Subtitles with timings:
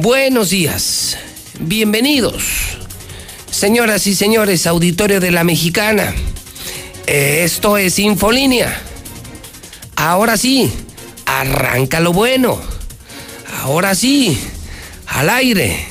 [0.00, 1.16] Buenos días,
[1.58, 2.44] bienvenidos,
[3.50, 6.14] señoras y señores, auditorio de la Mexicana.
[7.04, 8.80] Esto es Infolínea.
[9.96, 10.70] Ahora sí,
[11.26, 12.60] arranca lo bueno.
[13.60, 14.38] Ahora sí,
[15.08, 15.84] al aire,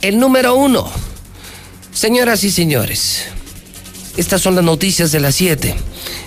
[0.00, 0.90] el número uno.
[1.92, 3.24] Señoras y señores,
[4.16, 5.74] estas son las noticias de las 7.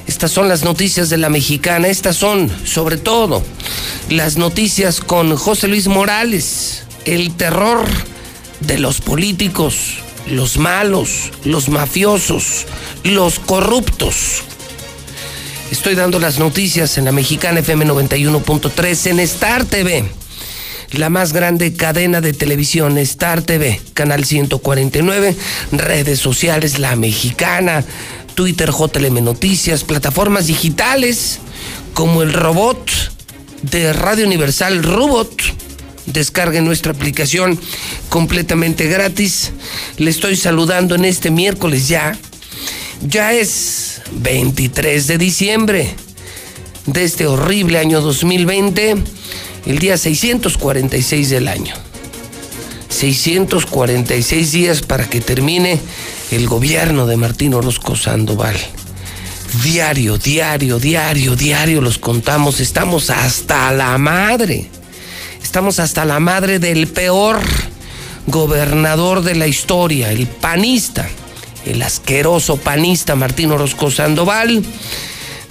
[0.05, 1.87] Estas son las noticias de la mexicana.
[1.87, 3.41] Estas son, sobre todo,
[4.09, 7.85] las noticias con José Luis Morales el terror
[8.61, 9.97] de los políticos,
[10.29, 12.65] los malos, los mafiosos,
[13.03, 14.43] los corruptos.
[15.71, 20.05] Estoy dando las noticias en la mexicana FM 91.3 en Star TV,
[20.91, 25.35] la más grande cadena de televisión, Star TV, canal 149,
[25.71, 27.83] redes sociales, la mexicana,
[28.33, 31.39] Twitter, JLM Noticias, plataformas digitales
[31.93, 32.89] como el robot
[33.61, 35.64] de Radio Universal Robot
[36.05, 37.59] Descarguen nuestra aplicación
[38.09, 39.51] completamente gratis.
[39.97, 42.17] Le estoy saludando en este miércoles ya.
[43.01, 45.95] Ya es 23 de diciembre
[46.85, 48.95] de este horrible año 2020,
[49.65, 51.73] el día 646 del año.
[52.89, 55.79] 646 días para que termine
[56.31, 58.55] el gobierno de Martín Orozco Sandoval.
[59.63, 62.59] Diario, diario, diario, diario los contamos.
[62.59, 64.69] Estamos hasta la madre
[65.55, 67.39] Estamos hasta la madre del peor
[68.27, 71.07] gobernador de la historia, el panista,
[71.65, 74.61] el asqueroso panista Martín Orozco Sandoval.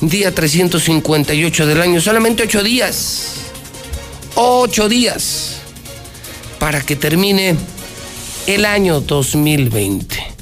[0.02, 3.28] Día 358 del año, solamente ocho días.
[4.34, 5.60] Ocho días
[6.58, 7.56] para que termine
[8.46, 10.33] el año 2020.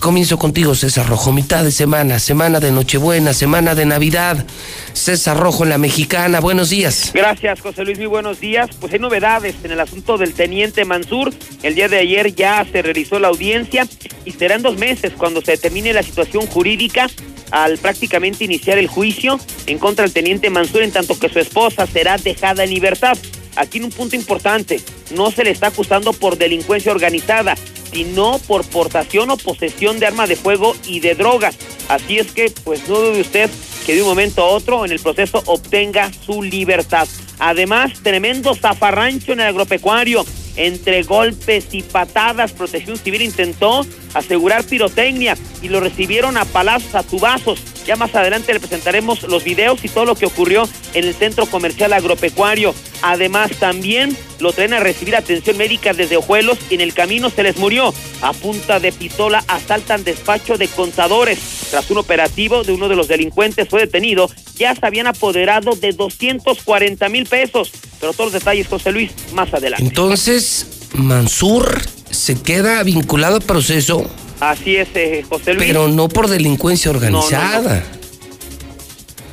[0.00, 1.32] Comienzo contigo, César Rojo.
[1.32, 4.46] Mitad de semana, semana de Nochebuena, semana de Navidad.
[4.92, 6.38] César Rojo en la Mexicana.
[6.40, 7.10] Buenos días.
[7.14, 7.98] Gracias, José Luis.
[7.98, 8.70] Muy buenos días.
[8.78, 11.32] Pues hay novedades en el asunto del teniente Mansur.
[11.62, 13.88] El día de ayer ya se realizó la audiencia
[14.24, 17.08] y serán dos meses cuando se determine la situación jurídica
[17.50, 21.86] al prácticamente iniciar el juicio en contra del teniente Mansur, en tanto que su esposa
[21.86, 23.16] será dejada en libertad.
[23.56, 24.80] Aquí en un punto importante,
[25.14, 27.56] no se le está acusando por delincuencia organizada,
[27.92, 31.56] sino por portación o posesión de arma de fuego y de drogas.
[31.88, 33.50] Así es que, pues no dude usted
[33.86, 37.08] que de un momento a otro en el proceso obtenga su libertad.
[37.38, 40.24] Además, tremendo zafarrancho en el agropecuario.
[40.56, 47.02] Entre golpes y patadas, Protección Civil intentó asegurar pirotecnia y lo recibieron a palazos, a
[47.02, 47.60] tubazos.
[47.86, 51.46] Ya más adelante le presentaremos los videos y todo lo que ocurrió en el centro
[51.46, 52.74] comercial agropecuario.
[53.02, 57.42] Además, también lo traen a recibir atención médica desde Ojuelos y en el camino se
[57.42, 57.94] les murió.
[58.22, 61.38] A punta de pistola asaltan despacho de contadores.
[61.70, 65.92] Tras un operativo de uno de los delincuentes fue detenido, ya se habían apoderado de
[65.92, 67.70] 240 mil pesos.
[68.00, 69.84] Pero todos los detalles, José Luis, más adelante.
[69.84, 71.80] Entonces, Mansur
[72.10, 74.08] se queda vinculado al proceso.
[74.40, 75.66] Así es, eh, José Luis.
[75.66, 77.82] Pero no por delincuencia organizada.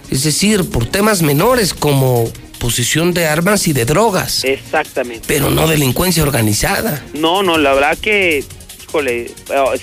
[0.10, 2.30] Es decir, por temas menores como
[2.60, 4.44] posesión de armas y de drogas.
[4.44, 5.24] Exactamente.
[5.28, 7.04] Pero no delincuencia organizada.
[7.14, 8.44] No, no, la verdad que,
[8.88, 9.32] híjole, eh,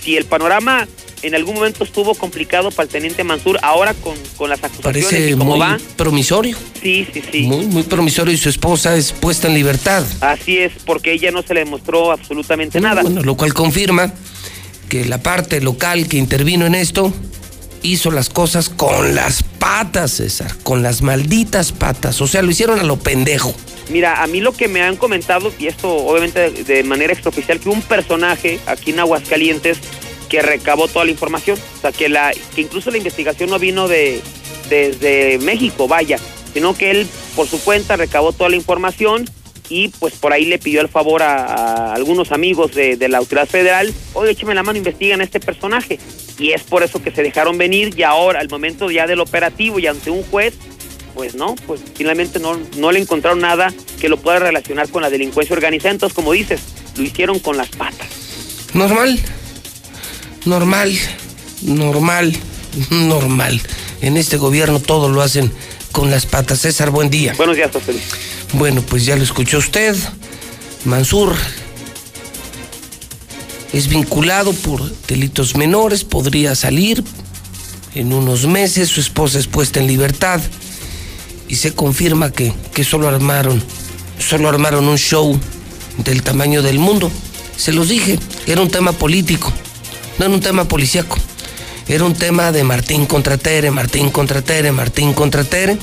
[0.00, 0.87] si el panorama
[1.22, 5.31] en algún momento estuvo complicado para el teniente Mansur, ahora con, con las acusaciones Parece
[5.31, 5.78] y cómo muy va.
[5.96, 6.56] promisorio.
[6.81, 7.43] Sí, sí, sí.
[7.43, 10.02] Muy, muy promisorio y su esposa es puesta en libertad.
[10.22, 13.02] Así es, porque ella no se le demostró absolutamente Bueno, nada.
[13.02, 14.11] bueno, lo cual confirma
[14.91, 17.15] que la parte local que intervino en esto
[17.83, 22.21] hizo las cosas con las patas, César, con las malditas patas.
[22.21, 23.55] O sea, lo hicieron a lo pendejo.
[23.89, 27.71] Mira, a mí lo que me han comentado, y esto obviamente de, manera extraoficial, que
[27.71, 29.79] un personaje aquí en Aguascalientes
[30.29, 31.59] que recabó toda la información.
[31.79, 34.21] O sea, que, la, que incluso la investigación no vino de
[34.69, 36.19] desde México, vaya,
[36.53, 39.29] sino que él por su cuenta recabó toda la información
[39.70, 43.19] y pues por ahí le pidió el favor a, a algunos amigos de, de la
[43.19, 45.99] autoridad federal, oye, écheme la mano, investigan a este personaje.
[46.38, 49.78] Y es por eso que se dejaron venir y ahora, al momento ya del operativo
[49.78, 50.55] y ante un juez,
[51.14, 55.11] pues no, pues finalmente no, no le encontraron nada que lo pueda relacionar con la
[55.11, 55.93] delincuencia organizada.
[55.93, 56.61] Entonces, como dices,
[56.96, 58.08] lo hicieron con las patas.
[58.75, 59.20] Normal,
[60.46, 60.93] normal,
[61.62, 62.37] normal,
[62.90, 63.61] normal.
[64.00, 65.52] En este gobierno todo lo hacen
[65.93, 66.61] con las patas.
[66.61, 67.34] César, buen día.
[67.37, 68.05] Buenos días, José Luis.
[68.52, 69.97] Bueno, pues ya lo escuchó usted.
[70.85, 71.35] Mansur
[73.73, 77.05] es vinculado por delitos menores, podría salir
[77.94, 80.41] en unos meses, su esposa es puesta en libertad
[81.49, 83.62] y se confirma que, que solo armaron,
[84.19, 85.38] solo armaron un show
[85.99, 87.11] del tamaño del mundo.
[87.56, 89.53] Se los dije, era un tema político,
[90.19, 91.17] no era un tema policíaco.
[91.91, 95.76] Era un tema de Martín contra Tere, Martín contra Tere, Martín contra Tere.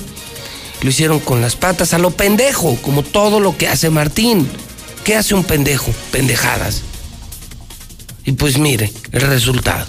[0.82, 4.48] Lo hicieron con las patas a lo pendejo, como todo lo que hace Martín.
[5.04, 5.92] ¿Qué hace un pendejo?
[6.12, 6.84] Pendejadas.
[8.26, 9.88] Y pues mire el resultado.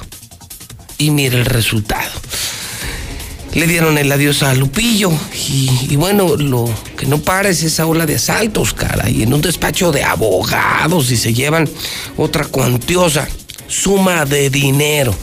[0.97, 2.13] Y mire el resultado.
[3.53, 5.11] Le dieron el adiós a Lupillo.
[5.49, 9.11] Y, bueno, lo que no para es esa ola de asaltos, cara.
[9.11, 11.69] Y en un despacho de abogados y se llevan
[12.17, 13.27] otra cuantiosa
[13.67, 15.15] suma de dinero.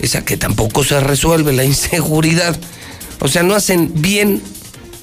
[0.00, 2.58] Esa que tampoco se resuelve, la inseguridad.
[3.20, 4.42] O sea, no hacen bien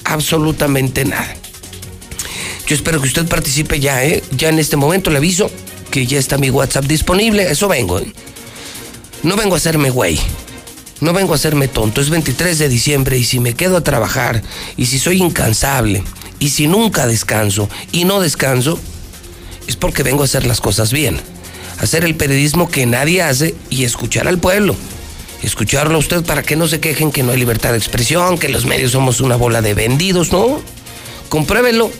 [0.10, 1.36] absolutamente nada.
[2.68, 4.24] Yo espero que usted participe ya, ¿eh?
[4.32, 5.50] Ya en este momento le aviso
[5.90, 7.50] que ya está mi WhatsApp disponible.
[7.50, 8.12] Eso vengo, ¿eh?
[9.24, 10.20] No vengo a hacerme güey.
[11.02, 12.02] No vengo a hacerme tonto.
[12.02, 14.44] Es 23 de diciembre y si me quedo a trabajar
[14.78, 16.04] y si soy incansable
[16.40, 18.80] y si nunca descanso y no descanso,
[19.68, 21.20] es porque vengo a hacer las cosas bien.
[21.80, 24.76] Hacer el periodismo que nadie hace y escuchar al pueblo.
[25.44, 28.50] Escucharlo a usted para que no se quejen que no hay libertad de expresión, que
[28.50, 30.62] los medios somos una bola de vendidos, ¿no?
[31.30, 31.92] Compruébelo.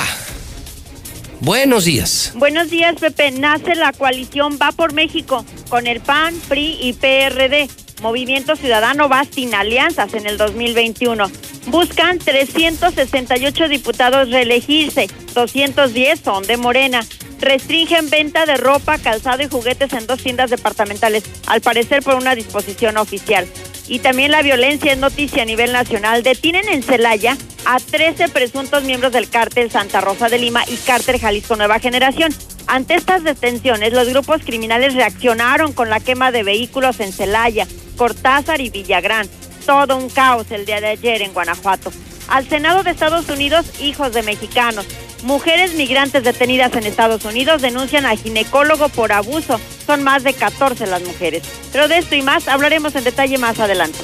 [1.41, 2.33] buenos días.
[2.35, 3.31] Buenos días, Pepe.
[3.31, 7.69] Nace la coalición Va por México con el PAN, PRI y PRD.
[8.03, 11.31] Movimiento Ciudadano va sin alianzas en el 2021.
[11.69, 17.07] Buscan 368 diputados reelegirse, 210 son de Morena.
[17.41, 22.35] Restringen venta de ropa, calzado y juguetes en dos tiendas departamentales, al parecer por una
[22.35, 23.47] disposición oficial.
[23.89, 26.23] Y también la violencia es noticia a nivel nacional.
[26.23, 31.21] Detienen en Celaya a 13 presuntos miembros del cártel Santa Rosa de Lima y cártel
[31.21, 32.35] Jalisco Nueva Generación.
[32.67, 38.61] Ante estas detenciones, los grupos criminales reaccionaron con la quema de vehículos en Celaya, Cortázar
[38.61, 39.29] y Villagrán.
[39.67, 41.93] Todo un caos el día de ayer en Guanajuato.
[42.29, 44.87] Al Senado de Estados Unidos, hijos de mexicanos.
[45.23, 49.61] Mujeres migrantes detenidas en Estados Unidos denuncian al ginecólogo por abuso.
[49.87, 51.43] Son más de 14 las mujeres.
[51.73, 53.99] Pero de esto y más hablaremos en detalle más adelante.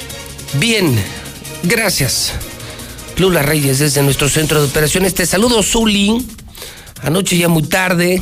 [0.53, 0.95] Bien,
[1.63, 2.33] gracias.
[3.17, 5.13] Lula Reyes desde nuestro centro de operaciones.
[5.13, 6.25] Te saludo, Zuli.
[7.01, 8.21] Anoche ya muy tarde,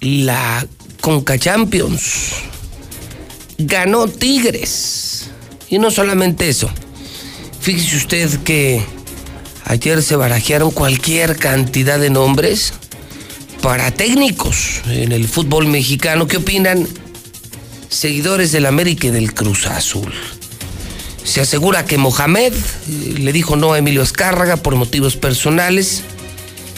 [0.00, 0.66] la
[1.00, 2.32] Conca Champions
[3.58, 5.30] ganó Tigres.
[5.68, 6.70] Y no solamente eso.
[7.60, 8.82] Fíjese usted que
[9.64, 12.72] ayer se barajearon cualquier cantidad de nombres
[13.62, 16.28] para técnicos en el fútbol mexicano.
[16.28, 16.86] ¿Qué opinan
[17.88, 20.12] seguidores del América y del Cruz Azul?
[21.24, 26.02] Se asegura que Mohamed eh, le dijo no a Emilio Escárraga por motivos personales.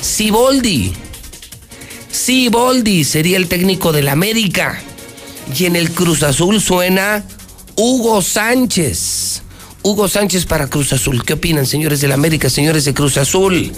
[0.00, 0.94] Siboldi.
[2.10, 4.80] Siboldi sería el técnico del América.
[5.56, 7.24] Y en el Cruz Azul suena
[7.76, 9.42] Hugo Sánchez.
[9.82, 11.24] Hugo Sánchez para Cruz Azul.
[11.24, 13.72] ¿Qué opinan, señores del América, señores de Cruz Azul?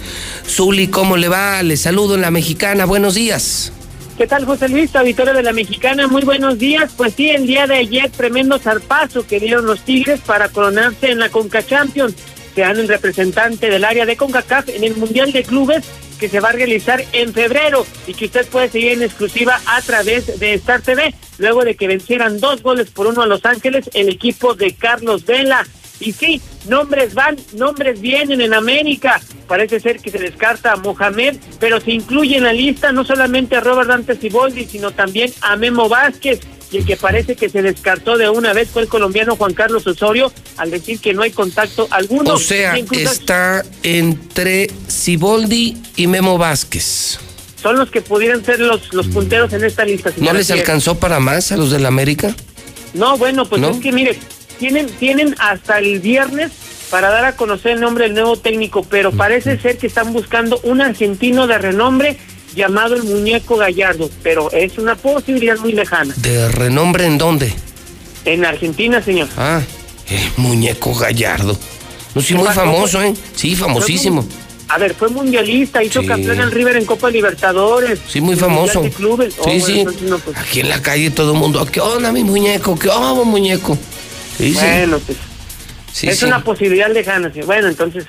[0.47, 1.61] Zuli, ¿cómo le va?
[1.63, 2.85] Les saludo en la mexicana.
[2.85, 3.71] Buenos días.
[4.17, 6.07] ¿Qué tal, José Luis, auditorio de la Mexicana?
[6.07, 6.91] Muy buenos días.
[6.95, 11.19] Pues sí, el día de ayer, tremendo zarpazo que dieron los Tigres para coronarse en
[11.19, 12.13] la Conca Champions.
[12.53, 15.85] Sean el representante del área de CONCACAF en el Mundial de Clubes
[16.21, 19.81] que se va a realizar en febrero y que usted puede seguir en exclusiva a
[19.81, 23.89] través de Star TV, luego de que vencieran dos goles por uno a Los Ángeles,
[23.95, 25.65] el equipo de Carlos Vela.
[25.99, 29.19] Y sí, nombres van, nombres vienen en América.
[29.47, 33.55] Parece ser que se descarta a Mohamed, pero se incluye en la lista no solamente
[33.55, 36.41] a Robert Dante Siboldi, sino también a Memo Vázquez.
[36.71, 39.85] Y el que parece que se descartó de una vez fue el colombiano Juan Carlos
[39.85, 42.33] Osorio al decir que no hay contacto alguno.
[42.33, 47.19] O sea, está entre Siboldi y Memo Vázquez.
[47.61, 50.11] Son los que pudieran ser los, los punteros en esta lista.
[50.17, 52.33] ¿No les alcanzó para más a los del América?
[52.93, 54.17] No, bueno, pues es que mire,
[54.57, 56.51] tienen, tienen hasta el viernes
[56.89, 60.59] para dar a conocer el nombre del nuevo técnico, pero parece ser que están buscando
[60.63, 62.17] un argentino de renombre
[62.55, 66.13] llamado el Muñeco Gallardo, pero es una posibilidad muy lejana.
[66.17, 67.53] ¿De renombre en dónde?
[68.25, 69.27] En Argentina, señor.
[69.37, 69.61] Ah,
[70.09, 71.57] el Muñeco Gallardo.
[72.13, 73.13] No, sí, muy famoso, ¿eh?
[73.35, 74.27] Sí, famosísimo.
[74.67, 77.99] A ver, fue mundialista, hizo campeón en River en Copa Libertadores.
[78.07, 78.81] Sí, muy famoso.
[78.95, 79.33] Clubes.
[79.33, 79.85] Sí, oh, sí.
[80.23, 80.37] Pues.
[80.37, 82.79] Aquí en la calle todo el mundo, ¿qué onda mi muñeco?
[82.79, 83.77] ¿Qué onda muñeco?
[84.39, 85.17] bueno, pues.
[86.03, 87.31] es una posibilidad lejana.
[87.45, 88.05] Bueno, entonces.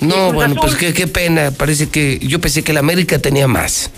[0.00, 1.50] No, bueno, pues qué, qué pena.
[1.50, 3.90] Parece que yo pensé que la América tenía más.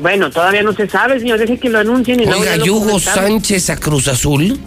[0.00, 1.38] Bueno, todavía no se sabe, señor.
[1.38, 2.20] Deje que lo anuncien.
[2.20, 4.58] Y Oiga, Hugo Sánchez a Cruz Azul.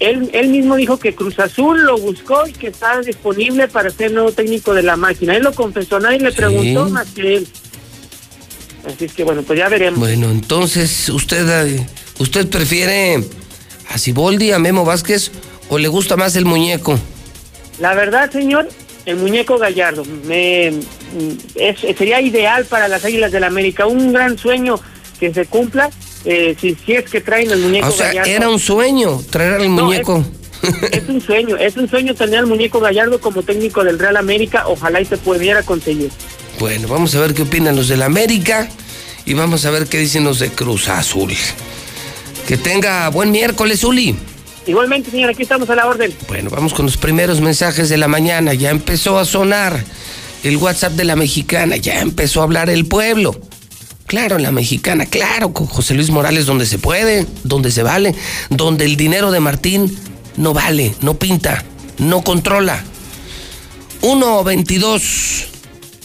[0.00, 4.12] Él, él mismo dijo que Cruz Azul lo buscó y que estaba disponible para ser
[4.12, 5.36] nuevo técnico de la máquina.
[5.36, 7.48] Él lo confesó, nadie le preguntó más que él.
[8.86, 9.98] Así es que bueno, pues ya veremos.
[9.98, 11.80] Bueno, entonces, ¿usted,
[12.18, 13.24] usted prefiere
[13.88, 15.32] a Ciboldi, a Memo Vázquez
[15.68, 16.98] o le gusta más el muñeco?
[17.80, 18.68] La verdad, señor,
[19.08, 20.04] el muñeco Gallardo.
[20.26, 20.70] Me,
[21.96, 23.86] sería ideal para las Águilas del la América.
[23.86, 24.78] Un gran sueño
[25.18, 25.90] que se cumpla.
[26.26, 29.68] Eh, si, si es que traen el muñeco o sea, Era un sueño traer al
[29.70, 30.22] muñeco.
[30.92, 34.64] es, un sueño, es un sueño tener al muñeco Gallardo como técnico del Real América.
[34.66, 36.10] Ojalá y se pudiera conseguir.
[36.60, 38.68] Bueno, vamos a ver qué opinan los del América
[39.24, 41.32] y vamos a ver qué dicen los de Cruz Azul.
[42.46, 44.16] Que tenga buen miércoles, Uli.
[44.68, 46.14] Igualmente, señor, aquí estamos a la orden.
[46.28, 48.52] Bueno, vamos con los primeros mensajes de la mañana.
[48.52, 49.82] Ya empezó a sonar
[50.44, 53.34] el WhatsApp de la mexicana, ya empezó a hablar el pueblo.
[54.06, 58.14] Claro, la mexicana, claro, con José Luis Morales donde se puede, donde se vale,
[58.50, 59.98] donde el dinero de Martín
[60.36, 61.64] no vale, no pinta,
[61.96, 62.84] no controla.
[64.02, 65.48] 1 22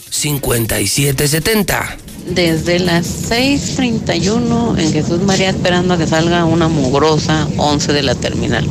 [0.09, 1.97] 57 70
[2.29, 8.15] desde las 6.31 en Jesús María esperando a que salga una mugrosa 11 de la
[8.15, 8.67] terminal.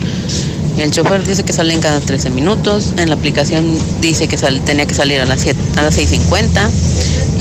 [0.79, 4.95] El chofer dice que salen cada 13 minutos, en la aplicación dice que tenía que
[4.95, 6.71] salir a las, 7, a las 6.50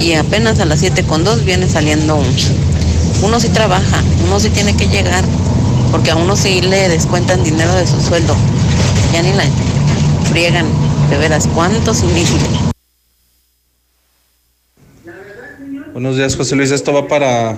[0.02, 2.26] y apenas a las 7.2 viene saliendo un...
[3.24, 5.24] Uno sí trabaja, uno sí tiene que llegar,
[5.92, 8.36] porque a uno sí le descuentan dinero de su sueldo.
[9.14, 9.44] Ya ni la
[10.30, 10.66] friegan,
[11.10, 12.71] de veras, ¿cuántos inútiles?
[15.94, 16.72] Buenos días, José Luis.
[16.72, 17.58] Esto va para,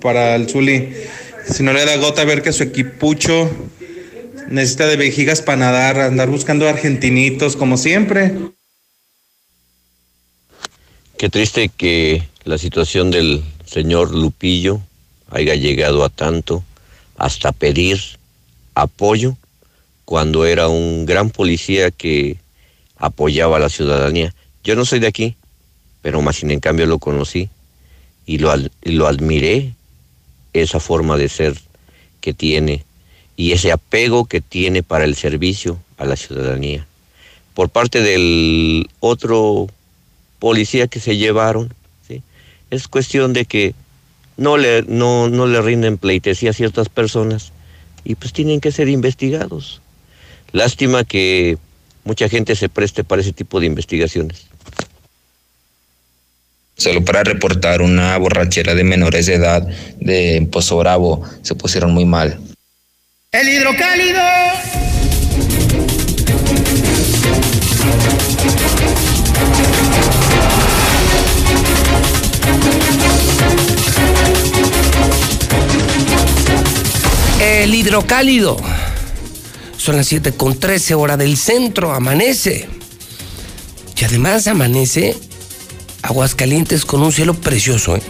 [0.00, 0.92] para el Zuli.
[1.50, 3.50] Si no le da gota ver que su equipucho
[4.48, 8.32] necesita de vejigas para nadar, andar buscando argentinitos como siempre.
[11.18, 14.80] Qué triste que la situación del señor Lupillo
[15.28, 16.62] haya llegado a tanto,
[17.16, 18.00] hasta pedir
[18.74, 19.36] apoyo
[20.04, 22.36] cuando era un gran policía que
[22.96, 24.32] apoyaba a la ciudadanía.
[24.62, 25.36] Yo no soy de aquí,
[26.06, 27.48] pero más sin en cambio lo conocí
[28.26, 29.74] y lo, lo admiré,
[30.52, 31.58] esa forma de ser
[32.20, 32.84] que tiene
[33.36, 36.86] y ese apego que tiene para el servicio a la ciudadanía.
[37.54, 39.66] Por parte del otro
[40.38, 41.74] policía que se llevaron,
[42.70, 43.74] es cuestión de que
[44.36, 47.50] no le, no, no le rinden pleitesía a ciertas personas
[48.04, 49.82] y pues tienen que ser investigados.
[50.52, 51.58] Lástima que
[52.04, 54.46] mucha gente se preste para ese tipo de investigaciones
[56.76, 59.66] solo para reportar una borrachera de menores de edad
[59.98, 61.22] de Pozo Bravo.
[61.42, 62.38] Se pusieron muy mal.
[63.32, 64.20] El hidrocálido.
[77.40, 78.56] El hidrocálido.
[79.76, 82.68] Son las 7 con 13 hora del centro, amanece.
[83.98, 85.16] Y además amanece
[86.06, 87.96] Aguascalientes con un cielo precioso.
[87.96, 88.02] ¿eh?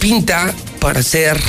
[0.00, 1.40] Pinta para ser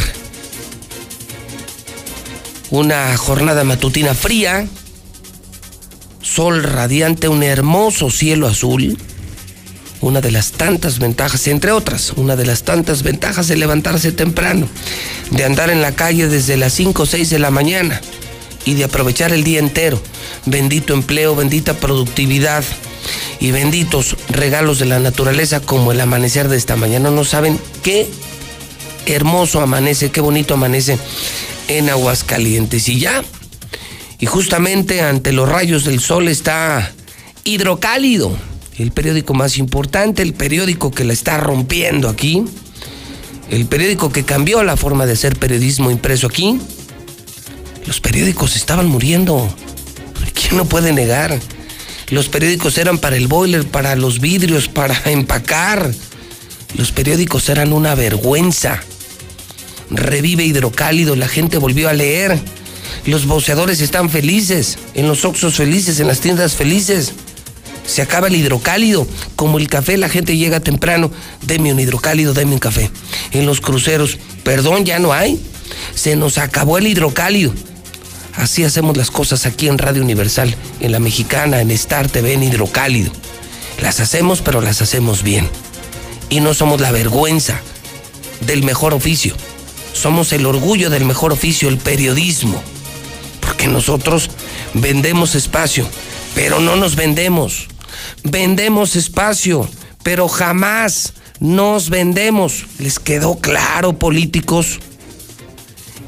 [2.69, 4.67] una jornada matutina fría,
[6.21, 8.95] sol radiante, un hermoso cielo azul.
[10.00, 14.67] Una de las tantas ventajas, entre otras, una de las tantas ventajas de levantarse temprano,
[15.31, 18.00] de andar en la calle desde las 5 o 6 de la mañana
[18.63, 20.00] y de aprovechar el día entero.
[20.45, 22.63] Bendito empleo, bendita productividad
[23.39, 27.12] y benditos regalos de la naturaleza como el amanecer de esta mañana.
[27.12, 28.10] No saben qué
[29.05, 30.98] hermoso amanece, qué bonito amanece
[31.67, 32.88] en Aguascalientes.
[32.89, 33.24] Y ya,
[34.19, 36.93] y justamente ante los rayos del sol está
[37.43, 38.38] Hidrocálido,
[38.77, 42.43] el periódico más importante, el periódico que la está rompiendo aquí,
[43.50, 46.60] el periódico que cambió la forma de hacer periodismo impreso aquí.
[47.86, 49.53] Los periódicos estaban muriendo.
[50.33, 51.38] ¿Quién no puede negar?
[52.13, 55.91] Los periódicos eran para el boiler, para los vidrios, para empacar.
[56.77, 58.84] Los periódicos eran una vergüenza.
[59.89, 62.39] Revive hidrocálido, la gente volvió a leer.
[63.08, 67.13] Los boceadores están felices, en los oxos felices, en las tiendas felices.
[67.84, 71.10] Se acaba el hidrocálido, como el café, la gente llega temprano,
[71.41, 72.91] deme un hidrocálido, deme un café.
[73.32, 75.43] En los cruceros, perdón, ya no hay.
[75.96, 77.55] Se nos acabó el hidrocálido.
[78.35, 82.43] Así hacemos las cosas aquí en Radio Universal, en La Mexicana, en Star TV, en
[82.43, 83.11] Hidrocálido.
[83.81, 85.47] Las hacemos, pero las hacemos bien.
[86.29, 87.61] Y no somos la vergüenza
[88.41, 89.35] del mejor oficio.
[89.93, 92.61] Somos el orgullo del mejor oficio, el periodismo.
[93.39, 94.29] Porque nosotros
[94.73, 95.87] vendemos espacio,
[96.33, 97.67] pero no nos vendemos.
[98.23, 99.69] Vendemos espacio,
[100.01, 102.65] pero jamás nos vendemos.
[102.79, 104.79] ¿Les quedó claro, políticos?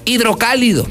[0.05, 0.87] Hidrocálido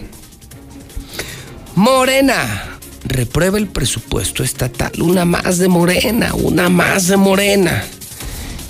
[1.76, 4.92] Morena reprueba el presupuesto estatal.
[5.02, 7.84] Una más de Morena, una más de Morena.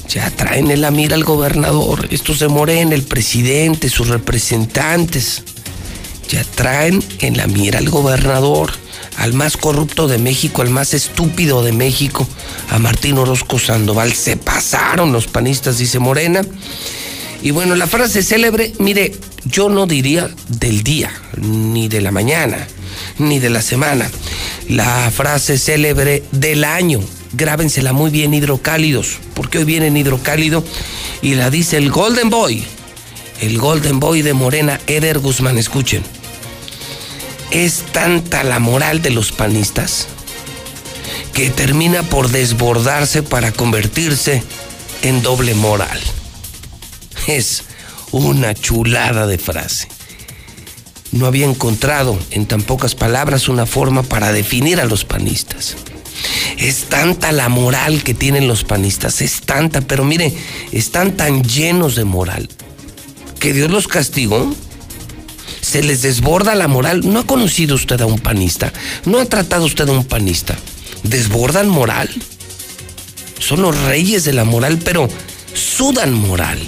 [0.09, 5.43] Ya traen en la mira al gobernador, estos de Morena, el presidente, sus representantes.
[6.31, 8.73] Ya traen en la mira al gobernador,
[9.19, 12.27] al más corrupto de México, al más estúpido de México,
[12.71, 14.15] a Martín Orozco Sandoval.
[14.15, 16.41] Se pasaron los panistas, dice Morena.
[17.43, 19.13] Y bueno, la frase célebre, mire,
[19.45, 22.67] yo no diría del día, ni de la mañana,
[23.19, 24.11] ni de la semana.
[24.69, 27.01] La frase célebre del año,
[27.33, 30.65] grábensela muy bien hidrocálidos, porque hoy viene en hidrocálido
[31.23, 32.65] y la dice el Golden Boy,
[33.41, 36.03] el Golden Boy de Morena, Eder Guzmán, escuchen.
[37.51, 40.09] Es tanta la moral de los panistas
[41.33, 44.43] que termina por desbordarse para convertirse
[45.03, 46.01] en doble moral.
[47.27, 47.65] Es
[48.13, 49.94] una chulada de frase
[51.15, 55.77] no había encontrado en tan pocas palabras una forma para definir a los panistas.
[56.59, 60.35] Es tanta la moral que tienen los panistas, es tanta, pero mire,
[60.73, 62.49] están tan llenos de moral
[63.39, 64.53] que Dios los castigó.
[65.61, 67.03] Se les desborda la moral.
[67.05, 68.73] ¿No ha conocido usted a un panista?
[69.05, 70.57] ¿No ha tratado usted a un panista?
[71.05, 72.11] ¿Desbordan moral?
[73.39, 75.09] Son los reyes de la moral, pero
[75.55, 76.59] sudan moral.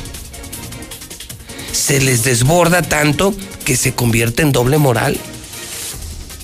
[1.76, 3.34] Se les desborda tanto
[3.64, 5.20] que se convierte en doble moral.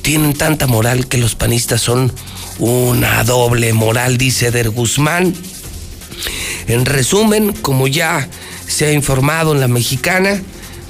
[0.03, 2.12] Tienen tanta moral que los panistas son
[2.59, 5.35] una doble moral, dice Der Guzmán.
[6.68, 8.29] En resumen, como ya
[8.68, 10.40] se ha informado en la mexicana,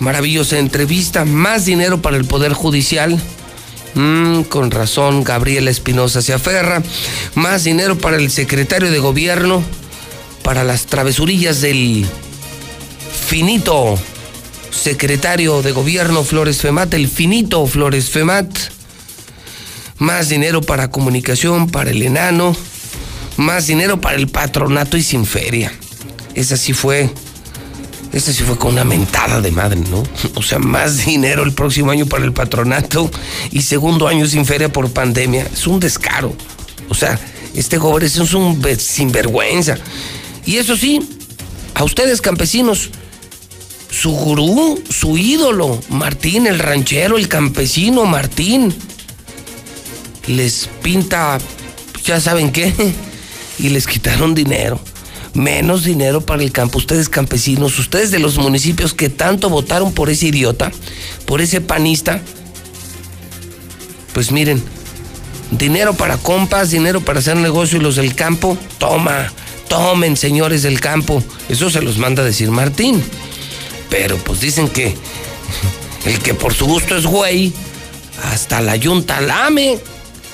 [0.00, 3.18] maravillosa entrevista, más dinero para el Poder Judicial.
[3.94, 6.82] Mm, con razón, Gabriela Espinosa se aferra.
[7.36, 9.62] Más dinero para el secretario de gobierno,
[10.42, 12.04] para las travesurillas del
[13.28, 13.98] finito
[14.72, 18.48] secretario de gobierno Flores Femat, el finito Flores Femat.
[19.98, 22.56] Más dinero para comunicación, para el enano.
[23.36, 25.72] Más dinero para el patronato y sin feria.
[26.34, 27.10] Esa sí fue.
[28.12, 30.02] Esa sí fue con una mentada de madre, ¿no?
[30.34, 33.10] O sea, más dinero el próximo año para el patronato
[33.50, 35.46] y segundo año sin feria por pandemia.
[35.52, 36.34] Es un descaro.
[36.88, 37.18] O sea,
[37.54, 39.76] este gobierno es un sinvergüenza.
[40.44, 41.00] Y eso sí,
[41.74, 42.90] a ustedes campesinos,
[43.92, 48.74] su gurú, su ídolo, Martín, el ranchero, el campesino, Martín.
[50.26, 51.38] Les pinta,
[52.04, 52.72] ya saben qué,
[53.58, 54.80] y les quitaron dinero.
[55.34, 56.78] Menos dinero para el campo.
[56.78, 60.72] Ustedes campesinos, ustedes de los municipios que tanto votaron por ese idiota,
[61.26, 62.20] por ese panista.
[64.14, 64.62] Pues miren,
[65.50, 69.32] dinero para compas, dinero para hacer negocio y los del campo, toma,
[69.68, 71.22] tomen señores del campo.
[71.48, 73.02] Eso se los manda a decir Martín.
[73.92, 74.96] Pero pues dicen que
[76.06, 77.52] el que por su gusto es güey,
[78.24, 79.78] hasta la yunta lame.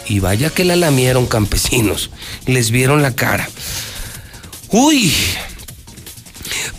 [0.07, 2.11] Y vaya que la lamieron campesinos.
[2.47, 3.51] Les vieron la cara.
[4.69, 5.13] Uy.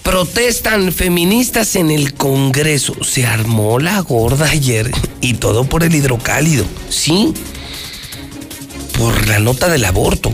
[0.04, 3.04] Protestan feministas en el Congreso.
[3.04, 4.90] Se armó la gorda ayer.
[5.20, 6.64] Y todo por el hidrocálido.
[6.90, 7.34] Sí.
[8.98, 10.32] Por la nota del aborto.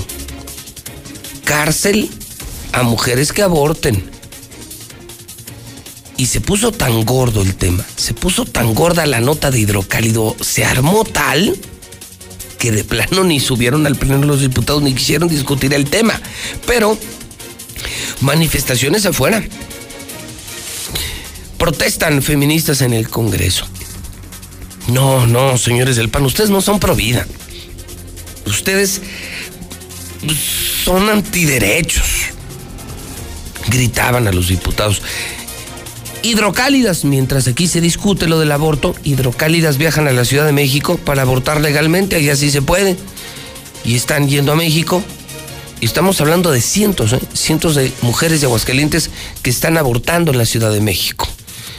[1.43, 2.11] Cárcel
[2.71, 4.14] a mujeres que aborten
[6.17, 10.35] y se puso tan gordo el tema, se puso tan gorda la nota de hidrocálido,
[10.41, 11.57] se armó tal
[12.57, 16.19] que de plano ni subieron al pleno los diputados ni quisieron discutir el tema.
[16.65, 16.97] Pero
[18.21, 19.43] manifestaciones afuera.
[21.57, 23.67] Protestan feministas en el Congreso.
[24.87, 27.25] No, no, señores del PAN, ustedes no son pro vida.
[28.45, 29.01] Ustedes
[30.83, 32.07] son antiderechos.
[33.67, 35.01] Gritaban a los diputados.
[36.25, 40.97] Hidrocálidas, mientras aquí se discute lo del aborto, hidrocálidas viajan a la Ciudad de México
[40.97, 42.97] para abortar legalmente, allá sí se puede.
[43.83, 45.03] Y están yendo a México.
[45.81, 47.19] Y estamos hablando de cientos, ¿eh?
[47.35, 49.11] cientos de mujeres de Aguascalientes
[49.43, 51.27] que están abortando en la Ciudad de México.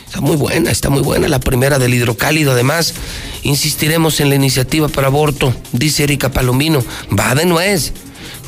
[0.06, 2.52] Está muy buena, está muy buena la primera del hidrocálido.
[2.52, 2.94] Además,
[3.42, 6.84] insistiremos en la iniciativa para aborto, dice Erika Palomino.
[7.18, 7.94] Va de nuez,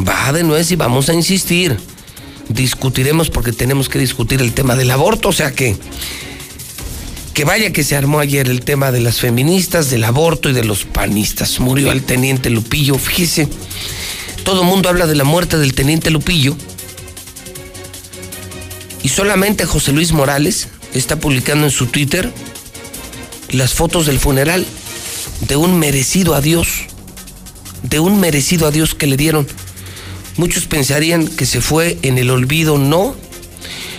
[0.09, 1.77] va de nuez y vamos a insistir.
[2.49, 5.77] Discutiremos porque tenemos que discutir el tema del aborto, o sea que
[7.35, 10.65] que vaya que se armó ayer el tema de las feministas, del aborto y de
[10.65, 11.61] los panistas.
[11.61, 13.49] Murió el teniente Lupillo, fíjese,
[14.43, 16.57] todo el mundo habla de la muerte del teniente Lupillo
[19.03, 22.33] y solamente José Luis Morales está publicando en su Twitter
[23.51, 24.67] las fotos del funeral
[25.47, 26.87] de un merecido adiós,
[27.83, 29.47] de un merecido adiós que le dieron.
[30.39, 33.17] Muchos pensarían que se fue en el olvido, no.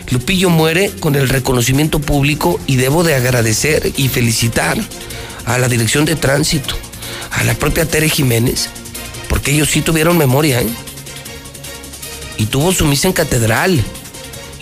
[0.09, 4.77] Lupillo muere con el reconocimiento público y debo de agradecer y felicitar
[5.43, 6.75] a la Dirección de Tránsito,
[7.31, 8.69] a la propia Tere Jiménez,
[9.27, 10.69] porque ellos sí tuvieron memoria, ¿eh?
[12.37, 13.83] Y tuvo su misa en catedral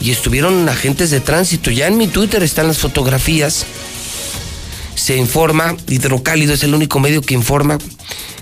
[0.02, 1.70] y estuvieron agentes de tránsito.
[1.70, 3.68] Ya en mi Twitter están las fotografías.
[4.96, 7.78] Se informa, Hidrocálido es el único medio que informa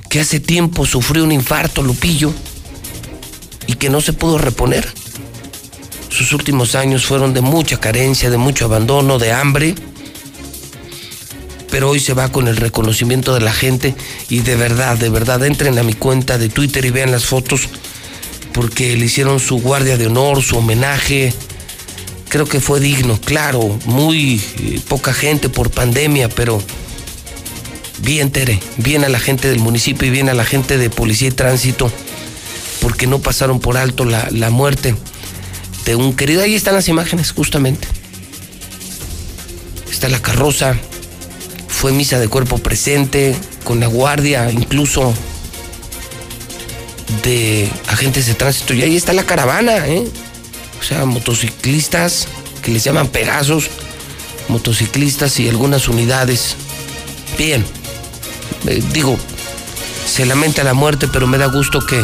[0.10, 2.34] que hace tiempo sufrió un infarto Lupillo
[3.68, 4.88] y que no se pudo reponer.
[6.10, 9.76] Sus últimos años fueron de mucha carencia, de mucho abandono, de hambre.
[11.70, 13.96] Pero hoy se va con el reconocimiento de la gente
[14.30, 17.68] y de verdad, de verdad, entren a mi cuenta de Twitter y vean las fotos
[18.54, 21.34] porque le hicieron su guardia de honor, su homenaje.
[22.30, 26.62] Creo que fue digno, claro, muy eh, poca gente por pandemia, pero
[28.00, 31.28] bien Tere, bien a la gente del municipio y bien a la gente de policía
[31.28, 31.92] y tránsito,
[32.86, 34.96] porque no pasaron por alto la, la muerte
[35.86, 36.44] de un querido.
[36.44, 37.88] Ahí están las imágenes, justamente.
[39.92, 40.76] Está la carroza,
[41.68, 45.16] fue misa de cuerpo presente, con la guardia, incluso
[47.24, 48.76] de agentes de tránsito.
[48.76, 50.08] Y ahí está la caravana, ¿eh?
[50.80, 52.28] O sea, motociclistas
[52.62, 53.72] que les llaman Pegasos,
[54.48, 56.56] motociclistas y algunas unidades.
[57.36, 57.66] Bien,
[58.68, 59.18] eh, digo,
[60.06, 62.00] se lamenta la muerte, pero me da gusto que,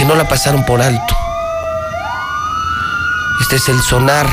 [0.00, 1.14] que no la pasaron por alto.
[3.42, 4.26] Este es el sonar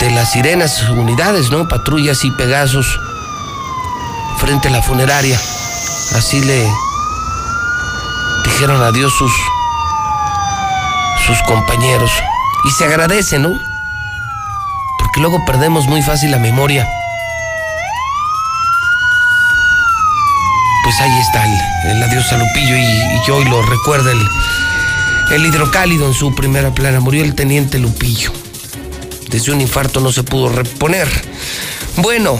[0.00, 1.68] de las sirenas, unidades, ¿no?
[1.68, 2.98] Patrullas y Pegasos
[4.38, 5.40] frente a la funeraria.
[6.16, 6.68] Así le
[8.46, 9.32] dijeron adiós sus,
[11.24, 12.10] sus compañeros.
[12.64, 13.52] Y se agradece, ¿no?
[14.98, 16.84] Porque luego perdemos muy fácil la memoria.
[20.92, 26.06] Pues ahí está el, el adiós a Lupillo y, y hoy lo recuerda el, hidrocálido
[26.06, 27.00] en su primera plana.
[27.00, 28.30] Murió el teniente Lupillo.
[29.30, 31.08] Desde un infarto no se pudo reponer.
[31.96, 32.38] Bueno,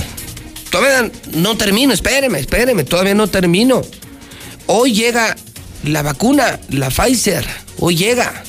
[0.69, 3.81] todavía no termino, espéreme, espéreme, todavía no termino.
[4.67, 5.35] Hoy llega
[5.85, 7.47] la vacuna, la Pfizer,
[7.79, 8.45] hoy llega.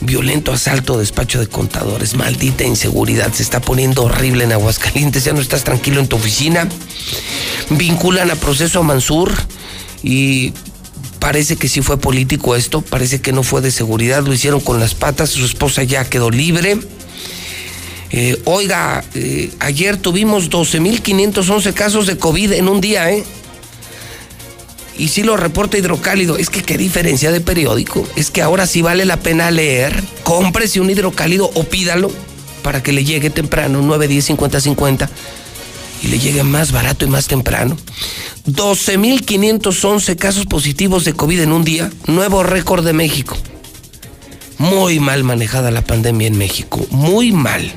[0.00, 5.40] Violento asalto, despacho de contadores, maldita inseguridad, se está poniendo horrible en Aguascalientes, ya no
[5.40, 6.68] estás tranquilo en tu oficina.
[7.70, 9.32] Vinculan a proceso a Mansur
[10.02, 10.52] y
[11.18, 14.78] parece que sí fue político esto, parece que no fue de seguridad, lo hicieron con
[14.78, 16.78] las patas, su esposa ya quedó libre.
[18.10, 23.24] Eh, oiga, eh, ayer tuvimos 12.511 casos de COVID en un día, ¿eh?
[24.98, 26.36] Y sí lo reporta Hidrocálido.
[26.36, 28.06] Es que qué diferencia de periódico.
[28.16, 30.02] Es que ahora sí vale la pena leer.
[30.24, 32.10] Cómprese un hidrocálido o pídalo
[32.62, 35.10] para que le llegue temprano, 9, 10, 50, 50.
[36.02, 37.76] Y le llegue más barato y más temprano.
[38.46, 41.90] 12.511 casos positivos de COVID en un día.
[42.06, 43.36] Nuevo récord de México.
[44.58, 46.84] Muy mal manejada la pandemia en México.
[46.90, 47.72] Muy mal.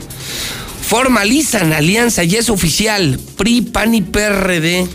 [0.81, 3.19] Formalizan alianza y es oficial.
[3.37, 4.87] PRI, PAN y PRD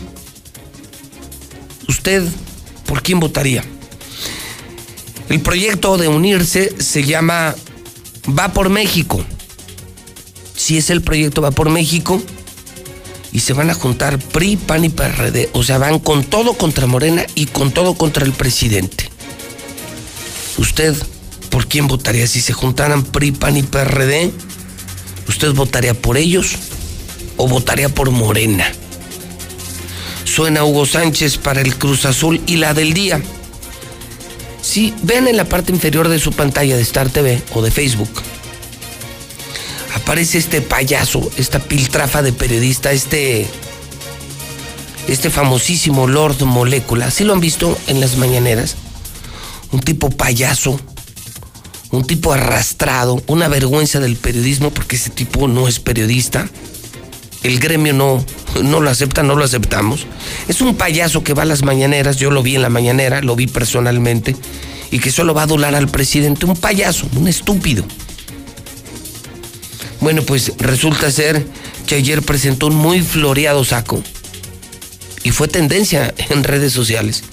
[1.87, 2.23] ¿Usted
[2.85, 3.63] por quién votaría?
[5.29, 7.55] El proyecto de unirse se llama
[8.27, 9.23] Va por México.
[10.55, 12.21] Si es el proyecto Va por México
[13.31, 15.49] y se van a juntar PRI, PAN y PRD.
[15.53, 19.09] O sea, van con todo contra Morena y con todo contra el presidente.
[20.57, 20.95] ¿Usted
[21.49, 22.25] por quién votaría?
[22.27, 24.31] Si se juntaran PRI, PAN y PRD,
[25.27, 26.55] ¿usted votaría por ellos
[27.35, 28.65] o votaría por Morena?
[30.37, 33.19] Suena Hugo Sánchez para el Cruz Azul y la del día.
[34.61, 38.11] Si ven en la parte inferior de su pantalla de Star TV o de Facebook,
[39.95, 43.47] aparece este payaso, esta piltrafa de periodista, este,
[45.07, 47.09] este famosísimo Lord Molécula.
[47.09, 48.75] ¿Sí lo han visto en las mañaneras?
[49.71, 50.79] Un tipo payaso,
[51.89, 56.47] un tipo arrastrado, una vergüenza del periodismo porque ese tipo no es periodista.
[57.43, 58.25] El gremio no,
[58.63, 60.07] no lo acepta, no lo aceptamos.
[60.47, 63.35] Es un payaso que va a las mañaneras, yo lo vi en la mañanera, lo
[63.35, 64.35] vi personalmente,
[64.91, 66.45] y que solo va a adular al presidente.
[66.45, 67.85] Un payaso, un estúpido.
[69.99, 71.45] Bueno, pues resulta ser
[71.85, 74.03] que ayer presentó un muy floreado saco
[75.23, 77.23] y fue tendencia en redes sociales.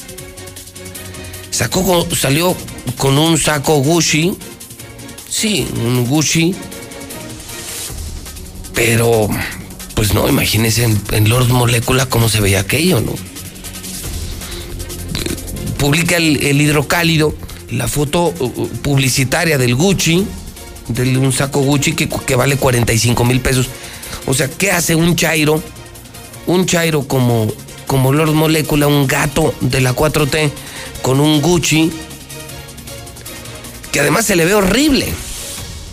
[1.51, 2.57] Sacó, salió
[2.97, 4.37] con un saco Gucci,
[5.29, 6.55] sí, un Gucci,
[8.75, 9.29] pero
[10.05, 13.15] pues no, imagínense en, Lord Molecula cómo se veía aquello, ¿no?
[15.79, 17.35] Publica el, hidrocálido,
[17.71, 20.27] la foto uh, uh, publicitaria del Gucci,
[20.89, 23.71] de un saco Gucci que, que vale 45 mil pesos.
[24.27, 25.63] O sea, ¿qué hace un chairo?
[26.47, 27.51] Un chairo como,
[27.87, 30.51] como Lord Molecula, un gato de la 4T,
[31.01, 31.91] con un Gucci,
[33.91, 35.09] que además se le ve horrible.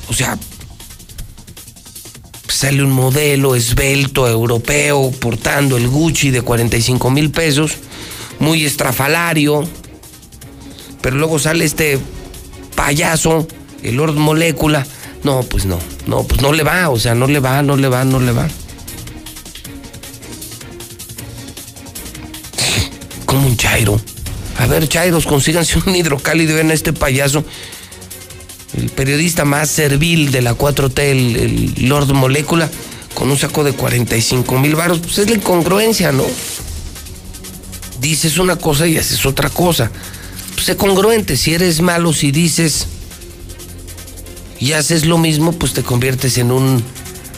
[0.10, 0.38] O sea,
[2.52, 7.78] sale un modelo esbelto europeo portando el Gucci de 45 mil pesos,
[8.40, 9.68] muy estrafalario,
[11.02, 12.00] pero luego sale este
[12.76, 13.48] payaso,
[13.84, 14.86] el Lord Molécula.
[15.24, 17.88] No, pues no, no, pues no le va, o sea, no le va, no le
[17.88, 18.48] va, no le va.
[23.26, 24.00] Como un Chairo.
[24.58, 27.46] A ver, Chairos, consíganse un hidrocálido en este payaso
[28.78, 32.70] el periodista más servil de la 4T, el, Lord Molécula,
[33.14, 36.26] con un saco de 45 mil varos, pues es la incongruencia, ¿no?
[38.00, 39.92] Dices una cosa y haces otra cosa.
[40.54, 42.88] Pues sé congruente, si eres malo, si dices
[44.60, 46.84] y haces lo mismo, pues te conviertes en un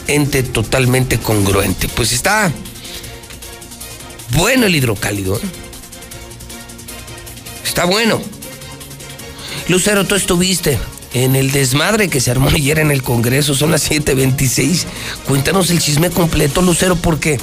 [0.08, 1.90] ente totalmente congruente.
[1.90, 2.52] Pues está
[4.36, 5.38] bueno el hidrocálido.
[5.38, 5.42] ¿eh?
[7.66, 8.22] Está bueno.
[9.68, 10.78] Lucero, tú estuviste
[11.14, 13.56] en el desmadre que se armó ayer en el Congreso.
[13.56, 14.86] Son las 7:26.
[15.28, 17.40] Cuéntanos el chisme completo, Lucero, porque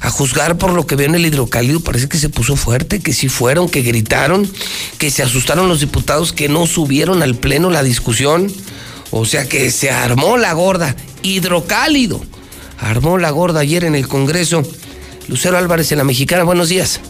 [0.00, 3.12] a juzgar por lo que veo en el hidrocálido parece que se puso fuerte, que
[3.12, 4.50] sí fueron, que gritaron,
[4.98, 8.52] que se asustaron los diputados, que no subieron al pleno la discusión.
[9.10, 10.94] O sea que se armó la gorda.
[11.22, 12.22] Hidrocálido.
[12.78, 14.62] Armó la gorda ayer en el Congreso.
[15.26, 17.00] Lucero Álvarez en la Mexicana, buenos días.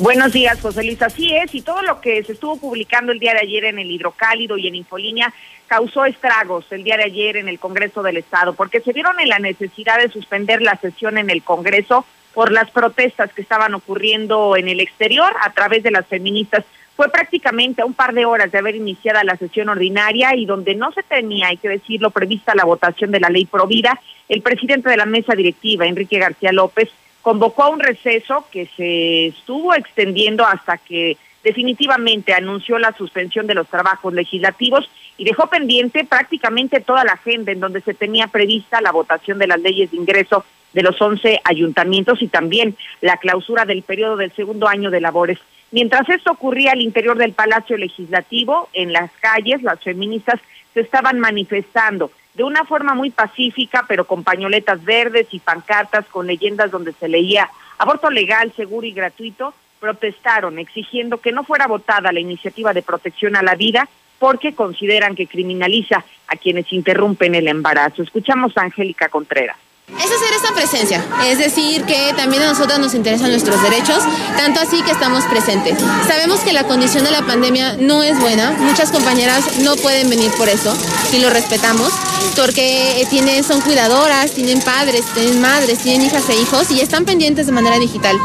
[0.00, 1.02] Buenos días, José Luis.
[1.02, 3.90] Así es, y todo lo que se estuvo publicando el día de ayer en el
[3.90, 5.30] Hidrocálido y en Infolínea
[5.66, 9.28] causó estragos el día de ayer en el Congreso del Estado, porque se vieron en
[9.28, 14.56] la necesidad de suspender la sesión en el Congreso por las protestas que estaban ocurriendo
[14.56, 16.64] en el exterior a través de las feministas.
[16.96, 20.74] Fue prácticamente a un par de horas de haber iniciada la sesión ordinaria y donde
[20.76, 24.88] no se tenía, hay que decirlo, prevista la votación de la ley Provida, el presidente
[24.88, 26.88] de la mesa directiva, Enrique García López,
[27.22, 33.54] convocó a un receso que se estuvo extendiendo hasta que definitivamente anunció la suspensión de
[33.54, 38.80] los trabajos legislativos y dejó pendiente prácticamente toda la agenda en donde se tenía prevista
[38.80, 43.64] la votación de las leyes de ingreso de los 11 ayuntamientos y también la clausura
[43.64, 45.38] del periodo del segundo año de labores.
[45.72, 50.40] Mientras esto ocurría al interior del Palacio Legislativo, en las calles, las feministas
[50.74, 56.26] se estaban manifestando de una forma muy pacífica, pero con pañoletas verdes y pancartas con
[56.26, 62.12] leyendas donde se leía aborto legal, seguro y gratuito, protestaron exigiendo que no fuera votada
[62.12, 63.88] la iniciativa de protección a la vida
[64.18, 68.02] porque consideran que criminaliza a quienes interrumpen el embarazo.
[68.02, 69.56] Escuchamos a Angélica Contreras.
[69.98, 73.98] Es hacer esta presencia, es decir, que también a nosotros nos interesan nuestros derechos,
[74.36, 75.78] tanto así que estamos presentes.
[76.06, 80.30] Sabemos que la condición de la pandemia no es buena, muchas compañeras no pueden venir
[80.38, 80.72] por eso
[81.12, 81.92] y lo respetamos,
[82.36, 87.46] porque tienen, son cuidadoras, tienen padres, tienen madres, tienen hijas e hijos y están pendientes
[87.46, 88.16] de manera digital.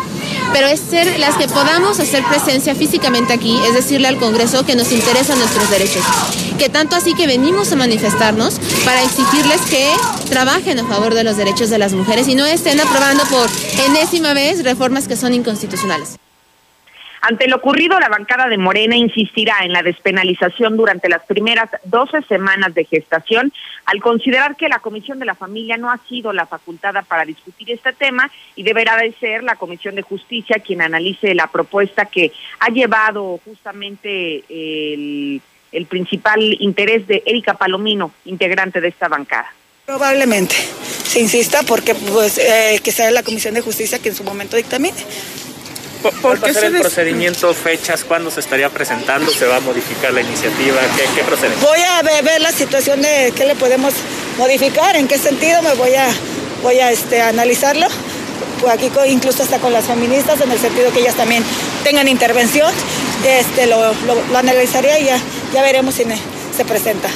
[0.53, 4.75] Pero es ser las que podamos hacer presencia físicamente aquí, es decirle al Congreso que
[4.75, 6.03] nos interesan nuestros derechos.
[6.57, 8.55] Que tanto así que venimos a manifestarnos
[8.85, 9.91] para exigirles que
[10.29, 13.49] trabajen a favor de los derechos de las mujeres y no estén aprobando por
[13.85, 16.15] enésima vez reformas que son inconstitucionales.
[17.27, 22.21] Ante lo ocurrido, la bancada de Morena insistirá en la despenalización durante las primeras 12
[22.29, 23.51] semanas de gestación,
[23.85, 27.71] al considerar que la Comisión de la Familia no ha sido la facultada para discutir
[27.71, 32.31] este tema y deberá de ser la Comisión de Justicia quien analice la propuesta que
[32.59, 39.51] ha llevado justamente el, el principal interés de Erika Palomino, integrante de esta bancada.
[39.87, 40.53] Probablemente
[41.07, 44.57] se insista porque pues eh, que sea la Comisión de Justicia que en su momento
[44.57, 44.93] dictamine.
[46.21, 50.13] ¿Cuál va a ser el procedimiento, fechas, cuándo se estaría presentando, se va a modificar
[50.13, 50.79] la iniciativa?
[50.95, 51.55] ¿Qué, qué procede?
[51.61, 53.93] Voy a ver, ver, la situación de qué le podemos
[54.37, 56.07] modificar, en qué sentido me voy a,
[56.63, 57.87] voy a este, analizarlo.
[58.59, 61.43] Pues aquí incluso hasta con las feministas, en el sentido que ellas también
[61.83, 62.71] tengan intervención,
[63.25, 65.19] este, lo, lo, lo analizaría y ya,
[65.53, 66.17] ya veremos si me,
[66.55, 67.09] se presenta.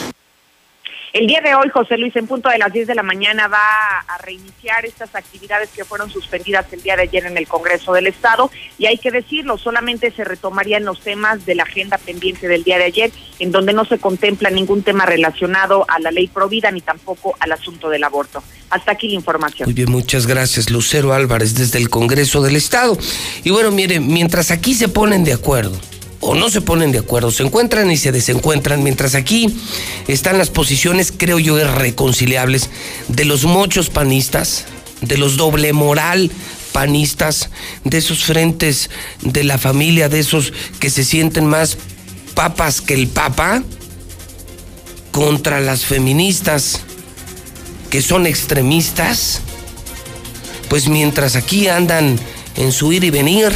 [1.11, 3.57] El día de hoy, José Luis, en punto de las 10 de la mañana, va
[4.07, 8.05] a reiniciar estas actividades que fueron suspendidas el día de ayer en el Congreso del
[8.05, 8.51] Estado.
[8.77, 12.77] Y hay que decirlo, solamente se retomarían los temas de la agenda pendiente del día
[12.77, 16.81] de ayer, en donde no se contempla ningún tema relacionado a la ley Provida ni
[16.81, 18.43] tampoco al asunto del aborto.
[18.69, 19.65] Hasta aquí la información.
[19.65, 22.95] Muy bien, muchas gracias, Lucero Álvarez, desde el Congreso del Estado.
[23.43, 25.79] Y bueno, mire, mientras aquí se ponen de acuerdo
[26.29, 29.51] o no se ponen de acuerdo, se encuentran y se desencuentran, mientras aquí
[30.07, 32.69] están las posiciones, creo yo, irreconciliables
[33.07, 34.65] de los mochos panistas,
[35.01, 36.29] de los doble moral
[36.71, 37.49] panistas,
[37.83, 38.91] de esos frentes
[39.23, 41.79] de la familia, de esos que se sienten más
[42.35, 43.63] papas que el papa,
[45.11, 46.81] contra las feministas
[47.89, 49.41] que son extremistas,
[50.69, 52.19] pues mientras aquí andan
[52.55, 53.51] en su ir y venir,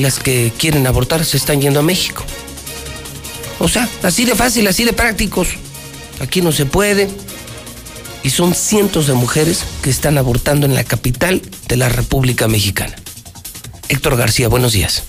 [0.00, 2.24] las que quieren abortar se están yendo a México.
[3.58, 5.48] O sea, así de fácil, así de prácticos.
[6.20, 7.08] Aquí no se puede.
[8.22, 12.96] Y son cientos de mujeres que están abortando en la capital de la República Mexicana.
[13.88, 15.02] Héctor García, buenos días.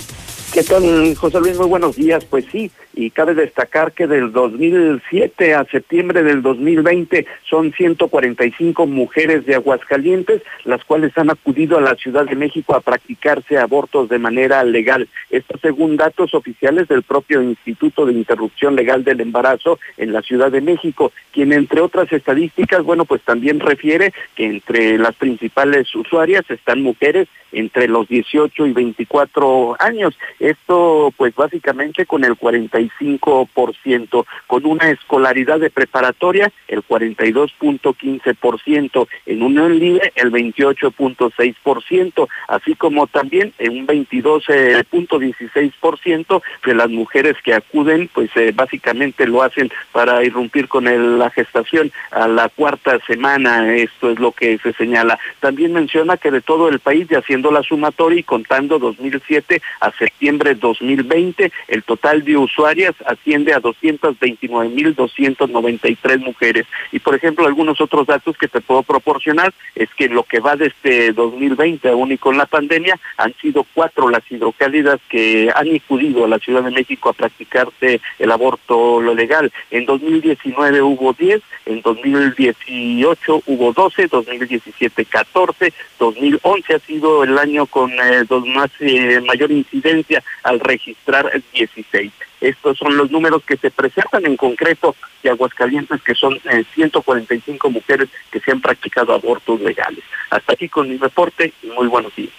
[0.54, 1.58] ¿Qué tal, José Luis?
[1.58, 2.24] Muy buenos días.
[2.30, 9.46] Pues sí, y cabe destacar que del 2007 a septiembre del 2020 son 145 mujeres
[9.46, 14.20] de Aguascalientes las cuales han acudido a la Ciudad de México a practicarse abortos de
[14.20, 15.08] manera legal.
[15.30, 20.52] Esto según datos oficiales del propio Instituto de Interrupción Legal del Embarazo en la Ciudad
[20.52, 26.44] de México, quien entre otras estadísticas, bueno, pues también refiere que entre las principales usuarias
[26.50, 30.16] están mujeres entre los 18 y 24 años.
[30.40, 39.80] Esto pues básicamente con el 45%, con una escolaridad de preparatoria el 42.15%, en unión
[39.80, 48.30] libre el 28.6%, así como también en un 22.16% de las mujeres que acuden pues
[48.36, 54.10] eh, básicamente lo hacen para irrumpir con el, la gestación a la cuarta semana, esto
[54.12, 55.20] es lo que se señala.
[55.40, 59.92] También menciona que de todo el país y haciendo la sumatoria y contando 2007 a
[59.94, 66.68] septiembre 2020, el total de usuarias asciende a 229.293 mujeres.
[66.92, 70.56] Y por ejemplo, algunos otros datos que te puedo proporcionar es que lo que va
[70.56, 76.26] desde 2020 aún y con la pandemia han sido cuatro las hidrocálidas que han acudido
[76.26, 79.52] a la Ciudad de México a practicarse el aborto lo legal.
[79.70, 87.66] En 2019 hubo 10, en 2018 hubo 12, 2017 14, 2011 ha sido el año
[87.66, 92.12] con eh, dos más eh, mayor incidencia al registrar 16.
[92.42, 97.70] Estos son los números que se presentan en concreto de Aguascalientes, que son eh, 145
[97.70, 100.04] mujeres que se han practicado abortos legales.
[100.30, 102.34] Hasta aquí con mi reporte y muy buenos días.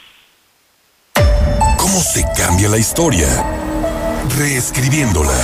[1.78, 3.28] ¿Cómo se cambia la historia?
[4.38, 5.38] Reescribiéndola.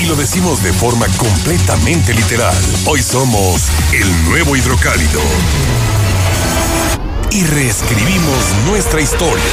[0.00, 2.56] Y lo decimos de forma completamente literal.
[2.86, 5.20] Hoy somos el nuevo hidrocálido.
[7.36, 9.44] Y reescribimos nuestra historia.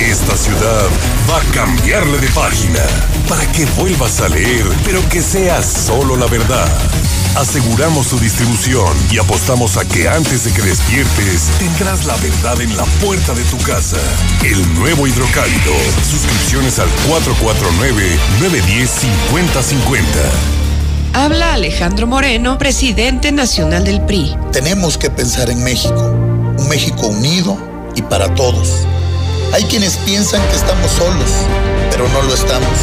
[0.00, 0.88] Esta ciudad
[1.28, 2.80] va a cambiarle de página
[3.28, 6.66] para que vuelvas a leer, pero que sea solo la verdad.
[7.36, 12.74] Aseguramos su distribución y apostamos a que antes de que despiertes tendrás la verdad en
[12.78, 13.98] la puerta de tu casa.
[14.42, 15.74] El nuevo hidrocálido.
[16.10, 16.88] Suscripciones al
[18.40, 20.62] 449-910-5050.
[21.14, 24.34] Habla Alejandro Moreno, presidente nacional del PRI.
[24.50, 26.10] Tenemos que pensar en México,
[26.68, 27.56] México unido
[27.94, 28.86] y para todos.
[29.52, 31.30] Hay quienes piensan que estamos solos,
[31.90, 32.78] pero no lo estamos.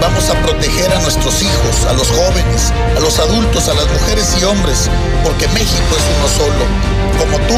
[0.00, 4.36] Vamos a proteger a nuestros hijos, a los jóvenes, a los adultos, a las mujeres
[4.40, 4.88] y hombres,
[5.24, 6.64] porque México es uno solo.
[7.18, 7.54] Como tú,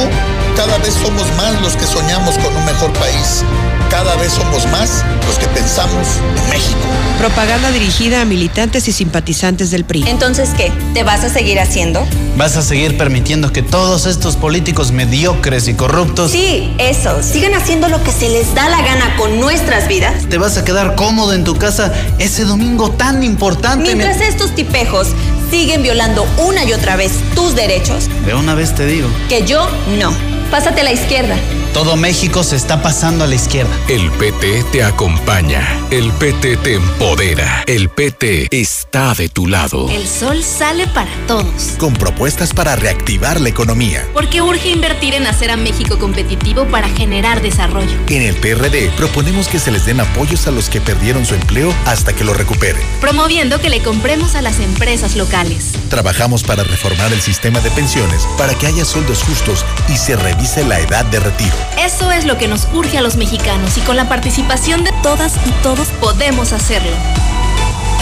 [0.56, 3.44] cada vez somos más los que soñamos con un mejor país.
[3.90, 6.78] Cada vez somos más los que pensamos en México.
[7.18, 10.04] Propaganda dirigida a militantes y simpatizantes del PRI.
[10.06, 10.72] Entonces, ¿qué?
[10.94, 12.06] ¿Te vas a seguir haciendo?
[12.36, 16.30] ¿Vas a seguir permitiendo que todos estos políticos mediocres y corruptos...
[16.30, 17.22] Sí, eso.
[17.22, 20.24] Sigan haciendo lo que se les da la gana con nuestras vidas.
[20.30, 23.94] ¿Te vas a quedar cómodo en tu casa ese domingo tan importante?
[23.94, 25.08] Mientras estos tipejos
[25.50, 28.08] siguen violando una y otra vez tus derechos.
[28.24, 29.08] De una vez te digo.
[29.28, 30.39] Que yo no.
[30.50, 31.36] Pásate a la izquierda.
[31.72, 33.70] Todo México se está pasando a la izquierda.
[33.88, 35.64] El PT te acompaña.
[35.92, 37.62] El PT te empodera.
[37.68, 39.88] El PT está de tu lado.
[39.88, 41.76] El sol sale para todos.
[41.78, 44.04] Con propuestas para reactivar la economía.
[44.12, 47.96] Porque urge invertir en hacer a México competitivo para generar desarrollo.
[48.08, 51.72] En el PRD proponemos que se les den apoyos a los que perdieron su empleo
[51.86, 52.82] hasta que lo recuperen.
[53.00, 55.74] Promoviendo que le compremos a las empresas locales.
[55.88, 60.39] Trabajamos para reformar el sistema de pensiones para que haya sueldos justos y se revise
[60.66, 61.54] la edad de retiro.
[61.78, 65.34] Eso es lo que nos urge a los mexicanos y con la participación de todas
[65.46, 66.90] y todos podemos hacerlo.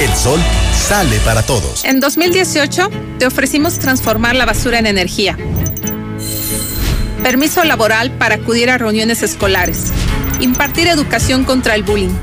[0.00, 0.40] El sol
[0.72, 1.84] sale para todos.
[1.84, 5.36] En 2018 te ofrecimos transformar la basura en energía.
[7.22, 9.92] Permiso laboral para acudir a reuniones escolares.
[10.40, 12.14] Impartir educación contra el bullying.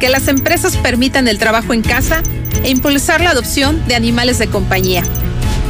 [0.00, 2.22] Que las empresas permitan el trabajo en casa
[2.64, 5.04] e impulsar la adopción de animales de compañía.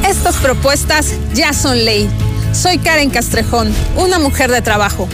[0.07, 2.09] Estas propuestas ya son ley.
[2.55, 5.09] Soy Karen Castrejón, una mujer de trabajo.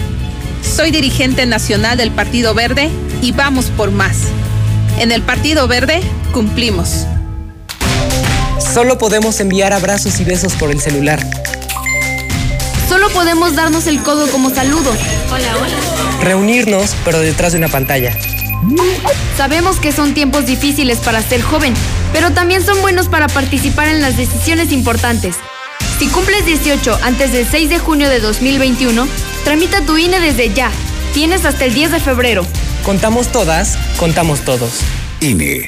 [0.64, 2.89] Soy dirigente nacional del Partido Verde
[3.24, 4.18] y vamos por más.
[5.00, 6.02] En el Partido Verde
[6.34, 7.08] cumplimos.
[8.60, 11.20] Solo podemos enviar abrazos y besos por el celular.
[12.88, 14.92] Solo podemos darnos el codo como saludo.
[15.32, 16.24] Hola, hola.
[16.24, 18.16] Reunirnos, pero detrás de una pantalla.
[19.36, 21.74] Sabemos que son tiempos difíciles para ser joven,
[22.14, 25.38] pero también son buenos para participar en las decisiones importantes.
[26.02, 29.08] Si cumples 18 antes del 6 de junio de 2021,
[29.43, 30.72] tramita tu INE desde ya.
[31.14, 32.43] Tienes hasta el 10 de febrero.
[32.84, 34.80] Contamos todas, contamos todos.
[35.20, 35.68] INE.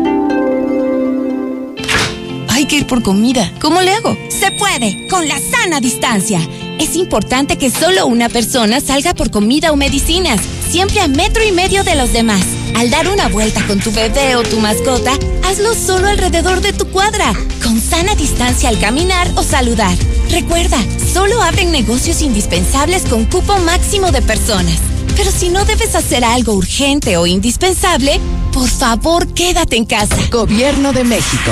[2.61, 3.51] Hay que ir por comida.
[3.59, 4.15] ¿Cómo le hago?
[4.29, 6.39] Se puede, con la sana distancia.
[6.77, 10.39] Es importante que solo una persona salga por comida o medicinas,
[10.69, 12.43] siempre a metro y medio de los demás.
[12.75, 16.85] Al dar una vuelta con tu bebé o tu mascota, hazlo solo alrededor de tu
[16.85, 17.33] cuadra,
[17.63, 19.97] con sana distancia al caminar o saludar.
[20.29, 20.77] Recuerda,
[21.11, 24.77] solo abren negocios indispensables con cupo máximo de personas.
[25.17, 28.19] Pero si no debes hacer algo urgente o indispensable,
[28.53, 30.15] por favor quédate en casa.
[30.29, 31.51] Gobierno de México.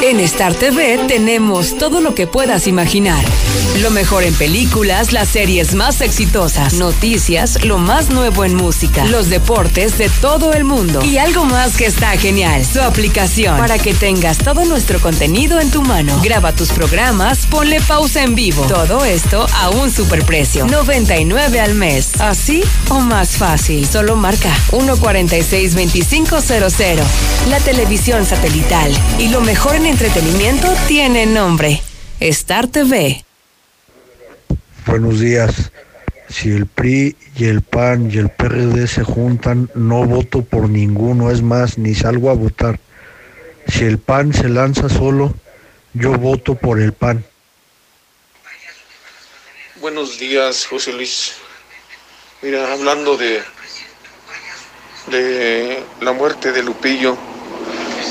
[0.00, 3.22] En Star TV tenemos todo lo que puedas imaginar.
[3.80, 9.28] Lo mejor en películas, las series más exitosas, noticias, lo más nuevo en música, los
[9.28, 13.94] deportes de todo el mundo y algo más que está genial, su aplicación para que
[13.94, 16.20] tengas todo nuestro contenido en tu mano.
[16.22, 18.64] Graba tus programas, ponle pausa en vivo.
[18.66, 22.20] Todo esto a un superprecio, 99 al mes.
[22.20, 23.88] Así o más fácil.
[23.88, 27.02] Solo marca 146-2500.
[27.48, 31.80] La televisión satelital y lo mejor en entretenimiento tiene nombre.
[32.20, 33.24] Star TV.
[34.86, 35.72] Buenos días.
[36.28, 41.30] Si el PRI y el PAN y el PRD se juntan, no voto por ninguno,
[41.30, 42.80] es más, ni salgo a votar.
[43.68, 45.34] Si el PAN se lanza solo,
[45.94, 47.24] yo voto por el PAN.
[49.80, 51.34] Buenos días, José Luis.
[52.40, 53.42] Mira, hablando de
[55.08, 57.16] de la muerte de Lupillo,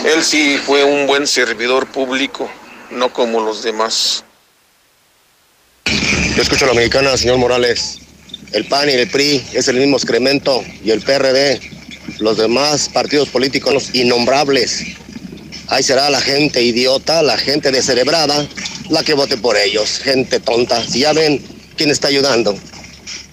[0.05, 2.49] él sí fue un buen servidor público,
[2.89, 4.23] no como los demás.
[6.35, 7.99] Yo escucho a la mexicana, señor Morales.
[8.51, 11.61] El PAN y el PRI es el mismo excremento y el PRD,
[12.19, 14.83] los demás partidos políticos innombrables.
[15.67, 18.47] Ahí será la gente idiota, la gente descerebrada,
[18.89, 20.85] la que vote por ellos, gente tonta.
[20.85, 21.41] Si ya ven
[21.77, 22.57] quién está ayudando.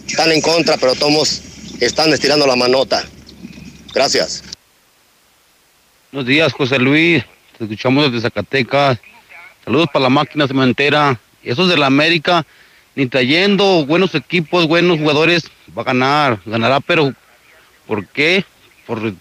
[0.06, 1.40] Están en contra, pero todos
[1.80, 3.04] están estirando la manota.
[3.92, 4.42] Gracias.
[6.10, 7.22] Buenos días, José Luis.
[7.58, 8.98] Te escuchamos desde Zacatecas.
[9.62, 11.20] Saludos para la máquina cementera.
[11.42, 12.46] Esos de la América,
[12.94, 16.40] ni trayendo buenos equipos, buenos jugadores, va a ganar.
[16.46, 17.12] Ganará, pero
[17.86, 18.42] ¿por qué?
[18.86, 19.12] Por,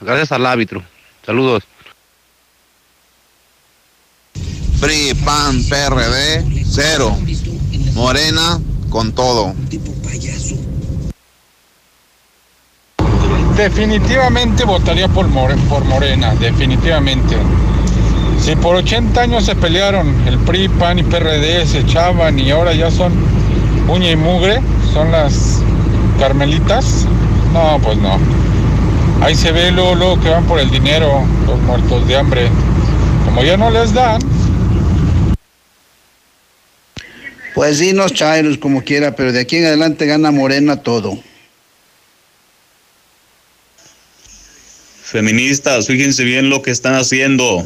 [0.00, 0.82] gracias al árbitro.
[1.24, 1.62] Saludos.
[4.80, 7.16] PRI, PAN, PRD, cero.
[7.94, 8.60] Morena,
[8.90, 9.54] con todo.
[13.56, 17.36] Definitivamente votaría por, por Morena, definitivamente.
[18.38, 22.74] Si por 80 años se pelearon el PRI, PAN y PRD, se echaban y ahora
[22.74, 23.14] ya son
[23.88, 24.60] uña y mugre,
[24.92, 25.62] son las
[26.18, 27.06] carmelitas,
[27.54, 28.18] no, pues no.
[29.22, 32.48] Ahí se ve luego, que van por el dinero, los muertos de hambre.
[33.24, 34.20] Como ya no les dan.
[37.54, 41.18] Pues sí, los chairos como quiera, pero de aquí en adelante gana Morena todo.
[45.06, 47.64] Feministas, fíjense bien lo que están haciendo.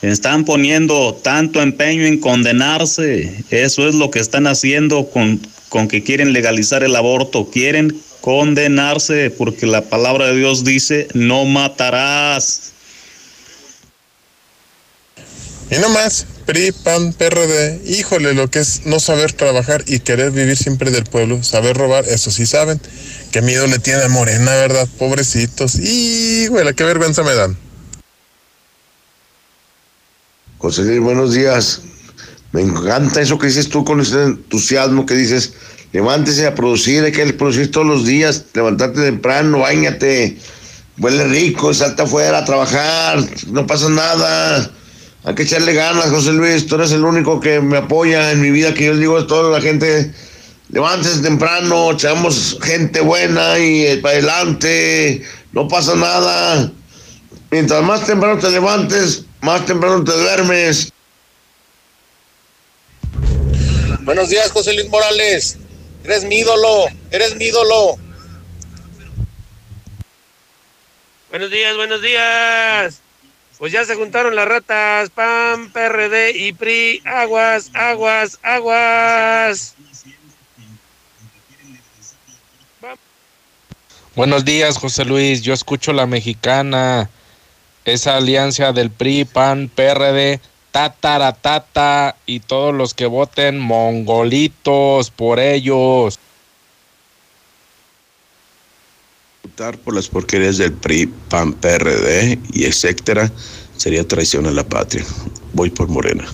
[0.00, 3.44] Están poniendo tanto empeño en condenarse.
[3.50, 7.50] Eso es lo que están haciendo con, con que quieren legalizar el aborto.
[7.50, 12.70] Quieren condenarse porque la palabra de Dios dice, no matarás.
[15.68, 20.30] Y no más, PRI, PAN, PRD, híjole, lo que es no saber trabajar y querer
[20.30, 22.80] vivir siempre del pueblo, saber robar, eso sí saben.
[23.32, 24.88] Qué miedo le tiene a Morena, ¿verdad?
[24.98, 25.76] Pobrecitos.
[25.76, 27.56] Y, güey, qué vergüenza me dan.
[30.58, 31.82] José Luis, buenos días.
[32.52, 35.52] Me encanta eso que dices tú con ese entusiasmo que dices,
[35.92, 40.38] levántese a producir, hay que producir todos los días, levantarte temprano, bañate,
[40.98, 43.18] huele rico, salta afuera a trabajar,
[43.48, 44.70] no pasa nada.
[45.24, 48.50] Hay que echarle ganas, José Luis, tú eres el único que me apoya en mi
[48.50, 50.14] vida, que yo digo a toda la gente,
[50.68, 56.70] levántese temprano, echamos gente buena y eh, para adelante, no pasa nada.
[57.50, 60.92] Mientras más temprano te levantes, más temprano te duermes.
[64.02, 65.58] Buenos días, José Luis Morales.
[66.04, 67.98] Eres mi ídolo, eres mi ídolo.
[71.30, 73.00] Buenos días, buenos días.
[73.58, 77.02] Pues ya se juntaron las ratas, PAN, PRD y PRI.
[77.04, 79.74] Aguas, aguas, aguas.
[84.16, 85.42] Buenos días, José Luis.
[85.42, 87.10] Yo escucho la mexicana
[87.84, 90.40] esa alianza del PRI, PAN, PRD,
[90.72, 96.18] tata y todos los que voten mongolitos por ellos.
[99.42, 103.30] Votar por las porquerías del PRI, PAN, PRD y etcétera
[103.76, 105.04] sería traición a la patria.
[105.52, 106.26] Voy por Morena.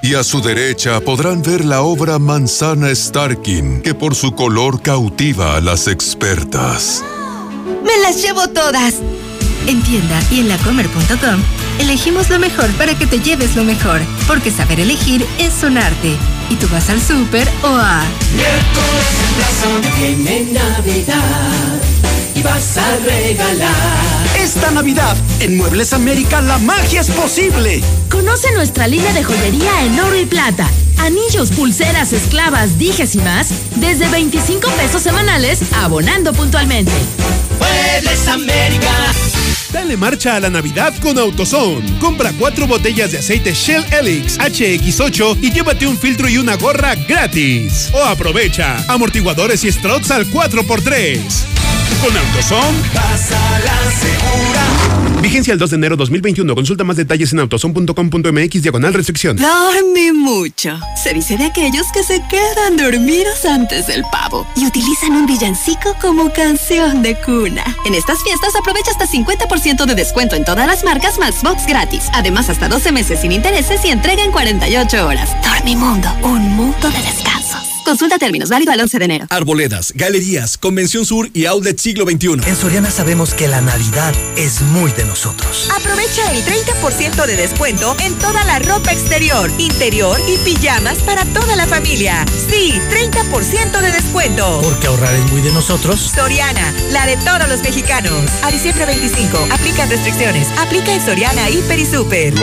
[0.00, 5.56] Y a su derecha podrán ver la obra Manzana Starkin, que por su color cautiva
[5.56, 7.02] a las expertas.
[7.84, 8.94] ¡Me las llevo todas!
[9.66, 11.42] En tienda y en lacomer.com
[11.80, 16.16] elegimos lo mejor para que te lleves lo mejor, porque saber elegir es un arte.
[16.48, 18.02] Y tú vas al súper o a...
[19.96, 21.80] Tiene Navidad
[22.34, 24.17] y vas a regalar.
[24.48, 27.82] Esta Navidad, en Muebles América, la magia es posible.
[28.10, 30.66] Conoce nuestra línea de joyería en oro y plata.
[30.96, 36.92] Anillos, pulseras, esclavas, dijes y más, desde 25 pesos semanales, abonando puntualmente.
[37.60, 39.12] Muebles América.
[39.72, 41.98] Dale marcha a la Navidad con AutoZone.
[41.98, 46.94] Compra cuatro botellas de aceite Shell Helix HX8 y llévate un filtro y una gorra
[46.94, 47.90] gratis.
[47.92, 51.20] O aprovecha amortiguadores y struts al 4x3.
[52.02, 52.78] Con AutoZone.
[52.94, 54.98] Pasa la segura.
[55.20, 56.54] Vigencia el 2 de enero 2021.
[56.54, 59.36] Consulta más detalles en autozone.com.mx diagonal restricción.
[59.36, 60.78] Dormí mucho.
[61.02, 65.94] Se dice de aquellos que se quedan dormidos antes del pavo y utilizan un villancico
[66.00, 67.64] como canción de cuna.
[67.84, 72.10] En estas fiestas aprovecha hasta 50% de descuento en todas las marcas más box gratis.
[72.12, 75.30] Además, hasta 12 meses sin intereses y entrega en 48 horas.
[75.42, 77.77] Dormimundo, un mundo de descansos.
[77.88, 79.26] Consulta términos, válido al 11 de enero.
[79.30, 82.46] Arboledas, galerías, Convención Sur y Outlet Siglo XXI.
[82.46, 85.70] En Soriana sabemos que la Navidad es muy de nosotros.
[85.74, 91.56] Aprovecha el 30% de descuento en toda la ropa exterior, interior y pijamas para toda
[91.56, 92.26] la familia.
[92.50, 94.60] Sí, 30% de descuento.
[94.62, 96.12] Porque ahorrar es muy de nosotros.
[96.14, 98.30] Soriana, la de todos los mexicanos.
[98.42, 100.46] A diciembre 25, aplican restricciones.
[100.58, 102.34] Aplica en Soriana, Hiper y Super.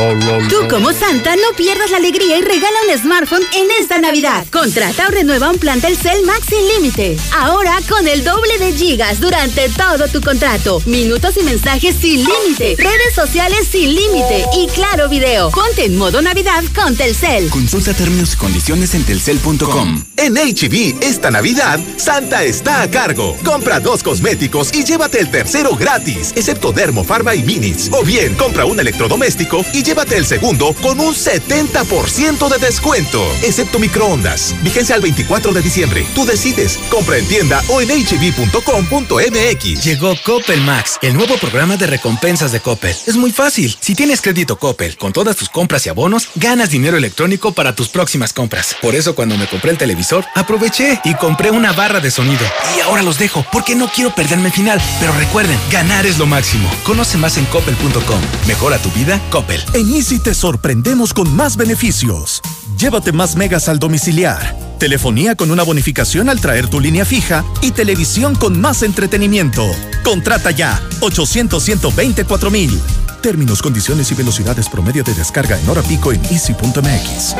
[0.49, 4.43] Tú como Santa no pierdas la alegría y regala un smartphone en esta Navidad.
[4.49, 7.17] Contrata o renueva un plan Telcel Max sin límite.
[7.37, 10.81] Ahora con el doble de gigas durante todo tu contrato.
[10.85, 12.75] Minutos y mensajes sin límite.
[12.77, 14.45] Redes sociales sin límite.
[14.57, 15.51] Y claro video.
[15.51, 17.49] Ponte en modo Navidad con Telcel.
[17.49, 20.05] Consulta términos y condiciones en telcel.com.
[20.15, 23.35] En HB, esta Navidad, Santa está a cargo.
[23.43, 27.89] Compra dos cosméticos y llévate el tercero gratis, excepto Dermo, Pharma y Minis.
[27.91, 33.79] O bien, compra un electrodoméstico y llévate el segundo con un 70% de descuento, excepto
[33.79, 34.55] microondas.
[34.63, 36.05] Vigencia al 24 4 de diciembre.
[36.13, 36.77] Tú decides.
[36.89, 39.83] Compra en tienda o en hb.com.mx.
[39.83, 42.95] Llegó Coppel Max, el nuevo programa de recompensas de Coppel.
[43.07, 43.75] Es muy fácil.
[43.79, 47.87] Si tienes crédito Coppel con todas tus compras y abonos, ganas dinero electrónico para tus
[47.87, 48.75] próximas compras.
[48.81, 52.43] Por eso cuando me compré el televisor televisor, aproveché y compré una barra de sonido.
[52.75, 54.81] Y ahora los dejo porque no quiero perderme el final.
[54.99, 56.67] Pero recuerden, ganar es lo máximo.
[56.83, 58.19] Conoce más en coppel.com.
[58.47, 59.63] Mejora tu vida, Coppel.
[59.73, 62.41] En Easy te sorprendemos con más beneficios.
[62.77, 64.57] Llévate más megas al domiciliar.
[64.79, 69.65] Telefonía con una bonificación al traer tu línea fija y televisión con más entretenimiento.
[70.03, 72.81] Contrata ya 800 124 mil.
[73.21, 77.35] Términos, condiciones y velocidades promedio de descarga en hora pico en easy.mx.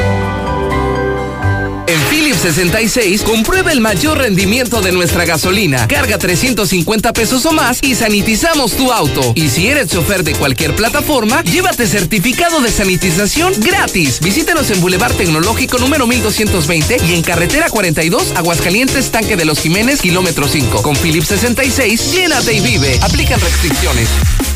[1.88, 5.88] En Philips 66, comprueba el mayor rendimiento de nuestra gasolina.
[5.88, 9.34] Carga 350 pesos o más y sanitizamos tu auto.
[9.36, 14.20] Y si eres chofer de cualquier plataforma, llévate certificado de sanitización gratis.
[14.20, 20.02] Visítenos en Boulevard Tecnológico número 1220 y en Carretera 42, Aguascalientes, Tanque de los Jiménez,
[20.02, 20.82] kilómetro 5.
[20.82, 23.00] Con Philips 66, llénate y vive.
[23.04, 24.10] Aplican restricciones.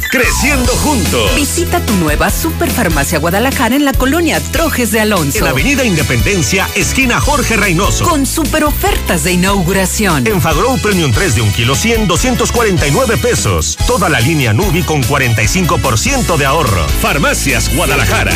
[0.10, 1.36] Creciendo juntos.
[1.36, 5.38] Visita tu nueva Superfarmacia Guadalajara en la colonia Trojes de Alonso.
[5.38, 8.06] En Avenida Independencia, esquina Jorge Reynoso.
[8.06, 10.28] Con super ofertas de inauguración.
[10.28, 13.78] En Fagrow Premium 3 de 1 kilo 100, 249 pesos.
[13.88, 16.88] Toda la línea Nubi con 45% de ahorro.
[17.02, 18.34] Farmacias Guadalajara.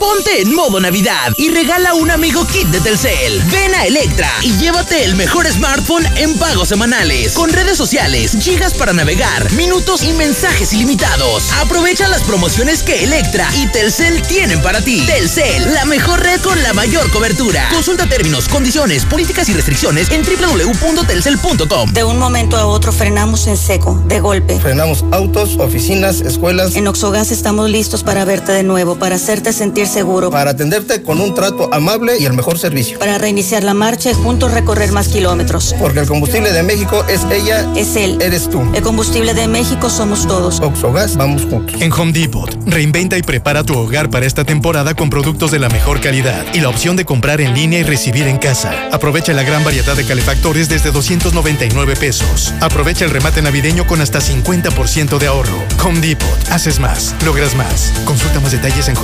[0.00, 3.38] Ponte en modo Navidad y regala un amigo kit de Telcel.
[3.52, 7.34] Ven a Electra y llévate el mejor smartphone en pagos semanales.
[7.34, 11.52] Con redes sociales, gigas para navegar, minutos y mensajes ilimitados.
[11.60, 15.04] Aprovecha las promociones que Electra y Telcel tienen para ti.
[15.04, 17.68] Telcel, la mejor red con la mayor cobertura.
[17.70, 21.92] Consulta términos, condiciones, políticas y restricciones en www.telcel.com.
[21.92, 24.58] De un momento a otro frenamos en seco, de golpe.
[24.60, 26.74] Frenamos autos, oficinas, escuelas.
[26.74, 30.30] En Oxogas estamos listos para verte de nuevo, para hacerte sentir seguro.
[30.30, 32.98] Para atenderte con un trato amable y el mejor servicio.
[32.98, 35.74] Para reiniciar la marcha y juntos recorrer más kilómetros.
[35.78, 37.66] Porque el combustible de México es ella.
[37.76, 38.18] Es él.
[38.20, 38.62] Eres tú.
[38.74, 40.60] El combustible de México somos todos.
[40.60, 41.80] Oxogas, vamos juntos.
[41.80, 45.68] En Home Depot, reinventa y prepara tu hogar para esta temporada con productos de la
[45.68, 48.88] mejor calidad y la opción de comprar en línea y recibir en casa.
[48.92, 52.54] Aprovecha la gran variedad de calefactores desde 299 pesos.
[52.60, 55.64] Aprovecha el remate navideño con hasta 50% de ahorro.
[55.84, 57.92] Home Depot, haces más, logras más.
[58.04, 58.96] Consulta más detalles en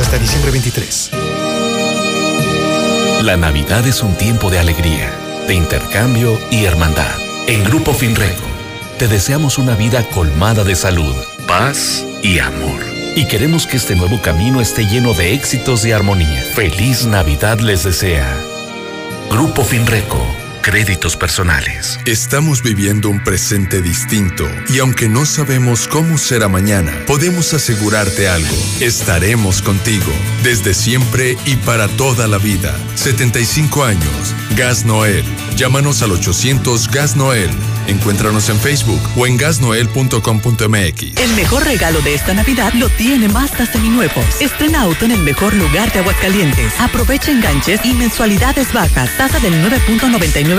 [0.00, 1.10] hasta diciembre 23.
[3.22, 5.10] La Navidad es un tiempo de alegría,
[5.46, 7.10] de intercambio y hermandad.
[7.46, 8.44] En Grupo Finreco,
[8.98, 11.14] te deseamos una vida colmada de salud,
[11.46, 12.80] paz y amor.
[13.16, 16.42] Y queremos que este nuevo camino esté lleno de éxitos y armonía.
[16.54, 18.36] Feliz Navidad les desea.
[19.30, 20.37] Grupo Finreco.
[20.70, 21.98] Créditos personales.
[22.04, 28.54] Estamos viviendo un presente distinto y aunque no sabemos cómo será mañana, podemos asegurarte algo.
[28.78, 30.12] Estaremos contigo
[30.42, 32.76] desde siempre y para toda la vida.
[32.96, 34.34] 75 años.
[34.56, 35.24] Gas Noel.
[35.56, 37.50] Llámanos al 800 Gas Noel.
[37.86, 41.16] Encuéntranos en Facebook o en gasnoel.com.mx.
[41.16, 44.42] El mejor regalo de esta Navidad lo tiene Mazda Seminuevos.
[44.42, 46.74] Estrena auto en el mejor lugar de Aguascalientes.
[46.78, 49.16] Aprovecha enganches y mensualidades bajas.
[49.16, 50.57] Tasa del 9.99%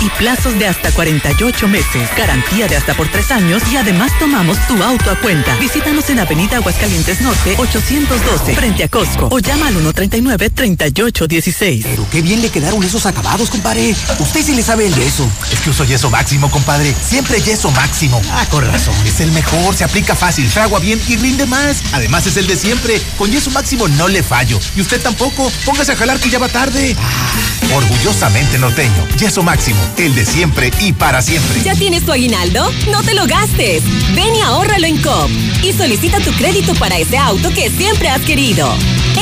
[0.00, 2.08] y plazos de hasta 48 meses.
[2.16, 5.54] Garantía de hasta por 3 años y además tomamos tu auto a cuenta.
[5.56, 11.82] Visítanos en Avenida Aguascalientes Norte 812 frente a Costco o llama al 139-3816.
[11.82, 13.94] Pero qué bien le quedaron esos acabados, compadre.
[14.18, 15.28] Usted sí le sabe el yeso.
[15.52, 16.94] Es que uso yeso máximo, compadre.
[17.06, 18.22] Siempre yeso máximo.
[18.32, 18.94] Ah, con razón.
[19.06, 21.82] Es el mejor, se aplica fácil, fragua bien y rinde más.
[21.92, 23.02] Además es el de siempre.
[23.18, 24.58] Con yeso máximo no le fallo.
[24.76, 25.52] Y usted tampoco.
[25.64, 26.96] Póngase a jalar que ya va tarde.
[26.98, 29.06] Ah, orgullosamente norteño.
[29.26, 29.80] Máximo.
[29.98, 31.60] El de siempre y para siempre.
[31.64, 32.70] ¿Ya tienes tu aguinaldo?
[32.92, 33.82] No te lo gastes.
[34.14, 35.28] Ven y ahórralo en COP.
[35.64, 38.72] Y solicita tu crédito para ese auto que siempre has querido.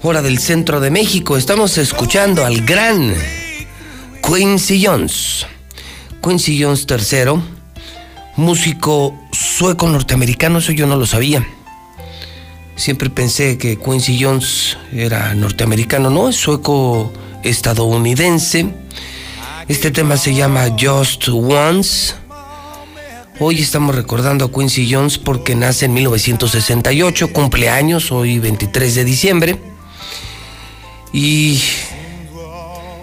[0.00, 1.36] hora del centro de México.
[1.36, 3.12] Estamos escuchando al gran
[4.24, 5.44] Quincy Jones.
[6.22, 7.42] Quincy Jones III,
[8.36, 11.44] músico sueco norteamericano, eso yo no lo sabía.
[12.76, 17.12] Siempre pensé que Quincy Jones era norteamericano, no, es sueco
[17.42, 18.72] estadounidense.
[19.66, 22.21] Este tema se llama Just Once.
[23.44, 29.58] Hoy estamos recordando a Quincy Jones porque nace en 1968, cumpleaños, hoy 23 de diciembre.
[31.12, 31.60] Y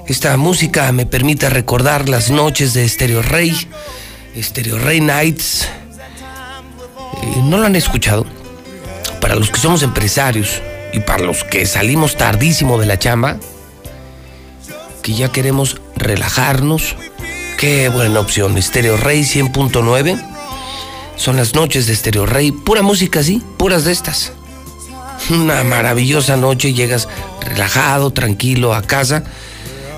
[0.07, 3.53] esta música me permite recordar las noches de Stereo Rey,
[4.41, 5.67] Stereo Rey Nights.
[7.21, 8.25] Eh, ¿No lo han escuchado?
[9.19, 10.61] Para los que somos empresarios
[10.93, 13.35] y para los que salimos tardísimo de la chamba,
[15.03, 16.95] que ya queremos relajarnos,
[17.59, 18.59] qué buena opción.
[18.61, 20.19] Stereo Rey 100.9.
[21.17, 24.31] Son las noches de Stereo Rey, pura música así, puras de estas.
[25.29, 27.09] Una maravillosa noche, llegas
[27.41, 29.23] relajado, tranquilo a casa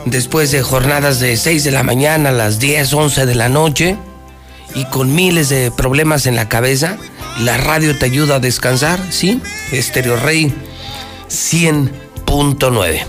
[0.06, 3.98] después de jornadas de 6 de la mañana a las 10, 11 de la noche
[4.74, 6.98] y con miles de problemas en la cabeza,
[7.40, 9.42] la radio te ayuda a descansar, ¿sí?
[9.72, 10.54] Estéreo Rey
[11.30, 13.06] 100.9.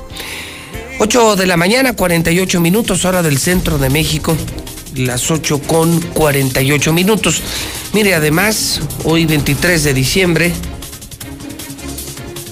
[1.05, 4.36] 8 de la mañana, 48 minutos, hora del centro de México,
[4.94, 7.42] las 8 con 48 minutos.
[7.92, 10.53] Mire, además, hoy 23 de diciembre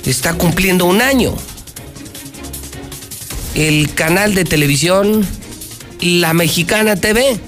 [0.05, 1.33] está cumpliendo un año
[3.55, 5.25] el canal de televisión
[6.01, 7.39] La Mexicana TV.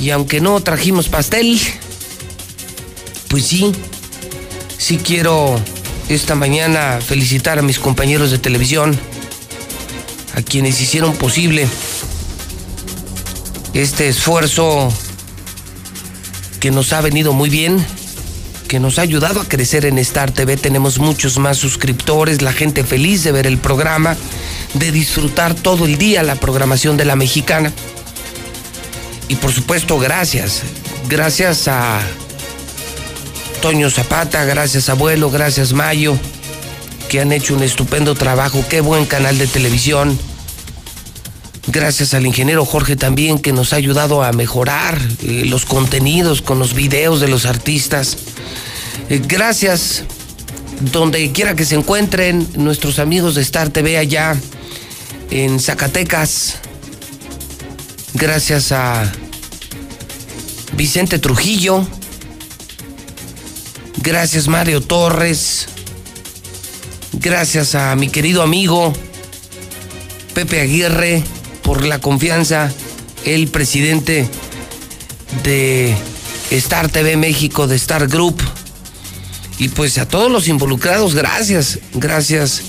[0.00, 1.60] Y aunque no trajimos pastel,
[3.28, 3.70] pues sí,
[4.78, 5.60] sí quiero
[6.08, 8.98] esta mañana felicitar a mis compañeros de televisión,
[10.34, 11.66] a quienes hicieron posible
[13.72, 14.92] este esfuerzo
[16.60, 17.84] que nos ha venido muy bien
[18.74, 20.56] que nos ha ayudado a crecer en Star TV.
[20.56, 24.16] Tenemos muchos más suscriptores, la gente feliz de ver el programa,
[24.74, 27.72] de disfrutar todo el día la programación de la mexicana.
[29.28, 30.62] Y por supuesto, gracias.
[31.08, 32.00] Gracias a
[33.64, 36.18] Toño Zapata, gracias Abuelo, gracias Mayo,
[37.08, 38.62] que han hecho un estupendo trabajo.
[38.68, 40.18] Qué buen canal de televisión.
[41.68, 46.58] Gracias al ingeniero Jorge también que nos ha ayudado a mejorar eh, los contenidos con
[46.58, 48.18] los videos de los artistas.
[49.08, 50.04] Eh, gracias
[50.92, 54.36] donde quiera que se encuentren nuestros amigos de Star TV allá
[55.30, 56.56] en Zacatecas.
[58.12, 59.10] Gracias a
[60.76, 61.86] Vicente Trujillo.
[64.04, 65.66] Gracias Mario Torres.
[67.14, 68.92] Gracias a mi querido amigo
[70.34, 71.24] Pepe Aguirre
[71.62, 72.70] por la confianza,
[73.24, 74.28] el presidente
[75.42, 75.96] de
[76.50, 78.42] Star TV México, de Star Group.
[79.56, 82.60] Y pues a todos los involucrados, gracias, gracias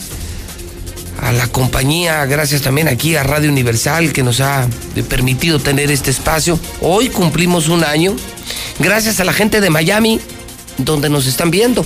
[1.19, 4.69] a la compañía, gracias también aquí a Radio Universal que nos ha
[5.09, 6.57] permitido tener este espacio.
[6.79, 8.15] Hoy cumplimos un año,
[8.79, 10.21] gracias a la gente de Miami,
[10.77, 11.85] donde nos están viendo.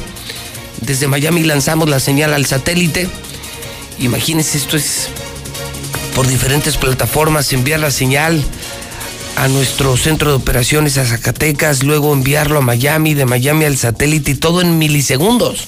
[0.81, 3.09] Desde Miami lanzamos la señal al satélite.
[3.99, 5.09] Imagínense, esto es
[6.15, 8.43] por diferentes plataformas, enviar la señal
[9.35, 14.31] a nuestro centro de operaciones a Zacatecas, luego enviarlo a Miami, de Miami al satélite
[14.31, 15.65] y todo en milisegundos.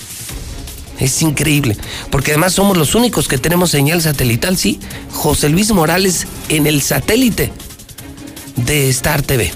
[0.99, 1.77] Es increíble,
[2.09, 4.79] porque además somos los únicos que tenemos señal satelital, sí.
[5.11, 7.51] José Luis Morales en el satélite
[8.55, 9.51] de Star TV.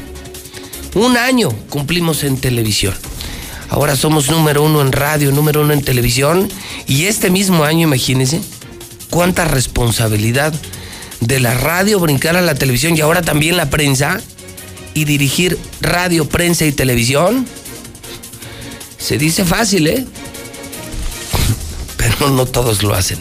[0.96, 2.96] Un año cumplimos en televisión.
[3.70, 6.50] Ahora somos número uno en radio, número uno en televisión.
[6.88, 8.42] Y este mismo año, imagínense,
[9.10, 10.54] cuánta responsabilidad
[11.20, 14.22] de la radio brincar a la televisión y ahora también la prensa
[14.94, 17.46] y dirigir radio, prensa y televisión.
[18.98, 20.06] Se dice fácil, ¿eh?
[21.98, 23.20] Pero no todos lo hacen.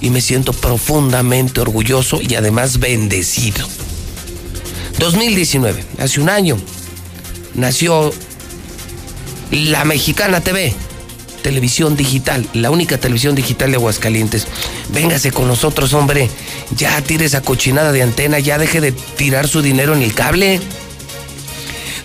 [0.00, 3.66] Y me siento profundamente orgulloso y además bendecido.
[4.98, 6.56] 2019, hace un año,
[7.54, 8.12] nació
[9.50, 10.74] la Mexicana TV,
[11.42, 14.46] televisión digital, la única televisión digital de Aguascalientes.
[14.90, 16.28] Véngase con nosotros, hombre.
[16.76, 20.60] Ya tire esa cochinada de antena, ya deje de tirar su dinero en el cable.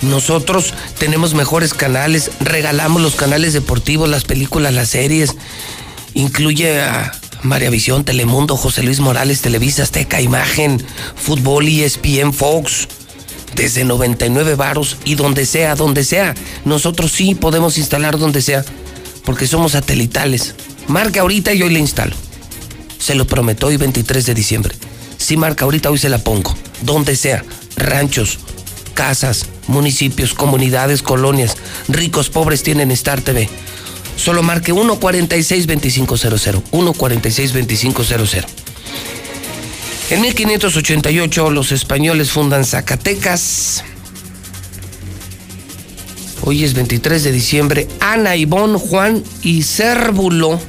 [0.02, 5.36] Nosotros tenemos mejores canales, regalamos los canales deportivos, las películas, las series.
[6.14, 10.84] Incluye a María Visión, Telemundo, José Luis Morales, Televisa, Azteca, Imagen,
[11.16, 12.88] Fútbol, ESPN, Fox.
[13.56, 16.36] Desde 99 varos y donde sea, donde sea.
[16.66, 18.66] Nosotros sí podemos instalar donde sea,
[19.26, 20.56] porque somos satelitales.
[20.88, 22.16] Marca ahorita y hoy le instalo.
[22.99, 24.76] Se lo prometo hoy 23 de diciembre.
[25.18, 26.56] Si marca ahorita, hoy se la pongo.
[26.82, 27.45] Donde sea.
[27.76, 28.39] Ranchos,
[28.93, 31.56] casas, municipios, comunidades, colonias.
[31.88, 33.49] Ricos, pobres tienen Star TV.
[34.16, 36.62] Solo marque 146-2500.
[36.72, 38.62] 146-2500.
[40.14, 43.84] En 1588 los españoles fundan Zacatecas.
[46.43, 47.88] Hoy es 23 de diciembre.
[47.99, 50.59] Ana, Ivón, Juan y Cérvulo.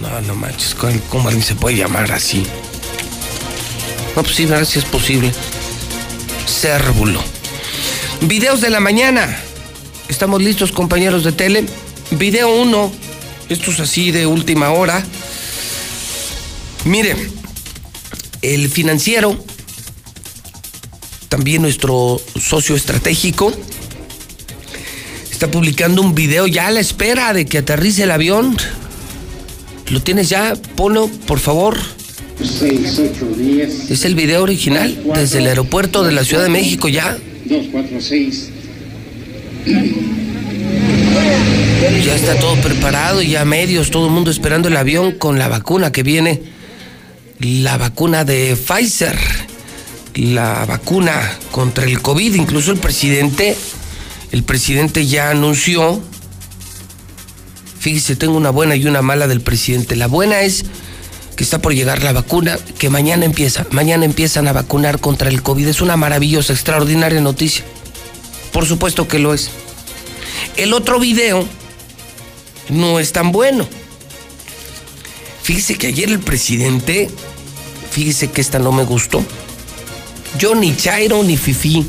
[0.00, 2.44] No, no manches, ¿cómo- ¿cómo alguien se puede llamar así?
[4.14, 5.32] No, pues sí, ver si es posible.
[6.46, 7.22] Cérvulo.
[8.20, 9.34] Videos de la mañana.
[10.08, 11.64] Estamos listos, compañeros de tele.
[12.10, 12.92] Video 1.
[13.48, 15.02] Esto es así de última hora.
[16.84, 17.16] Mire,
[18.42, 19.42] el financiero,
[21.28, 23.52] también nuestro socio estratégico,
[25.30, 28.56] está publicando un video ya a la espera de que aterrice el avión.
[29.88, 30.54] ¿Lo tienes ya?
[30.76, 31.76] Ponlo, por favor.
[32.42, 33.90] 6, 8, 10.
[33.90, 37.16] Es el video original desde el aeropuerto de la Ciudad de México ya.
[37.44, 38.48] 2, 4, 6.
[42.04, 45.92] Ya está todo preparado, ya medios, todo el mundo esperando el avión con la vacuna
[45.92, 46.40] que viene.
[47.42, 49.18] La vacuna de Pfizer.
[50.14, 52.34] La vacuna contra el COVID.
[52.34, 53.56] Incluso el presidente,
[54.30, 56.00] el presidente ya anunció.
[57.80, 59.96] Fíjese, tengo una buena y una mala del presidente.
[59.96, 60.64] La buena es
[61.34, 63.66] que está por llegar la vacuna, que mañana empieza.
[63.72, 65.66] Mañana empiezan a vacunar contra el COVID.
[65.66, 67.64] Es una maravillosa, extraordinaria noticia.
[68.52, 69.50] Por supuesto que lo es.
[70.56, 71.44] El otro video
[72.68, 73.66] no es tan bueno.
[75.42, 77.10] Fíjese que ayer el presidente,
[77.92, 79.22] fíjese que esta no me gustó.
[80.38, 81.86] Yo ni Chairo ni Fifi,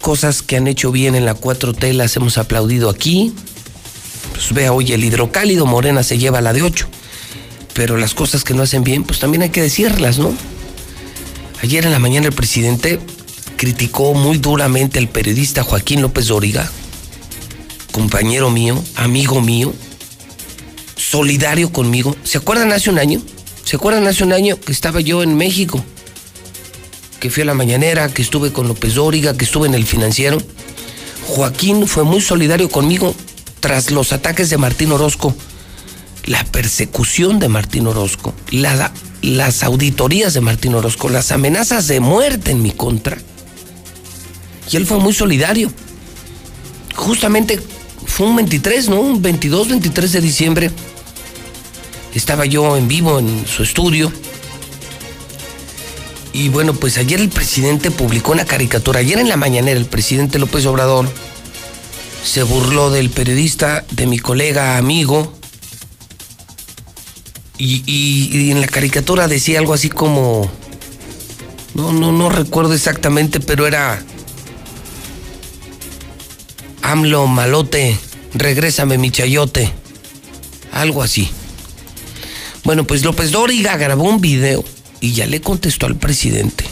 [0.00, 3.32] cosas que han hecho bien en la 4T las hemos aplaudido aquí.
[4.32, 6.88] Pues vea, oye, el hidrocálido Morena se lleva la de 8.
[7.72, 10.34] Pero las cosas que no hacen bien, pues también hay que decirlas, ¿no?
[11.62, 12.98] Ayer en la mañana el presidente
[13.56, 16.70] criticó muy duramente al periodista Joaquín López Dóriga,
[17.92, 19.72] compañero mío, amigo mío,
[20.96, 22.16] solidario conmigo.
[22.24, 23.20] ¿Se acuerdan hace un año?
[23.68, 25.84] ¿Se acuerdan hace un año que estaba yo en México?
[27.20, 30.38] Que fui a la mañanera, que estuve con López Dóriga, que estuve en el financiero.
[31.26, 33.14] Joaquín fue muy solidario conmigo
[33.60, 35.36] tras los ataques de Martín Orozco,
[36.24, 38.90] la persecución de Martín Orozco, la-
[39.20, 43.18] las auditorías de Martín Orozco, las amenazas de muerte en mi contra.
[44.72, 45.70] Y él fue muy solidario.
[46.94, 47.60] Justamente
[48.06, 48.98] fue un 23, ¿no?
[49.02, 50.70] Un 22, 23 de diciembre.
[52.14, 54.12] Estaba yo en vivo en su estudio.
[56.32, 59.00] Y bueno, pues ayer el presidente publicó una caricatura.
[59.00, 61.08] Ayer en la mañanera el presidente López Obrador
[62.24, 65.32] se burló del periodista, de mi colega amigo.
[67.60, 70.50] Y, en la caricatura decía algo así como...
[71.74, 74.02] No, no, no recuerdo exactamente, pero era...
[76.82, 77.98] AMLO malote,
[78.32, 79.72] regrésame mi chayote.
[80.72, 81.30] Algo así.
[82.68, 84.62] Bueno, pues López Dóriga grabó un video
[85.00, 86.66] y ya le contestó al presidente.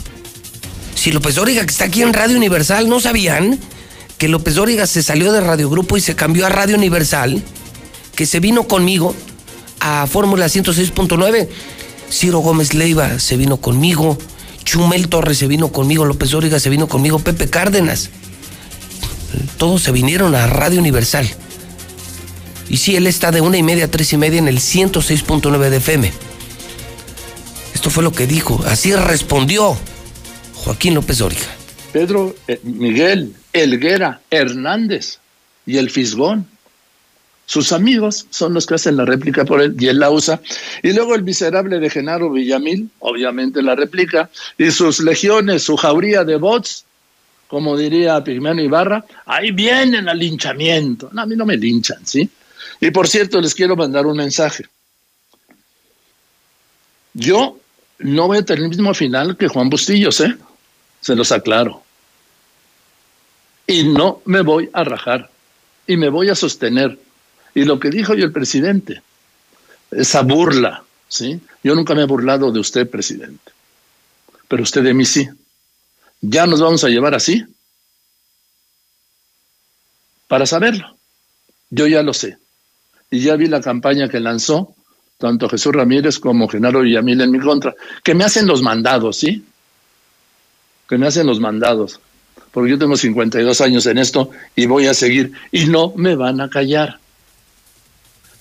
[0.94, 3.58] Si López Dóriga, que está aquí en Radio Universal, ¿no sabían
[4.18, 7.42] que López Dóriga se salió de Radio Grupo y se cambió a Radio Universal?
[8.14, 9.14] Que se vino conmigo
[9.80, 11.48] a Fórmula 106.9.
[12.10, 14.18] Ciro Gómez Leiva se vino conmigo.
[14.64, 16.04] Chumel Torres se vino conmigo.
[16.04, 17.20] López Dóriga se vino conmigo.
[17.20, 18.10] Pepe Cárdenas.
[19.56, 21.26] Todos se vinieron a Radio Universal.
[22.68, 25.70] Y sí, él está de una y media a tres y media en el 106.9
[25.70, 26.12] de FM.
[27.74, 28.60] Esto fue lo que dijo.
[28.66, 29.76] Así respondió
[30.54, 31.46] Joaquín López Dóriga.
[31.92, 35.18] Pedro eh, Miguel Elguera Hernández
[35.64, 36.46] y el Fisgón.
[37.46, 40.40] Sus amigos son los que hacen la réplica por él y él la usa.
[40.82, 46.24] Y luego el miserable de Genaro Villamil, obviamente la réplica, y sus legiones, su jauría
[46.24, 46.84] de bots,
[47.46, 51.08] como diría Pigmeno Ibarra, ahí vienen al linchamiento.
[51.12, 52.28] No, a mí no me linchan, ¿sí?
[52.80, 54.66] Y por cierto, les quiero mandar un mensaje.
[57.14, 57.58] Yo
[57.98, 60.36] no voy a tener el mismo final que Juan Bustillos, ¿eh?
[61.00, 61.82] Se los aclaro.
[63.66, 65.30] Y no me voy a rajar.
[65.86, 66.98] Y me voy a sostener.
[67.54, 69.02] Y lo que dijo hoy el presidente,
[69.90, 71.40] esa burla, ¿sí?
[71.62, 73.52] Yo nunca me he burlado de usted, presidente.
[74.48, 75.28] Pero usted de mí sí.
[76.20, 77.44] ¿Ya nos vamos a llevar así?
[80.28, 80.96] Para saberlo.
[81.70, 82.38] Yo ya lo sé.
[83.10, 84.74] Y ya vi la campaña que lanzó
[85.18, 89.44] tanto Jesús Ramírez como Genaro Villamil en mi contra, que me hacen los mandados, ¿sí?
[90.88, 92.00] que me hacen los mandados,
[92.52, 96.40] porque yo tengo 52 años en esto y voy a seguir y no me van
[96.40, 96.98] a callar.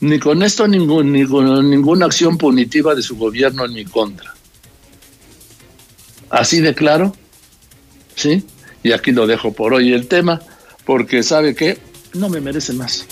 [0.02, 4.34] Ni con esto, ningún, ni con ninguna acción punitiva de su gobierno en mi contra.
[6.30, 7.16] Así de claro,
[8.16, 8.46] ¿sí?
[8.84, 10.42] Y aquí lo dejo por hoy el tema,
[10.86, 11.80] porque sabe que
[12.14, 13.08] no me merece más.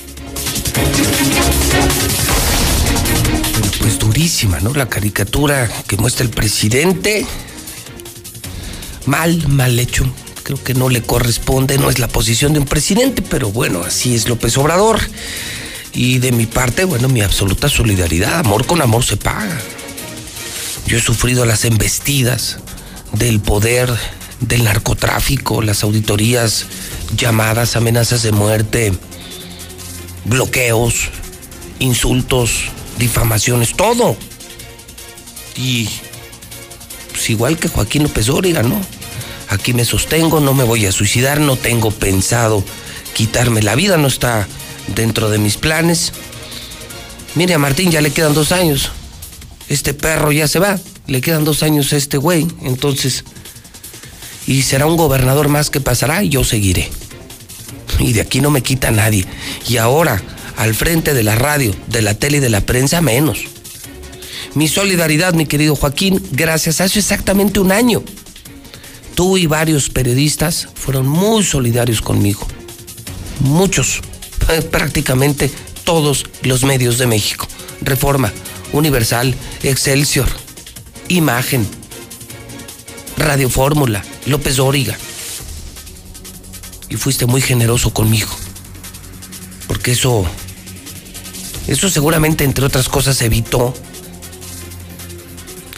[3.79, 4.73] Pues durísima, ¿no?
[4.73, 7.25] La caricatura que muestra el presidente.
[9.05, 10.05] Mal, mal hecho.
[10.43, 14.13] Creo que no le corresponde, no es la posición de un presidente, pero bueno, así
[14.13, 14.99] es López Obrador.
[15.93, 18.39] Y de mi parte, bueno, mi absoluta solidaridad.
[18.39, 19.57] Amor con amor se paga.
[20.85, 22.57] Yo he sufrido las embestidas
[23.13, 23.89] del poder,
[24.41, 26.65] del narcotráfico, las auditorías,
[27.15, 28.93] llamadas, amenazas de muerte,
[30.25, 31.09] bloqueos,
[31.83, 32.65] insultos,
[32.97, 34.15] difamaciones, todo.
[35.55, 35.89] Y
[37.11, 38.79] pues igual que Joaquín López Dóriga, ¿no?
[39.49, 42.63] Aquí me sostengo, no me voy a suicidar, no tengo pensado
[43.13, 44.47] quitarme la vida, no está
[44.95, 46.11] dentro de mis planes.
[47.35, 48.91] Mire, a Martín ya le quedan dos años.
[49.69, 50.79] Este perro ya se va.
[51.07, 52.47] Le quedan dos años a este güey.
[52.61, 53.23] Entonces,
[54.47, 56.89] y será un gobernador más que pasará y yo seguiré.
[57.99, 59.25] Y de aquí no me quita nadie.
[59.67, 60.21] Y ahora,
[60.57, 63.39] al frente de la radio, de la tele y de la prensa, menos.
[64.55, 68.03] Mi solidaridad, mi querido Joaquín, gracias a eso exactamente un año.
[69.15, 72.47] Tú y varios periodistas fueron muy solidarios conmigo.
[73.39, 74.01] Muchos,
[74.71, 75.51] prácticamente
[75.83, 77.47] todos los medios de México.
[77.81, 78.31] Reforma,
[78.71, 80.27] Universal, Excelsior,
[81.07, 81.67] Imagen,
[83.17, 84.97] Radio Fórmula, López Dóriga.
[86.89, 88.29] Y fuiste muy generoso conmigo.
[89.67, 90.25] Porque eso,
[91.67, 93.73] eso seguramente, entre otras cosas, evitó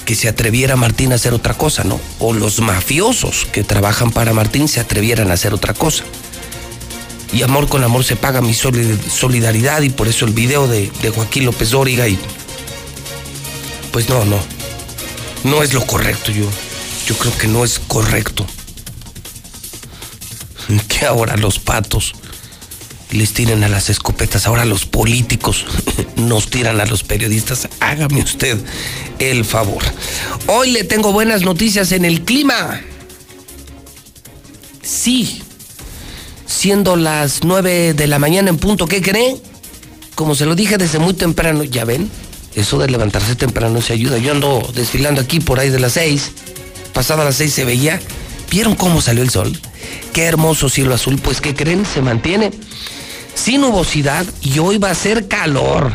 [0.05, 1.99] que se atreviera Martín a hacer otra cosa, ¿no?
[2.19, 6.03] O los mafiosos que trabajan para Martín se atrevieran a hacer otra cosa.
[7.33, 11.09] Y amor con amor se paga mi solidaridad y por eso el video de, de
[11.09, 12.19] Joaquín López Dóriga y...
[13.91, 14.39] Pues no, no.
[15.43, 16.45] No es lo correcto, yo.
[17.07, 18.45] Yo creo que no es correcto.
[20.87, 22.13] Que ahora los patos
[23.15, 25.65] les tiren a las escopetas, ahora los políticos
[26.15, 27.69] nos tiran a los periodistas.
[27.79, 28.57] Hágame usted
[29.19, 29.83] el favor.
[30.47, 32.81] Hoy le tengo buenas noticias en el clima.
[34.81, 35.41] Sí,
[36.45, 39.37] siendo las 9 de la mañana en punto, ¿qué cree?
[40.15, 42.09] Como se lo dije desde muy temprano, ya ven,
[42.55, 44.17] eso de levantarse temprano se ayuda.
[44.17, 46.31] Yo ando desfilando aquí por ahí de las 6,
[46.93, 47.99] pasada las 6 se veía.
[48.51, 49.59] ¿Vieron cómo salió el sol?
[50.13, 51.85] Qué hermoso cielo azul, pues ¿qué creen?
[51.85, 52.51] Se mantiene
[53.35, 55.93] sin nubosidad y hoy va a ser calor.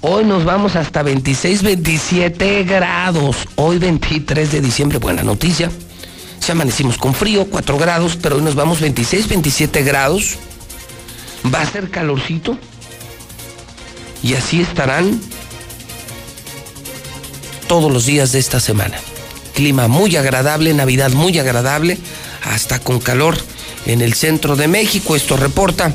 [0.00, 3.36] Hoy nos vamos hasta 26, 27 grados.
[3.54, 5.70] Hoy 23 de diciembre, buena noticia.
[6.40, 10.38] Se amanecimos con frío, 4 grados, pero hoy nos vamos 26, 27 grados.
[11.54, 12.58] Va a ser calorcito.
[14.24, 15.20] Y así estarán
[17.68, 18.98] todos los días de esta semana.
[19.54, 21.98] Clima muy agradable, Navidad muy agradable,
[22.42, 23.36] hasta con calor
[23.86, 25.14] en el centro de México.
[25.14, 25.94] Esto reporta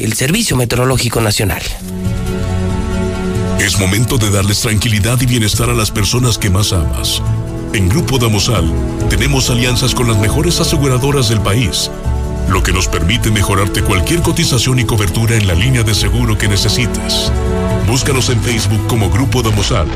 [0.00, 1.62] el Servicio Meteorológico Nacional.
[3.58, 7.22] Es momento de darles tranquilidad y bienestar a las personas que más amas.
[7.74, 8.72] En Grupo Damosal
[9.10, 11.90] tenemos alianzas con las mejores aseguradoras del país,
[12.48, 16.48] lo que nos permite mejorarte cualquier cotización y cobertura en la línea de seguro que
[16.48, 17.30] necesites.
[17.86, 19.86] Búscanos en Facebook como Grupo Damosal.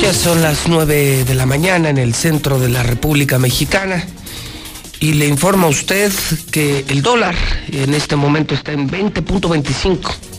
[0.00, 4.04] Ya son las 9 de la mañana en el centro de la República Mexicana
[5.00, 6.12] y le informa a usted
[6.50, 7.34] que el dólar
[7.70, 10.37] en este momento está en 20.25.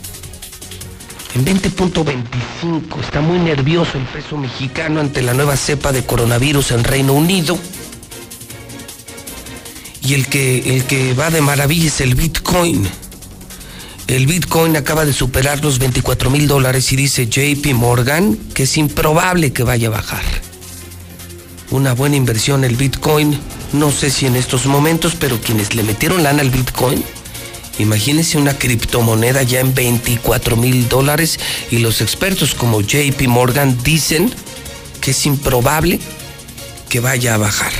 [1.34, 6.82] En 20.25 está muy nervioso el peso mexicano ante la nueva cepa de coronavirus en
[6.82, 7.56] Reino Unido.
[10.02, 12.88] Y el que, el que va de maravilla es el Bitcoin.
[14.08, 18.76] El Bitcoin acaba de superar los 24 mil dólares y dice JP Morgan que es
[18.76, 20.24] improbable que vaya a bajar.
[21.70, 23.38] Una buena inversión el Bitcoin,
[23.72, 27.04] no sé si en estos momentos, pero quienes le metieron lana al Bitcoin,
[27.80, 31.38] imagínense una criptomoneda ya en 24 mil dólares
[31.70, 34.30] y los expertos como JP Morgan dicen
[35.00, 35.98] que es improbable
[36.88, 37.72] que vaya a bajar.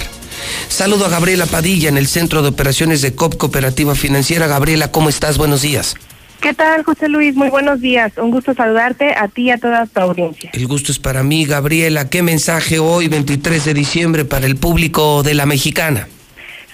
[0.68, 4.46] Saludo a Gabriela Padilla en el Centro de Operaciones de COP Cooperativa Financiera.
[4.46, 5.36] Gabriela, ¿cómo estás?
[5.36, 5.96] Buenos días.
[6.40, 7.34] ¿Qué tal, José Luis?
[7.34, 8.12] Muy buenos días.
[8.16, 10.51] Un gusto saludarte a ti y a toda tu audiencia.
[10.55, 12.09] El gusto es para mí, Gabriela.
[12.09, 16.09] ¿Qué mensaje hoy, 23 de diciembre, para el público de la mexicana?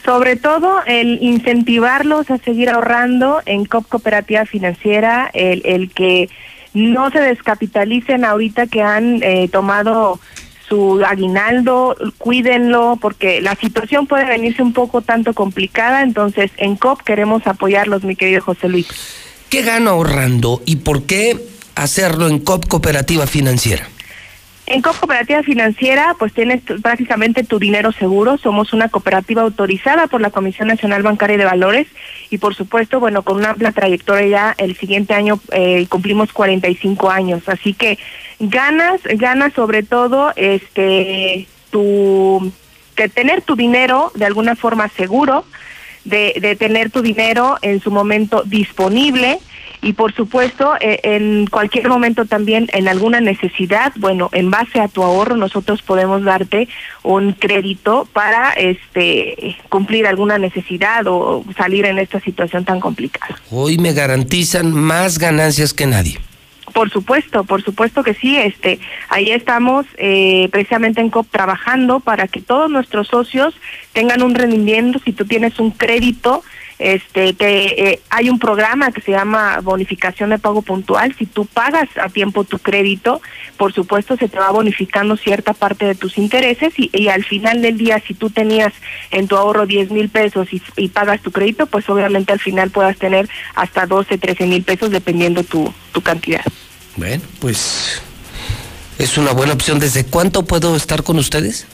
[0.07, 6.31] Sobre todo el incentivarlos a seguir ahorrando en COP Cooperativa Financiera, el, el que
[6.75, 10.21] no se descapitalicen ahorita que han eh, tomado
[10.69, 17.03] su aguinaldo, cuídenlo, porque la situación puede venirse un poco tanto complicada, entonces en COP
[17.03, 18.87] queremos apoyarlos, mi querido José Luis.
[19.49, 21.37] ¿Qué gano ahorrando y por qué
[21.75, 23.89] hacerlo en COP Cooperativa Financiera?
[24.69, 28.37] En Cooperativa Financiera, pues tienes prácticamente tu dinero seguro.
[28.37, 31.87] Somos una cooperativa autorizada por la Comisión Nacional Bancaria de Valores
[32.31, 37.11] y, por supuesto, bueno, con una amplia trayectoria ya el siguiente año eh, cumplimos 45
[37.11, 37.49] años.
[37.49, 37.97] Así que
[38.41, 42.53] ganas, ganas sobre todo, este, tu,
[42.97, 45.45] de tener tu dinero de alguna forma seguro,
[46.05, 49.39] de, de tener tu dinero en su momento disponible
[49.87, 54.89] y por supuesto eh, en cualquier momento también en alguna necesidad, bueno, en base a
[54.89, 56.69] tu ahorro nosotros podemos darte
[57.05, 63.39] un crédito para este cumplir alguna necesidad o salir en esta situación tan complicada.
[63.53, 66.19] Hoy me garantizan más ganancias que nadie.
[66.73, 68.37] Por supuesto, por supuesto que sí.
[68.37, 73.55] Este, ahí estamos eh, precisamente en COP trabajando para que todos nuestros socios
[73.93, 74.99] tengan un rendimiento.
[75.05, 76.43] Si tú tienes un crédito,
[76.79, 81.15] este, que eh, hay un programa que se llama bonificación de pago puntual.
[81.19, 83.23] Si tú pagas a tiempo tu crédito,
[83.57, 87.79] por supuesto se te va bonificando cierta parte de tus intereses y, al final del
[87.79, 88.73] día, si tú tenías
[89.11, 92.71] en tu ahorro 10 mil pesos y, y pagas tu crédito, pues obviamente al final
[92.71, 96.45] puedas tener hasta 12, 13 mil pesos dependiendo tu, tu cantidad.
[96.97, 98.03] Bueno, pues
[98.99, 99.79] es una buena opción.
[99.79, 101.67] ¿Desde cuánto puedo estar con ustedes?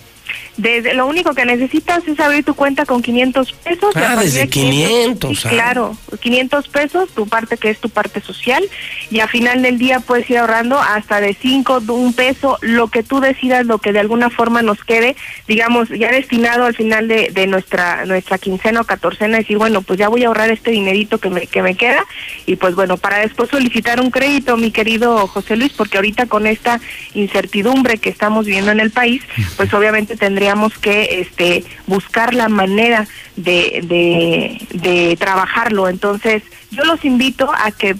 [0.56, 3.96] Desde, lo único que necesitas es abrir tu cuenta con 500 pesos.
[3.96, 5.50] Ah, desde de 500, sí, ah.
[5.50, 8.62] claro, 500 pesos, tu parte que es tu parte social,
[9.10, 12.88] y a final del día puedes ir ahorrando hasta de 5, de un peso, lo
[12.88, 15.16] que tú decidas, lo que de alguna forma nos quede,
[15.48, 19.98] digamos, ya destinado al final de, de nuestra nuestra quincena o catorcena, decir, bueno, pues
[19.98, 22.04] ya voy a ahorrar este dinerito que me, que me queda,
[22.44, 26.46] y pues bueno, para después solicitar un crédito, mi querido José Luis, porque ahorita con
[26.46, 26.80] esta
[27.14, 29.22] incertidumbre que estamos viviendo en el país,
[29.56, 35.88] pues obviamente tendríamos que este buscar la manera de, de, trabajarlo.
[35.88, 37.94] Entonces, yo los invito a que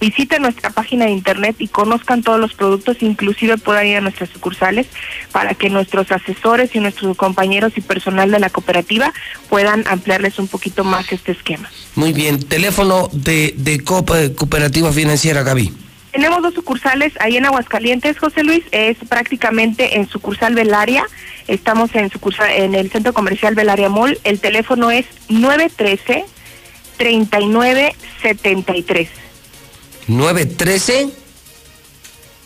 [0.00, 4.30] visiten nuestra página de internet y conozcan todos los productos, inclusive puedan ir a nuestras
[4.30, 4.86] sucursales
[5.32, 9.12] para que nuestros asesores y nuestros compañeros y personal de la cooperativa
[9.48, 11.68] puedan ampliarles un poquito más este esquema.
[11.96, 12.38] Muy bien.
[12.38, 15.89] Teléfono de, de Cooperativa Financiera, Gaby.
[16.12, 21.06] Tenemos dos sucursales ahí en Aguascalientes, José Luis, es prácticamente en sucursal Belaria.
[21.46, 24.18] Estamos en sucursal en el Centro Comercial Belaria Mall.
[24.24, 26.24] El teléfono es 913
[26.96, 29.08] 3973.
[30.08, 31.10] 913.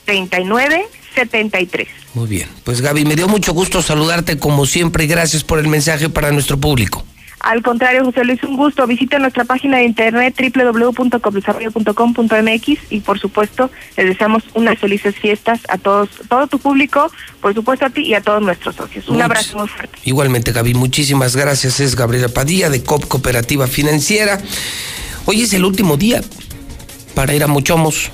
[0.05, 1.89] 3973.
[2.15, 2.49] Muy bien.
[2.63, 6.31] Pues Gaby, me dio mucho gusto saludarte como siempre y gracias por el mensaje para
[6.31, 7.05] nuestro público.
[7.45, 8.87] Al contrario, José Luis, un gusto.
[8.87, 15.77] Visite nuestra página de internet www.copdesarrollo.com.mx y por supuesto les deseamos unas felices fiestas a
[15.77, 19.11] todos, todo tu público, por supuesto a ti y a todos nuestros socios.
[19.11, 19.99] Un abrazo muy fuerte.
[20.05, 21.81] Igualmente, Gaby, muchísimas gracias.
[21.81, 24.41] Es Gabriela Padilla de COP Cooperativa Financiera.
[25.27, 26.23] Hoy es el último día
[27.15, 28.11] para ir a Mochomos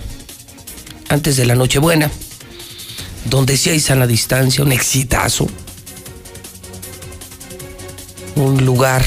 [1.09, 2.11] antes de la Nochebuena,
[3.27, 5.47] donde sí hay sana distancia, un exitazo.
[8.41, 9.05] Un lugar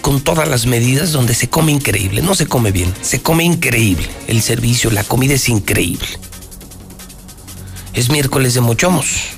[0.00, 2.20] con todas las medidas donde se come increíble.
[2.20, 4.08] No se come bien, se come increíble.
[4.26, 6.08] El servicio, la comida es increíble.
[7.94, 9.37] Es miércoles de Mochomos.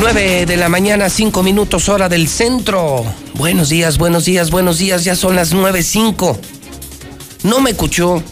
[0.00, 3.04] 9 de la mañana, 5 minutos hora del centro.
[3.34, 5.04] Buenos días, buenos días, buenos días.
[5.04, 6.38] Ya son las 9.05.
[7.44, 8.22] No me escuchó.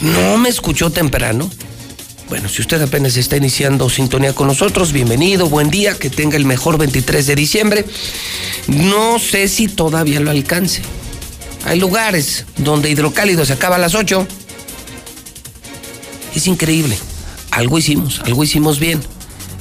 [0.00, 1.50] No me escuchó temprano.
[2.28, 6.44] Bueno, si usted apenas está iniciando sintonía con nosotros, bienvenido, buen día, que tenga el
[6.44, 7.84] mejor 23 de diciembre.
[8.66, 10.82] No sé si todavía lo alcance.
[11.64, 14.26] Hay lugares donde hidrocálido se acaba a las 8.
[16.34, 16.98] Es increíble.
[17.50, 19.00] Algo hicimos, algo hicimos bien.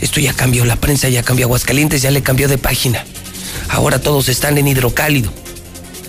[0.02, 3.04] Esto ya cambió, la prensa ya cambió, Aguascalientes ya le cambió de página.
[3.70, 5.32] Ahora todos están en hidrocálido.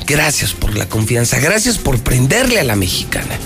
[0.07, 3.39] Gracias por la confianza, gracias por prenderle a la mexicana,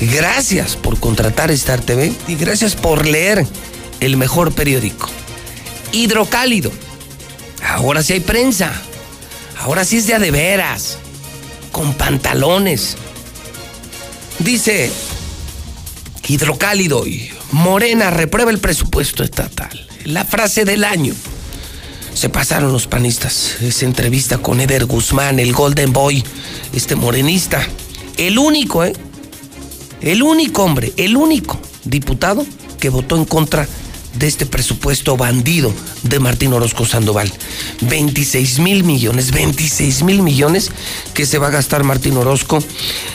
[0.00, 3.46] gracias por contratar Star TV y gracias por leer
[4.00, 5.08] el mejor periódico.
[5.92, 6.72] Hidrocálido.
[7.62, 8.72] Ahora sí hay prensa.
[9.58, 10.98] Ahora sí es de de veras.
[11.72, 12.96] Con pantalones.
[14.38, 14.90] Dice
[16.26, 19.87] Hidrocálido y Morena reprueba el presupuesto estatal.
[20.08, 21.12] La frase del año.
[22.14, 23.56] Se pasaron los panistas.
[23.60, 26.24] Esa entrevista con Eder Guzmán, el Golden Boy,
[26.72, 27.62] este morenista.
[28.16, 28.94] El único, ¿eh?
[30.00, 32.46] El único hombre, el único diputado
[32.80, 33.68] que votó en contra de
[34.20, 35.72] este presupuesto bandido
[36.02, 37.32] de Martín Orozco Sandoval.
[37.82, 40.70] 26 mil millones, 26 mil millones
[41.14, 42.58] que se va a gastar Martín Orozco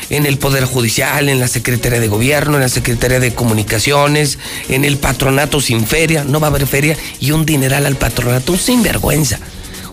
[0.09, 4.39] en el Poder Judicial, en la Secretaría de Gobierno, en la Secretaría de Comunicaciones,
[4.69, 8.53] en el patronato sin feria, no va a haber feria, y un dineral al patronato,
[8.53, 9.39] un sinvergüenza,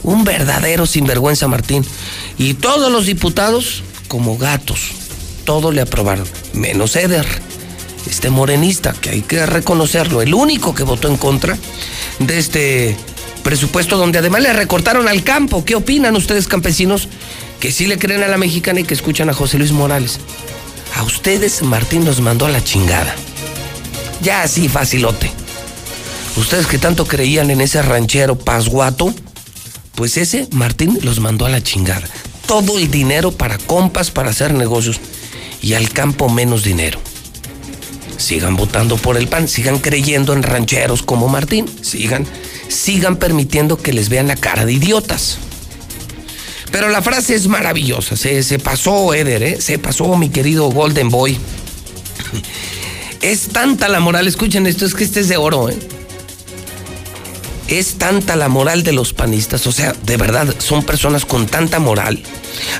[0.02, 1.84] un verdadero sinvergüenza Martín.
[2.38, 4.92] Y todos los diputados como gatos,
[5.44, 7.26] todo le aprobaron, menos Eder
[8.08, 11.56] este morenista, que hay que reconocerlo, el único que votó en contra
[12.18, 12.96] de este
[13.42, 15.64] presupuesto donde además le recortaron al campo.
[15.64, 17.08] ¿Qué opinan ustedes campesinos
[17.58, 20.18] que sí le creen a la mexicana y que escuchan a José Luis Morales?
[20.96, 23.14] A ustedes Martín los mandó a la chingada.
[24.22, 25.30] Ya así, facilote.
[26.36, 29.12] Ustedes que tanto creían en ese ranchero pasguato,
[29.94, 32.08] pues ese Martín los mandó a la chingada.
[32.46, 35.00] Todo el dinero para compas, para hacer negocios.
[35.62, 36.98] Y al campo menos dinero
[38.20, 42.26] sigan votando por el PAN, sigan creyendo en rancheros como Martín, sigan,
[42.68, 45.38] sigan permitiendo que les vean la cara de idiotas.
[46.70, 49.60] Pero la frase es maravillosa, se, pasó Eder, ¿eh?
[49.60, 51.36] se pasó mi querido Golden Boy.
[53.22, 55.78] Es tanta la moral, escuchen esto, es que este es de oro, ¿eh?
[57.68, 61.78] Es tanta la moral de los panistas, o sea, de verdad, son personas con tanta
[61.78, 62.22] moral,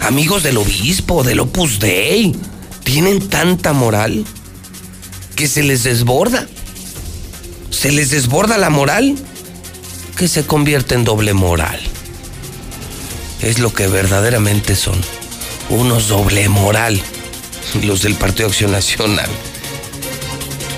[0.02, 2.34] amigos del obispo, del Opus Dei,
[2.84, 4.24] tienen tanta moral
[5.40, 6.46] que se les desborda.
[7.70, 9.16] Se les desborda la moral
[10.18, 11.80] que se convierte en doble moral.
[13.40, 15.00] Es lo que verdaderamente son.
[15.70, 17.00] Unos doble moral.
[17.82, 19.30] Los del Partido Acción Nacional.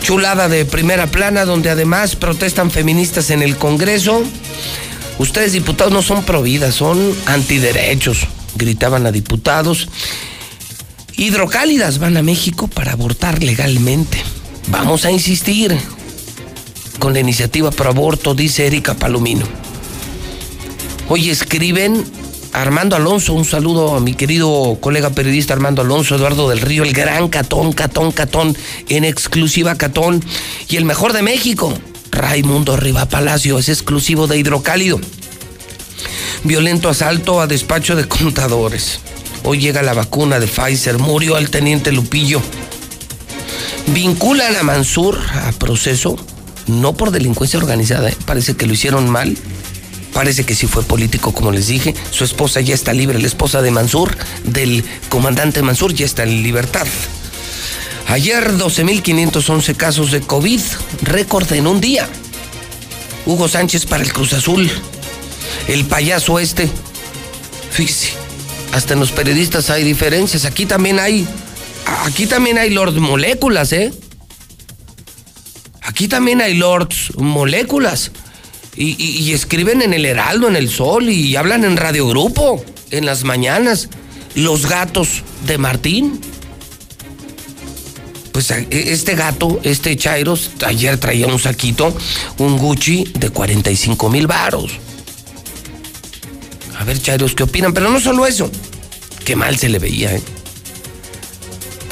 [0.01, 4.23] Chulada de primera plana donde además protestan feministas en el Congreso.
[5.19, 9.89] Ustedes diputados no son pro vida, son antiderechos, gritaban a diputados.
[11.17, 14.23] Hidrocálidas van a México para abortar legalmente.
[14.69, 15.77] Vamos a insistir
[16.99, 19.47] con la iniciativa pro aborto, dice Erika Palomino.
[21.09, 22.05] Hoy escriben
[22.53, 26.93] Armando Alonso, un saludo a mi querido colega periodista Armando Alonso, Eduardo del Río, el
[26.93, 28.57] gran Catón, Catón, Catón,
[28.89, 30.23] en exclusiva Catón,
[30.69, 31.73] y el mejor de México,
[32.11, 35.01] Raimundo Riva Palacio, es exclusivo de Hidrocálido.
[36.45, 39.01] Violento asalto a despacho de contadores.
[39.45, 42.41] Hoy llega la vacuna de Pfizer, murió el teniente Lupillo.
[43.89, 46.17] Vinculan a Mansur a proceso,
[46.67, 48.17] no por delincuencia organizada, ¿eh?
[48.25, 49.37] parece que lo hicieron mal.
[50.13, 51.95] Parece que sí fue político, como les dije.
[52.11, 54.15] Su esposa ya está libre, la esposa de Mansur,
[54.45, 56.87] del comandante Mansur, ya está en libertad.
[58.09, 60.61] Ayer 12.511 casos de COVID,
[61.03, 62.09] récord en un día.
[63.25, 64.71] Hugo Sánchez para el Cruz Azul,
[65.69, 66.69] el payaso este.
[67.71, 68.11] Fíjese,
[68.73, 70.45] hasta en los periodistas hay diferencias.
[70.45, 71.27] Aquí también hay
[71.87, 73.93] Aquí también hay Lord Moléculas, ¿eh?
[75.93, 78.13] Aquí también hay Lords Moléculas.
[78.75, 83.25] Y, escriben en el Heraldo, en el Sol, y hablan en Radio Grupo, en las
[83.25, 83.91] mañanas.
[84.35, 86.19] Los gatos de Martín.
[88.33, 91.95] Pues e, este gato, este Chairos, ayer traía un saquito,
[92.39, 94.73] un Gucci de 45 mil varos.
[96.79, 97.75] A ver, Chairos, ¿qué opinan?
[97.75, 98.51] Pero no solo eso.
[99.27, 100.23] Qué mal se le veía, ¿eh?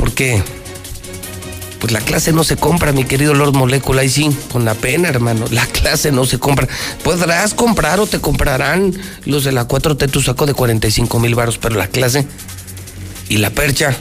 [0.01, 0.43] Porque
[1.79, 5.09] pues la clase no se compra, mi querido Lord Molecula, y sí, con la pena,
[5.09, 6.67] hermano, la clase no se compra.
[7.05, 8.95] Podrás comprar o te comprarán
[9.27, 12.27] los de la 4T tu saco de 45 mil baros, pero la clase
[13.29, 13.95] y la percha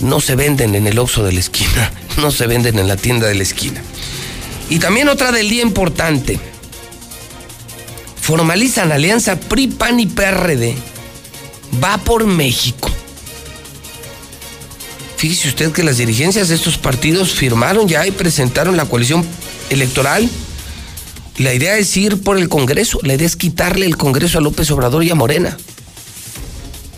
[0.00, 3.28] no se venden en el Oxxo de la esquina, no se venden en la tienda
[3.28, 3.80] de la esquina.
[4.68, 6.40] Y también otra del día importante.
[8.20, 10.74] Formalizan alianza PRI, PAN y PRD.
[11.82, 12.90] Va por México.
[15.16, 19.24] Fíjese usted que las dirigencias de estos partidos firmaron ya y presentaron la coalición
[19.70, 20.28] electoral.
[21.38, 24.70] La idea es ir por el Congreso, la idea es quitarle el Congreso a López
[24.70, 25.56] Obrador y a Morena.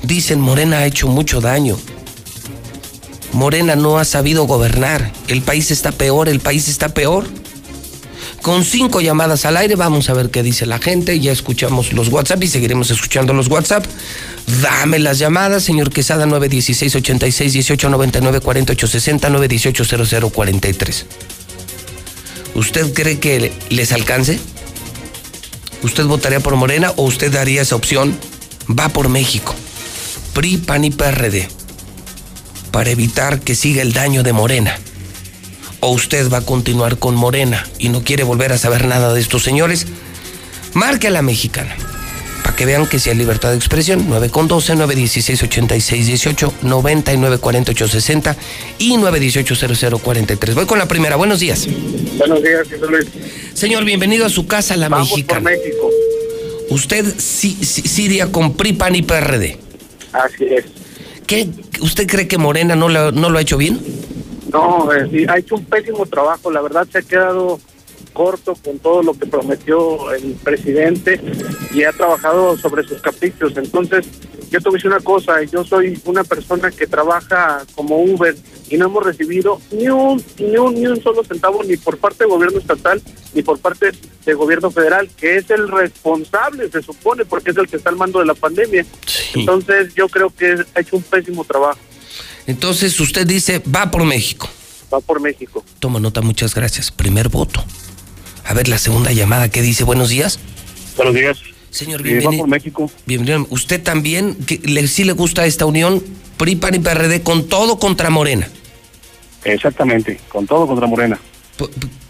[0.02, 1.78] Dicen, Morena ha hecho mucho daño.
[3.32, 5.12] Morena no ha sabido gobernar.
[5.28, 7.26] El país está peor, el país está peor.
[8.46, 9.74] Con cinco llamadas al aire.
[9.74, 11.18] Vamos a ver qué dice la gente.
[11.18, 13.84] Ya escuchamos los WhatsApp y seguiremos escuchando los WhatsApp.
[14.62, 21.06] Dame las llamadas, señor Quesada, 916 86 18 99 48 60 918 00 43.
[22.54, 24.38] ¿Usted cree que les alcance?
[25.82, 28.16] ¿Usted votaría por Morena o usted daría esa opción?
[28.70, 29.56] Va por México.
[30.34, 31.48] PRI, PAN y PRD.
[32.70, 34.78] Para evitar que siga el daño de Morena.
[35.86, 39.20] O usted va a continuar con Morena y no quiere volver a saber nada de
[39.20, 39.86] estos señores.
[40.74, 41.76] Marque a la mexicana.
[42.42, 46.54] Para que vean que si hay libertad de expresión, 9 con 12, 916 86 18,
[46.62, 48.36] 99 48 60
[48.80, 50.56] y 918 00 43.
[50.56, 51.14] Voy con la primera.
[51.14, 51.68] Buenos días.
[52.18, 53.06] Buenos días, Jesús Luis.
[53.54, 55.40] Señor, bienvenido a su casa, la Vamos mexicana.
[55.40, 55.88] por México.
[56.70, 59.56] Usted sí, sí, sí iría con PRI, PAN y PRD.
[60.12, 60.64] Así es.
[61.28, 61.48] ¿Qué,
[61.80, 63.80] ¿Usted cree que Morena no lo, no lo ha hecho bien?
[64.52, 66.50] No, eh, sí, ha hecho un pésimo trabajo.
[66.50, 67.58] La verdad se ha quedado
[68.12, 71.20] corto con todo lo que prometió el presidente
[71.74, 73.56] y ha trabajado sobre sus caprichos.
[73.56, 74.06] Entonces,
[74.50, 78.34] yo te voy a decir una cosa, yo soy una persona que trabaja como Uber
[78.70, 82.24] y no hemos recibido ni un, ni un, ni un solo centavo ni por parte
[82.24, 83.02] del gobierno estatal
[83.34, 83.90] ni por parte
[84.24, 87.96] del gobierno federal, que es el responsable, se supone, porque es el que está al
[87.96, 88.84] mando de la pandemia.
[89.34, 91.78] Entonces, yo creo que ha hecho un pésimo trabajo.
[92.46, 94.48] Entonces usted dice, va por México.
[94.92, 95.64] Va por México.
[95.80, 96.90] Toma nota, muchas gracias.
[96.90, 97.64] Primer voto.
[98.44, 99.82] A ver, la segunda llamada, ¿qué dice?
[99.84, 100.38] Buenos días.
[100.96, 101.38] Buenos días.
[101.70, 102.30] Señor, Eh, bienvenido.
[102.32, 102.90] va por México.
[103.04, 103.46] Bienvenido.
[103.50, 106.02] ¿Usted también, que le, sí le gusta esta unión,
[106.36, 108.48] PRI, PAN y PRD, con todo contra Morena?
[109.44, 111.18] Exactamente, con todo contra Morena.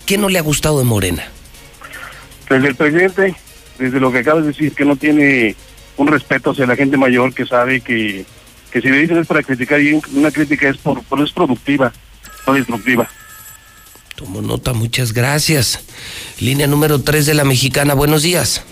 [0.05, 1.25] ¿Qué no le ha gustado de Morena?
[2.49, 3.35] Desde el presidente,
[3.79, 5.57] desde lo que acabas de decir, que no tiene
[5.97, 8.25] un respeto hacia la gente mayor, que sabe que,
[8.77, 11.91] que si le dicen es para criticar y una crítica es por, por es productiva,
[12.47, 13.09] no destructiva.
[14.17, 15.81] Tomo nota, muchas gracias.
[16.41, 18.63] Línea número 3 de la mexicana, buenos días.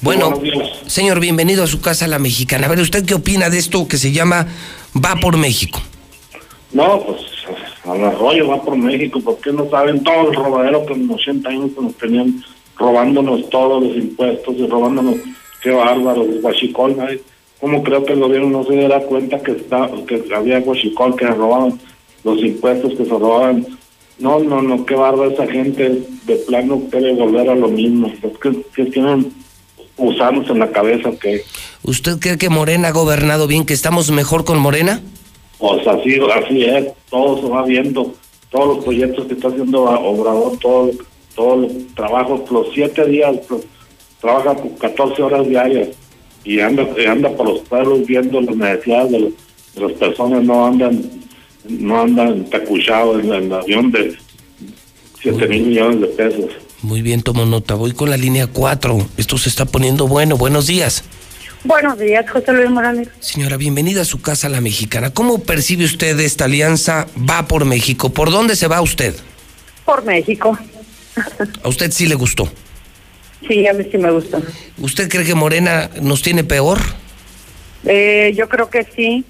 [0.00, 0.42] Bueno,
[0.86, 2.66] señor, bienvenido a su casa, la mexicana.
[2.66, 4.48] A ver, ¿usted qué opina de esto que se llama
[4.96, 5.80] Va por México?
[6.72, 7.20] No, pues
[7.84, 11.70] al arroyo va por México, porque no saben todo el robadero que en 80 años
[11.80, 12.44] nos tenían
[12.76, 15.14] robándonos todos los impuestos y robándonos,
[15.62, 17.06] qué bárbaro, guachicol, ¿no?
[17.60, 21.26] ¿Cómo creo que el gobierno no se diera cuenta que está que había guachicol, que
[21.26, 21.80] robaban
[22.22, 23.66] los impuestos, que se robaban?
[24.18, 28.38] No, no, no, qué bárbaro esa gente, de plano quiere volver a lo mismo, es
[28.38, 29.32] que, que tienen
[29.96, 31.42] gusanos en la cabeza que...
[31.82, 35.02] ¿Usted cree que Morena ha gobernado bien, que estamos mejor con Morena?
[35.58, 38.14] Pues así, así es, todo se va viendo,
[38.50, 40.90] todos los proyectos que está haciendo Obrador, todo,
[41.34, 43.62] todos los trabajos, los siete días, pues,
[44.20, 45.88] trabaja con 14 horas diarias
[46.44, 49.32] y anda, anda por los pueblos viendo las necesidades de, los-
[49.74, 51.02] de las personas, no andan
[51.68, 54.16] no andan tacuchados en, el avión de
[55.22, 56.50] 7 mil millones de pesos.
[56.82, 57.74] Muy bien, tomo nota.
[57.74, 59.06] Voy con la línea 4.
[59.16, 60.36] Esto se está poniendo bueno.
[60.36, 61.02] Buenos días.
[61.64, 63.08] Buenos días, José Luis Morales.
[63.20, 65.14] Señora, bienvenida a su casa, la mexicana.
[65.14, 68.10] ¿Cómo percibe usted esta alianza Va por México?
[68.10, 69.16] ¿Por dónde se va usted?
[69.86, 70.58] Por México.
[71.62, 72.52] ¿A usted sí le gustó?
[73.46, 74.40] Sí, a mí sí me gusta.
[74.78, 76.78] ¿Usted cree que Morena nos tiene peor?
[77.84, 79.24] Eh, yo creo que sí,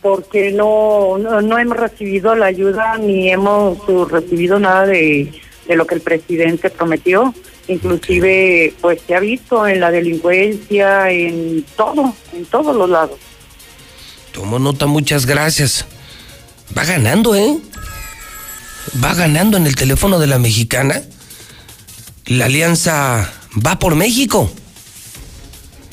[0.00, 5.32] porque no, no, no hemos recibido la ayuda ni hemos uh, recibido nada de,
[5.66, 7.34] de lo que el presidente prometió.
[7.68, 13.18] Inclusive, pues se ha visto en la delincuencia, en todo, en todos los lados.
[14.32, 15.86] Tomo nota, muchas gracias.
[16.76, 17.58] Va ganando, ¿eh?
[19.02, 21.02] Va ganando en el teléfono de la mexicana.
[22.26, 23.32] La alianza
[23.66, 24.50] va por México.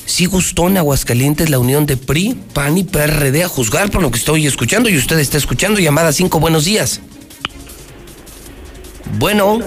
[0.06, 4.10] Sí gustó en Aguascalientes la unión de PRI, PAN y PRD a juzgar por lo
[4.10, 5.80] que estoy escuchando y usted está escuchando.
[5.80, 7.00] Llamada 5, buenos días.
[9.18, 9.58] Bueno.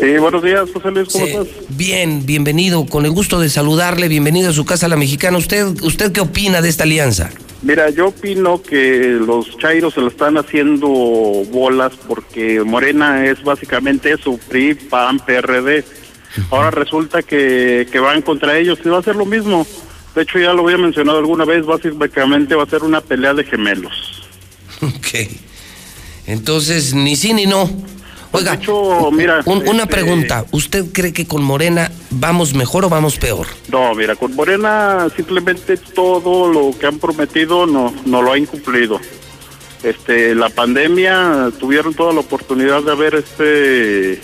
[0.00, 1.46] Sí, buenos días, José Luis, ¿cómo Sí, estás?
[1.68, 5.38] Bien, bienvenido, con el gusto de saludarle, bienvenido a su casa la mexicana.
[5.38, 7.30] ¿Usted, usted qué opina de esta alianza?
[7.62, 14.12] Mira, yo opino que los chairos se lo están haciendo bolas porque Morena es básicamente
[14.12, 15.84] eso, PRI, PAN, PRD.
[16.50, 19.66] Ahora resulta que, que van contra ellos y va a ser lo mismo.
[20.14, 23.44] De hecho, ya lo había mencionado alguna vez, básicamente va a ser una pelea de
[23.44, 24.16] gemelos.
[24.82, 25.28] Ok.
[26.26, 27.68] Entonces, ni sí ni no.
[28.32, 28.58] Oiga,
[29.12, 30.44] mira, un- una este- pregunta.
[30.52, 33.46] ¿Usted cree que con Morena vamos mejor o vamos peor?
[33.70, 39.00] No, mira, con Morena simplemente todo lo que han prometido no, no lo ha incumplido.
[39.82, 44.20] Este, la pandemia tuvieron toda la oportunidad de haber este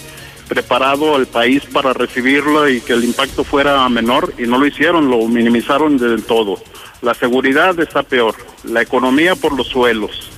[0.49, 5.11] preparado al país para recibirlo y que el impacto fuera menor y no lo hicieron,
[5.11, 6.59] lo minimizaron del todo.
[7.03, 10.31] La seguridad está peor, la economía por los suelos.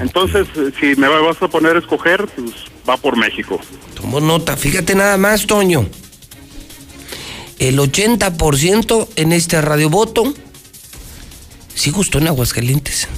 [0.00, 2.52] Entonces, eh, si me vas a poner a escoger, pues
[2.88, 3.60] va por México.
[3.94, 5.86] Tomo nota, fíjate nada más, Toño.
[7.58, 10.34] El 80% en este radiovoto
[11.74, 13.08] sí gustó en Aguascalientes.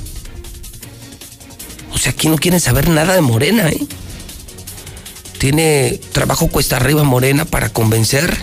[1.92, 3.86] O sea, aquí no quieren saber nada de Morena, ¿eh?
[5.38, 8.36] Tiene trabajo cuesta arriba Morena para convencer,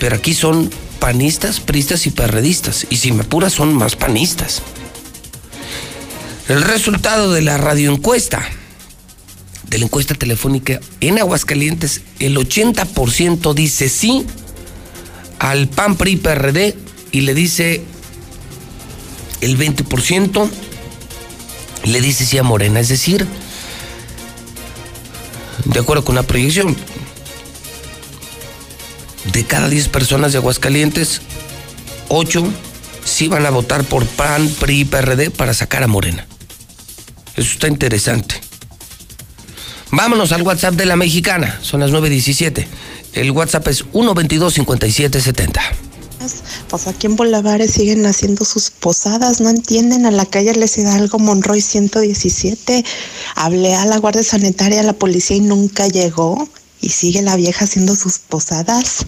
[0.00, 2.86] pero aquí son panistas, pristas y perredistas.
[2.90, 4.62] Y si me apuras, son más panistas.
[6.48, 8.46] El resultado de la radioencuesta,
[9.68, 14.26] de la encuesta telefónica en Aguascalientes, el 80% dice sí
[15.38, 16.76] al PAN PRI PRD
[17.10, 17.82] y le dice
[19.40, 20.48] el 20%
[21.84, 23.26] le dice sí a Morena, es decir,
[25.64, 26.76] de acuerdo con la proyección,
[29.32, 31.22] de cada 10 personas de Aguascalientes,
[32.08, 32.44] 8
[33.04, 36.26] sí van a votar por PAN, PRI, PRD para sacar a Morena.
[37.36, 38.40] Eso está interesante.
[39.90, 41.58] Vámonos al WhatsApp de la mexicana.
[41.62, 42.66] Son las 9.17.
[43.12, 45.60] El WhatsApp es 122-5770.
[46.68, 50.94] Pues aquí en Bolivares siguen haciendo sus posadas, no entienden, a la calle les da
[50.94, 52.84] algo Monroy 117.
[53.34, 56.48] Hablé a la Guardia Sanitaria, a la policía y nunca llegó.
[56.80, 59.06] Y sigue la vieja haciendo sus posadas.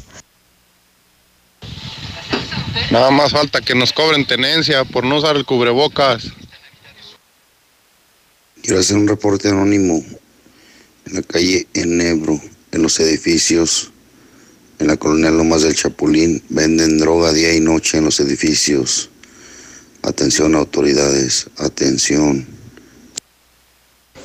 [2.90, 6.28] Nada más falta que nos cobren tenencia por no usar el cubrebocas.
[8.62, 10.04] Quiero hacer un reporte anónimo
[11.06, 12.40] en la calle Enebro,
[12.72, 13.90] en los edificios,
[14.78, 16.42] en la colonia Lomas del Chapulín.
[16.48, 19.10] Venden droga día y noche en los edificios.
[20.02, 22.46] Atención autoridades, atención.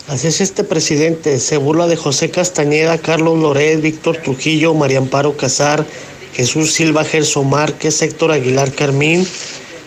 [0.07, 5.38] Así es este presidente, se burla de José Castañeda, Carlos Loret, Víctor Trujillo, María Amparo
[5.38, 5.85] Casar,
[6.34, 9.27] Jesús Silva Gerso Márquez, Héctor Aguilar Carmín,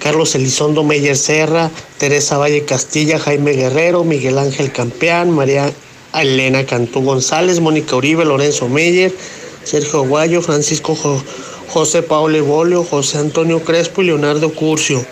[0.00, 5.72] Carlos Elizondo Meyer Serra, Teresa Valle Castilla, Jaime Guerrero, Miguel Ángel Campeán, María
[6.14, 9.12] Elena Cantú González, Mónica Uribe, Lorenzo Meyer,
[9.64, 11.22] Sergio Guayo, Francisco Jo-
[11.68, 15.04] José Paulo Bolio, José Antonio Crespo y Leonardo Curcio.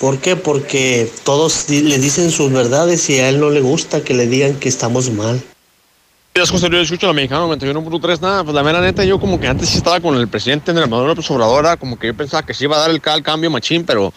[0.00, 0.34] ¿Por qué?
[0.36, 4.54] Porque todos le dicen sus verdades y a él no le gusta que le digan
[4.56, 5.40] que estamos mal.
[6.48, 9.68] José Luis, escucho la mexicana 91.3, nada, pues la mera neta, yo como que antes
[9.68, 12.54] sí estaba con el presidente Andrés Manuel López Obrador, era como que yo pensaba que
[12.54, 14.10] sí iba a dar el, el cambio machín, pero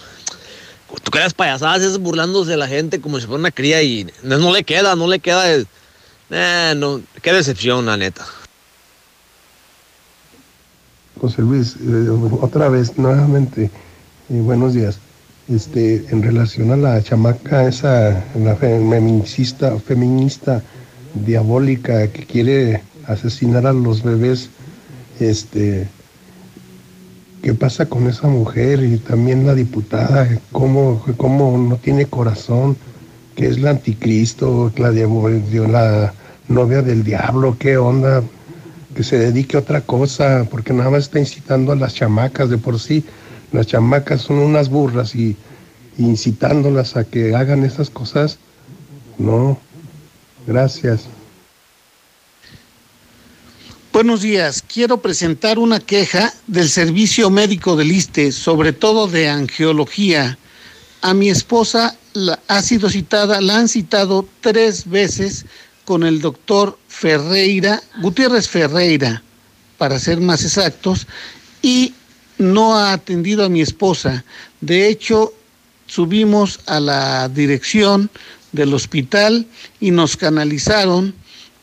[1.03, 4.37] tú creas payasadas, es burlándose de la gente como si fuera una cría y no,
[4.37, 5.67] no le queda, no le queda, el-
[6.29, 8.25] eh, no, qué decepción, la neta.
[11.23, 12.09] José Luis, eh,
[12.41, 13.69] otra vez, nuevamente,
[14.27, 14.99] buenos días.
[15.47, 20.61] Este, en relación a la chamaca esa, la fe- feminicista, feminista
[21.25, 24.49] diabólica que quiere asesinar a los bebés,
[25.21, 25.87] este,
[27.41, 28.83] ¿qué pasa con esa mujer?
[28.83, 32.75] Y también la diputada, ¿cómo, cómo no tiene corazón?
[33.37, 36.13] que es la anticristo, la, la
[36.49, 37.55] novia del diablo?
[37.57, 38.21] ¿Qué onda?
[38.95, 42.57] Que se dedique a otra cosa, porque nada más está incitando a las chamacas de
[42.57, 43.03] por sí.
[43.51, 45.35] Las chamacas son unas burras y,
[45.97, 48.39] incitándolas a que hagan esas cosas.
[49.17, 49.59] No,
[50.47, 51.05] gracias.
[53.91, 54.63] Buenos días.
[54.67, 60.37] Quiero presentar una queja del servicio médico del ISTE, sobre todo de angiología.
[61.01, 65.45] A mi esposa la, ha sido citada, la han citado tres veces
[65.85, 69.21] con el doctor Ferreira, Gutiérrez Ferreira,
[69.77, 71.07] para ser más exactos,
[71.61, 71.93] y
[72.37, 74.23] no ha atendido a mi esposa.
[74.61, 75.33] De hecho,
[75.87, 78.09] subimos a la dirección
[78.51, 79.45] del hospital
[79.79, 81.13] y nos canalizaron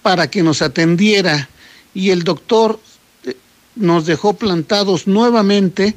[0.03, 1.49] para que nos atendiera
[1.95, 2.81] y el doctor
[3.25, 3.37] eh,
[3.77, 5.95] nos dejó plantados nuevamente.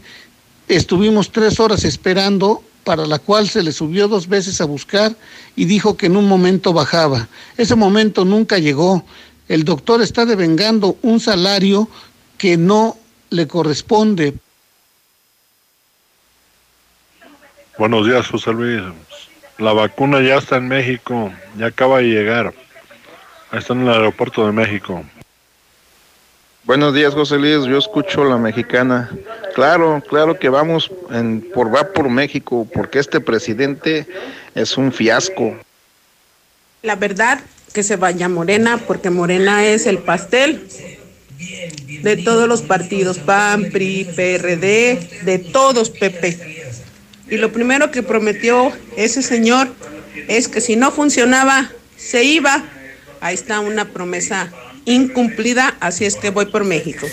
[0.68, 5.16] Estuvimos tres horas esperando, para la cual se le subió dos veces a buscar
[5.56, 7.28] y dijo que en un momento bajaba.
[7.58, 9.06] Ese momento nunca llegó.
[9.48, 11.90] El doctor está devengando un salario
[12.38, 12.98] que no
[13.30, 14.36] le corresponde.
[17.78, 18.82] Buenos días, José Luis.
[19.58, 22.54] La vacuna ya está en México, ya acaba de llegar.
[23.52, 25.04] Está en el aeropuerto de México.
[26.65, 27.65] Buenos días, José Luis.
[27.65, 29.11] Yo escucho la mexicana.
[29.53, 30.90] Claro, claro que vamos
[31.53, 34.07] por va por México, porque este presidente
[34.56, 35.57] es un fiasco.
[36.81, 37.41] La verdad,
[37.73, 40.65] que se vaya Morena, porque Morena es el pastel
[42.02, 46.64] de todos los partidos, PAN, PRI, PRD, de todos, Pepe.
[47.30, 49.68] Y lo primero que prometió ese señor
[50.30, 52.64] es que si no funcionaba, se iba.
[53.19, 54.49] Ahí está una promesa
[54.86, 57.08] incumplida, así es que voy por México.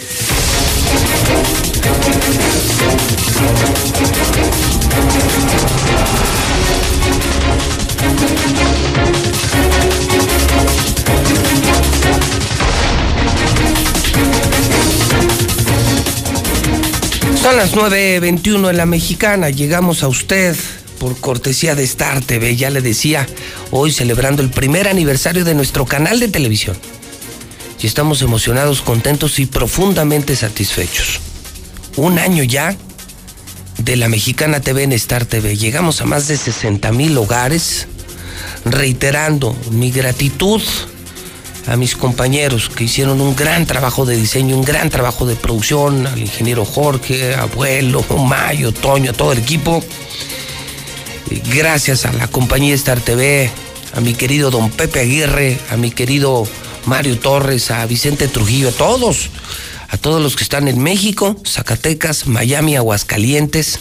[17.42, 20.54] Son las 9.21 en la mexicana, llegamos a usted
[20.98, 23.26] por cortesía de Star TV, ya le decía,
[23.70, 26.76] hoy celebrando el primer aniversario de nuestro canal de televisión.
[27.82, 31.20] Y estamos emocionados, contentos y profundamente satisfechos.
[31.96, 32.76] Un año ya
[33.78, 35.56] de la mexicana TV en Star TV.
[35.56, 37.86] Llegamos a más de 60 mil hogares,
[38.64, 40.60] reiterando mi gratitud
[41.66, 46.06] a mis compañeros que hicieron un gran trabajo de diseño, un gran trabajo de producción,
[46.06, 49.82] al ingeniero Jorge, abuelo, Mayo, Toño, a todo el equipo.
[51.54, 53.50] Gracias a la compañía Star TV,
[53.94, 56.46] a mi querido don Pepe Aguirre, a mi querido
[56.86, 59.30] Mario Torres, a Vicente Trujillo, a todos,
[59.88, 63.80] a todos los que están en México, Zacatecas, Miami, Aguascalientes.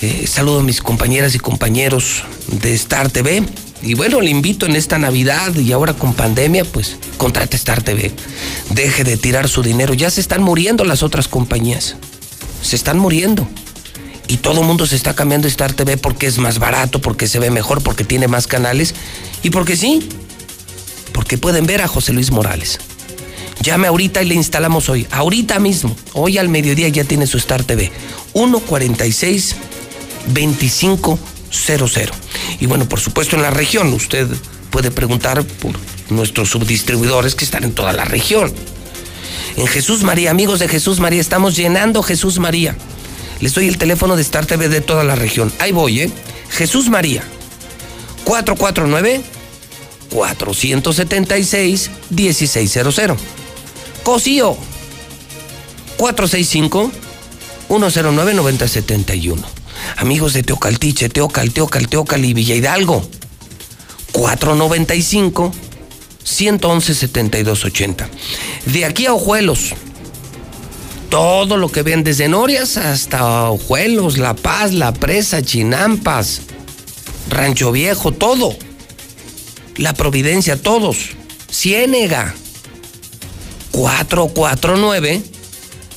[0.00, 3.42] Eh, saludo a mis compañeras y compañeros de Star TV.
[3.82, 8.12] Y bueno, le invito en esta Navidad y ahora con pandemia, pues contrate Star TV.
[8.70, 9.94] Deje de tirar su dinero.
[9.94, 11.96] Ya se están muriendo las otras compañías.
[12.62, 13.48] Se están muriendo.
[14.26, 17.38] Y todo el mundo se está cambiando Star TV porque es más barato, porque se
[17.38, 18.94] ve mejor, porque tiene más canales.
[19.42, 20.08] Y porque sí,
[21.18, 22.78] porque pueden ver a José Luis Morales.
[23.60, 25.04] Llame ahorita y le instalamos hoy.
[25.10, 25.96] Ahorita mismo.
[26.12, 27.90] Hoy al mediodía ya tiene su Star TV.
[28.34, 29.56] 146
[30.32, 31.18] 2500.
[32.60, 34.28] Y bueno, por supuesto en la región, usted
[34.70, 35.72] puede preguntar por
[36.08, 38.52] nuestros subdistribuidores que están en toda la región.
[39.56, 42.76] En Jesús María, amigos de Jesús María, estamos llenando Jesús María.
[43.40, 45.52] Les doy el teléfono de Star TV de toda la región.
[45.58, 46.12] Ahí voy, ¿eh?
[46.48, 47.24] Jesús María.
[48.22, 49.37] 449
[50.10, 53.18] 476 1600.
[54.02, 54.56] Cosío.
[55.96, 56.90] 465
[57.68, 59.42] 109 9071.
[59.96, 63.02] Amigos de Teocaltiche, Teocal, Teocal, Teocal y Villa Hidalgo.
[64.12, 65.52] 495
[66.22, 68.08] 111 7280.
[68.66, 69.74] De aquí a Ojuelos.
[71.10, 76.42] Todo lo que ven desde Norias hasta Ojuelos, La Paz, La Presa, Chinampas,
[77.30, 78.54] Rancho Viejo, todo.
[79.78, 80.98] La Providencia, todos.
[81.50, 82.34] Ciénega.
[83.70, 85.22] 449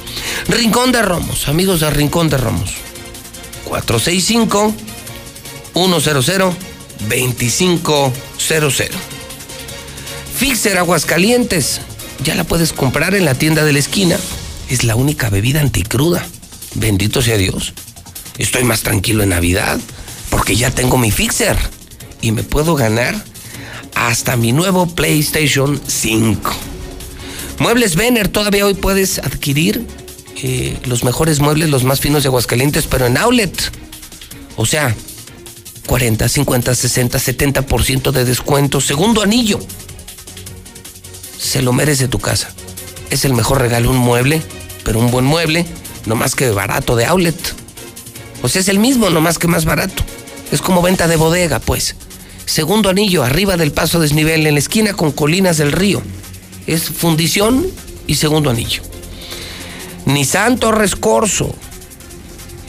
[0.48, 2.74] Rincón de Romos, amigos de Rincón de Romos.
[3.64, 4.74] 465
[5.74, 6.56] 100
[7.08, 8.90] 2500.
[10.36, 11.80] Fixer Aguascalientes.
[12.22, 14.16] Ya la puedes comprar en la tienda de la esquina.
[14.68, 16.26] Es la única bebida anticruda.
[16.74, 17.72] Bendito sea Dios.
[18.38, 19.78] Estoy más tranquilo en Navidad
[20.30, 21.56] porque ya tengo mi Fixer
[22.20, 23.14] y me puedo ganar
[23.94, 26.52] hasta mi nuevo PlayStation 5.
[27.58, 29.86] Muebles Vener, todavía hoy puedes adquirir
[30.84, 33.72] los mejores muebles, los más finos de Aguascalientes, pero en outlet.
[34.56, 34.94] O sea,
[35.86, 38.80] 40, 50, 60, 70% de descuento.
[38.80, 39.58] Segundo anillo.
[41.38, 42.50] Se lo merece tu casa.
[43.10, 44.42] Es el mejor regalo, un mueble,
[44.84, 45.64] pero un buen mueble,
[46.06, 47.36] no más que barato de outlet.
[48.42, 50.02] O sea, es el mismo, no más que más barato.
[50.52, 51.96] Es como venta de bodega, pues.
[52.44, 56.02] Segundo anillo, arriba del paso desnivel, en la esquina con colinas del río.
[56.66, 57.66] Es fundición
[58.06, 58.82] y segundo anillo.
[60.06, 61.54] Nissan Torres Corso,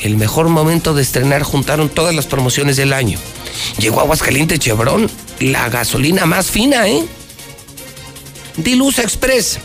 [0.02, 3.20] el mejor momento de estrenar juntaron todas las promociones del año.
[3.78, 5.10] Llegó Aguascalientes Chevron,
[5.40, 7.06] la gasolina más fina, ¿eh?
[8.58, 9.60] Dilusa Express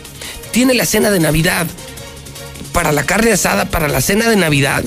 [0.53, 1.67] tiene la cena de Navidad.
[2.73, 4.85] Para la carne asada, para la cena de Navidad.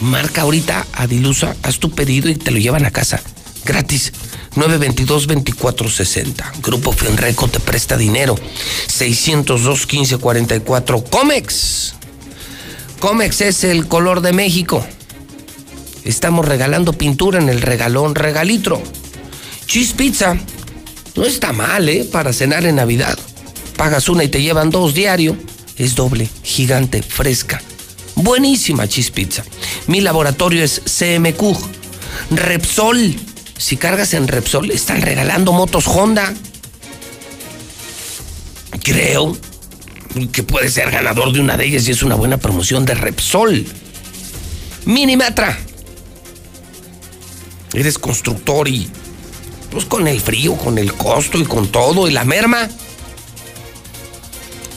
[0.00, 3.22] Marca ahorita a Dilusa, haz tu pedido y te lo llevan a casa.
[3.68, 4.12] Gratis.
[4.56, 6.60] 922-2460.
[6.62, 8.34] Grupo Fenreco te presta dinero.
[8.88, 11.04] 602-1544.
[11.10, 11.92] Comex.
[12.98, 14.82] Comex es el color de México.
[16.04, 18.82] Estamos regalando pintura en el regalón regalitro.
[19.66, 20.38] Cheese Pizza.
[21.14, 22.08] No está mal, ¿eh?
[22.10, 23.18] Para cenar en Navidad.
[23.76, 25.36] Pagas una y te llevan dos diario.
[25.76, 27.60] Es doble, gigante, fresca.
[28.14, 29.44] Buenísima Cheese Pizza.
[29.88, 31.54] Mi laboratorio es CMQ.
[32.30, 33.27] Repsol.
[33.58, 36.32] Si cargas en Repsol, están regalando motos Honda.
[38.82, 39.36] Creo
[40.32, 43.66] que puede ser ganador de una de ellas y es una buena promoción de Repsol.
[44.84, 45.58] Minimatra.
[47.74, 48.88] Eres constructor y
[49.70, 52.68] pues con el frío, con el costo y con todo y la merma.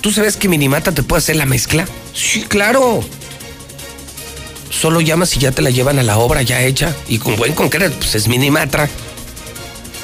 [0.02, 1.88] ¿Tú sabes que Minimatra te puede hacer la mezcla?
[2.14, 3.04] Sí, claro.
[4.72, 7.54] Solo llamas y ya te la llevan a la obra ya hecha y con buen
[7.54, 8.90] concreto, pues es Minimatra.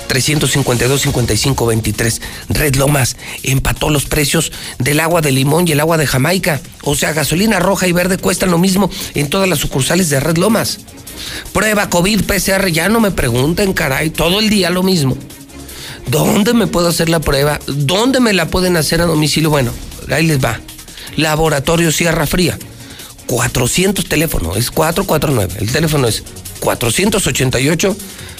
[0.07, 2.21] 352-5523.
[2.49, 6.61] Red Lomas empató los precios del agua de limón y el agua de Jamaica.
[6.83, 10.37] O sea, gasolina roja y verde cuestan lo mismo en todas las sucursales de Red
[10.37, 10.79] Lomas.
[11.53, 15.17] Prueba COVID, PCR, ya no me pregunten, caray, todo el día lo mismo.
[16.07, 17.59] ¿Dónde me puedo hacer la prueba?
[17.67, 19.49] ¿Dónde me la pueden hacer a domicilio?
[19.49, 19.71] Bueno,
[20.09, 20.59] ahí les va.
[21.17, 22.57] Laboratorio Sierra Fría.
[23.27, 25.55] 400 teléfono, es 449.
[25.59, 26.23] El teléfono es
[26.59, 27.95] 488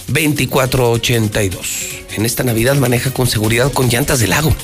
[0.07, 1.67] 2482.
[2.15, 4.55] En esta Navidad maneja con seguridad con llantas de lago.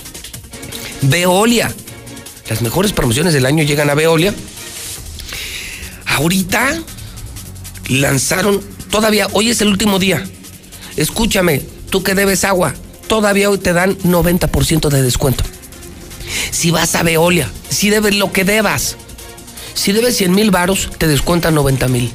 [1.02, 1.74] Veolia.
[2.50, 4.34] Las mejores promociones del año llegan a Veolia.
[6.06, 6.82] Ahorita
[7.88, 10.24] lanzaron, todavía, hoy es el último día.
[10.95, 12.74] Escúchame, tú que debes agua,
[13.08, 15.44] todavía hoy te dan 90% de descuento.
[16.52, 18.98] Si vas a Veolia, si debes lo que debas,
[19.74, 22.12] si debes 100 mil varos, te descuentan 90 mil.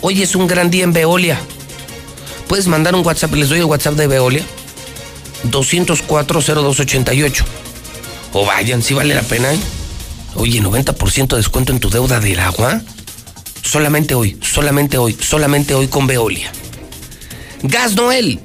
[0.00, 1.38] Hoy es un gran día en Veolia.
[2.48, 4.44] Puedes mandar un WhatsApp, les doy el WhatsApp de Veolia.
[5.50, 7.44] 204-0288.
[8.32, 9.52] O vayan, si vale la pena.
[9.52, 9.58] ¿eh?
[10.34, 12.82] Oye, 90% de descuento en tu deuda del agua.
[13.62, 16.52] Solamente hoy, solamente hoy, solamente hoy con Veolia.
[17.62, 18.40] Gas Noel.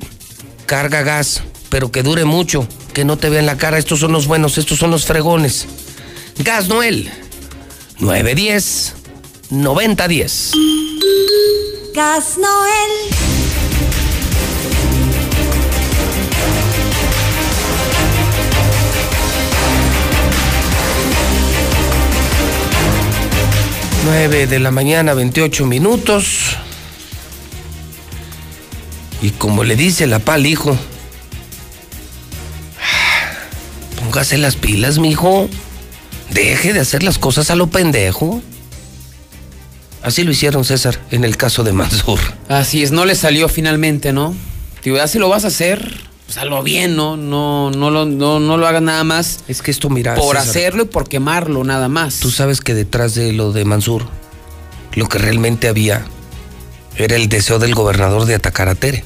[0.65, 3.77] Carga gas, pero que dure mucho, que no te vean la cara.
[3.77, 5.67] Estos son los buenos, estos son los fregones.
[6.39, 7.11] Gas Noel.
[8.01, 8.95] 910
[9.51, 10.53] 9010.
[11.93, 12.91] Gas Noel.
[24.03, 26.57] Nueve de la mañana, 28 minutos.
[29.21, 30.75] Y como le dice la pal, hijo,
[33.99, 35.47] póngase las pilas, mijo.
[36.31, 38.41] Deje de hacer las cosas a lo pendejo.
[40.01, 42.19] Así lo hicieron, César, en el caso de Mansur.
[42.49, 44.33] Así es, no le salió finalmente, ¿no?
[44.83, 45.95] Digo, ya si lo vas a hacer,
[46.25, 47.17] pues hazlo bien, ¿no?
[47.17, 49.41] No, no, lo, no, no lo hagas nada más.
[49.47, 50.15] Es que esto, mira.
[50.15, 52.19] Por César, hacerlo y por quemarlo, nada más.
[52.19, 54.07] Tú sabes que detrás de lo de Mansur,
[54.95, 56.05] lo que realmente había
[56.95, 59.03] era el deseo del gobernador de atacar a Tere.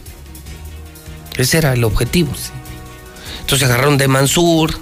[1.38, 2.32] Ese era el objetivo.
[3.42, 4.80] Entonces agarraron de Mansur,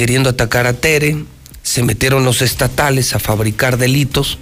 [0.00, 1.14] queriendo atacar a Tere,
[1.62, 4.38] se metieron los estatales a fabricar delitos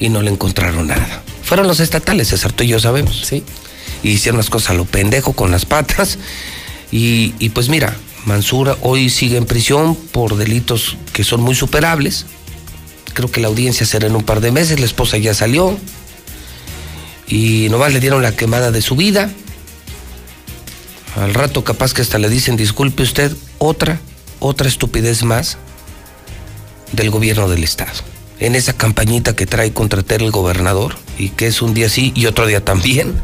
[0.00, 1.22] y no le encontraron nada.
[1.42, 3.20] Fueron los estatales, César, tú y yo sabemos.
[3.26, 3.44] Sí.
[4.02, 6.16] Y hicieron las cosas a lo pendejo con las patas.
[6.90, 7.94] Y, y pues mira,
[8.24, 12.24] Mansur hoy sigue en prisión por delitos que son muy superables.
[13.12, 15.78] Creo que la audiencia será en un par de meses, la esposa ya salió.
[17.28, 19.30] Y nomás le dieron la quemada de su vida.
[21.16, 24.00] Al rato capaz que hasta le dicen, disculpe usted, otra,
[24.40, 25.58] otra estupidez más
[26.92, 27.92] del gobierno del estado.
[28.38, 32.26] En esa campañita que trae contra el gobernador y que es un día sí y
[32.26, 33.14] otro día también,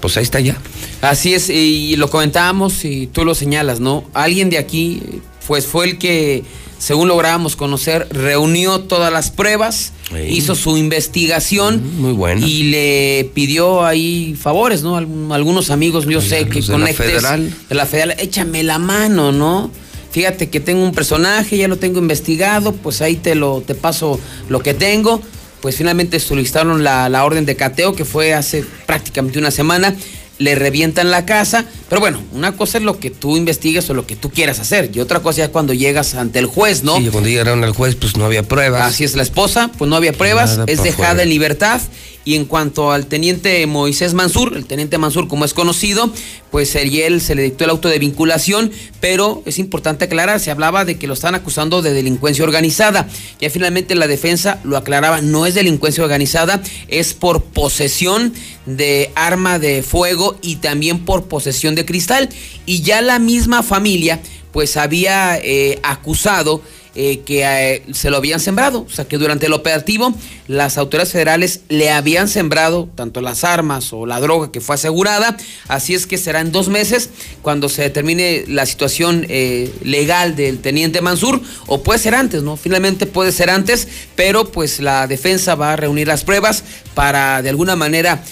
[0.00, 0.56] pues ahí está ya.
[1.00, 4.04] Así es, y lo comentábamos y tú lo señalas, ¿no?
[4.14, 5.02] Alguien de aquí,
[5.48, 6.44] pues fue el que,
[6.78, 10.18] según lográbamos conocer, reunió todas las pruebas, Sí.
[10.28, 12.46] hizo su investigación Muy bueno.
[12.46, 14.96] y le pidió ahí favores, ¿no?
[15.34, 17.54] Algunos amigos, yo sé que la conectes Federal.
[17.68, 19.70] de la federal, échame la mano, ¿no?
[20.12, 24.20] Fíjate que tengo un personaje, ya lo tengo investigado, pues ahí te lo te paso
[24.50, 25.22] lo que tengo.
[25.62, 29.96] Pues finalmente solicitaron la, la orden de cateo que fue hace prácticamente una semana.
[30.38, 34.06] Le revientan la casa, pero bueno, una cosa es lo que tú investigues o lo
[34.06, 36.96] que tú quieras hacer, y otra cosa es cuando llegas ante el juez, ¿no?
[36.96, 38.80] Sí, cuando llegaron al juez, pues no había pruebas.
[38.80, 41.22] Así es la esposa, pues no había pruebas, Nada es dejada fuera.
[41.24, 41.82] en libertad.
[42.24, 46.12] Y en cuanto al teniente Moisés Mansur, el teniente Mansur como es conocido,
[46.52, 48.70] pues él se le dictó el auto de vinculación,
[49.00, 53.08] pero es importante aclarar, se hablaba de que lo están acusando de delincuencia organizada.
[53.40, 58.32] Ya finalmente la defensa lo aclaraba, no es delincuencia organizada, es por posesión
[58.66, 62.28] de arma de fuego y también por posesión de cristal.
[62.66, 64.20] Y ya la misma familia
[64.52, 66.62] pues había eh, acusado
[66.94, 70.12] eh, que eh, se lo habían sembrado, o sea que durante el operativo
[70.46, 75.38] las autoridades federales le habían sembrado tanto las armas o la droga que fue asegurada,
[75.68, 77.08] así es que será en dos meses
[77.40, 82.58] cuando se determine la situación eh, legal del teniente Mansur, o puede ser antes, ¿no?
[82.58, 86.62] Finalmente puede ser antes, pero pues la defensa va a reunir las pruebas
[86.92, 88.22] para de alguna manera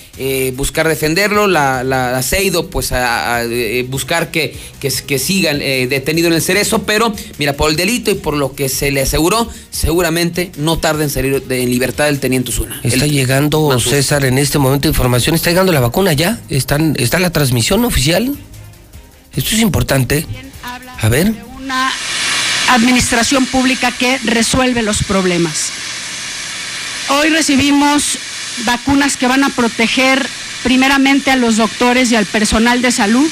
[0.52, 3.42] buscar defenderlo, la, la, Seido pues a,
[3.88, 8.34] buscar que, que, sigan detenido en el cerezo, pero mira, por el delito y por
[8.34, 12.50] lo que se le aseguró, seguramente no tarda en salir de, en libertad el teniente
[12.50, 12.80] Osuna.
[12.82, 13.78] Está El- llegando.
[13.80, 18.36] César, en este momento información, está llegando la vacuna ya, Están, está la transmisión oficial.
[19.34, 20.26] Esto es importante.
[21.00, 21.90] A ver, una
[22.70, 25.70] administración pública que resuelve los problemas.
[27.08, 28.18] Hoy recibimos
[28.64, 30.26] vacunas que van a proteger
[30.62, 33.26] primeramente a los doctores y al personal de salud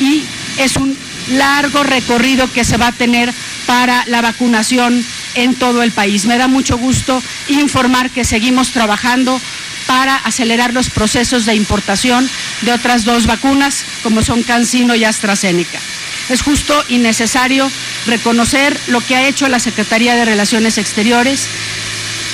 [0.00, 0.22] y
[0.58, 0.96] es un
[1.32, 3.32] largo recorrido que se va a tener
[3.72, 5.02] para la vacunación
[5.34, 6.26] en todo el país.
[6.26, 9.40] Me da mucho gusto informar que seguimos trabajando
[9.86, 12.28] para acelerar los procesos de importación
[12.60, 15.80] de otras dos vacunas, como son CanSino y AstraZeneca.
[16.28, 17.70] Es justo y necesario
[18.06, 21.48] reconocer lo que ha hecho la Secretaría de Relaciones Exteriores,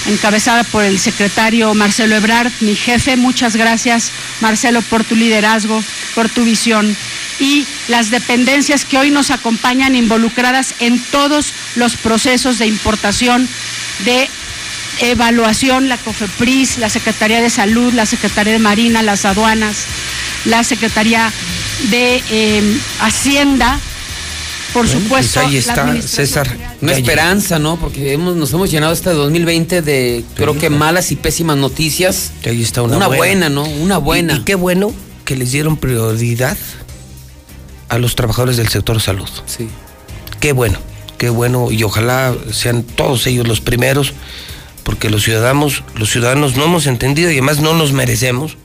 [0.08, 3.16] encabezada por el secretario Marcelo Ebrard, mi jefe.
[3.16, 4.10] Muchas gracias,
[4.40, 5.82] Marcelo, por tu liderazgo,
[6.14, 6.96] por tu visión
[7.38, 13.48] y las dependencias que hoy nos acompañan involucradas en todos los procesos de importación,
[14.04, 14.28] de
[15.00, 19.86] evaluación, la COFEPRIS, la Secretaría de Salud, la Secretaría de Marina, las aduanas,
[20.44, 21.32] la Secretaría
[21.90, 23.78] de eh, Hacienda,
[24.72, 25.40] por Bueno, supuesto.
[25.40, 26.56] pues ahí está, César.
[26.80, 27.76] Una esperanza, ¿no?
[27.78, 32.32] Porque hemos, nos hemos llenado este 2020 de, creo que malas y pésimas noticias.
[32.44, 33.64] Ahí está una, Una buena, ¿no?
[33.64, 34.34] Una buena.
[34.34, 34.92] Y, y qué bueno
[35.24, 36.56] que les dieron prioridad
[37.88, 39.28] a los trabajadores del sector salud.
[39.46, 39.68] Sí.
[40.40, 40.78] Qué bueno,
[41.18, 41.70] qué bueno.
[41.70, 44.12] Y ojalá sean todos ellos los primeros,
[44.84, 48.56] porque los ciudadanos, los ciudadanos no hemos entendido y además no nos merecemos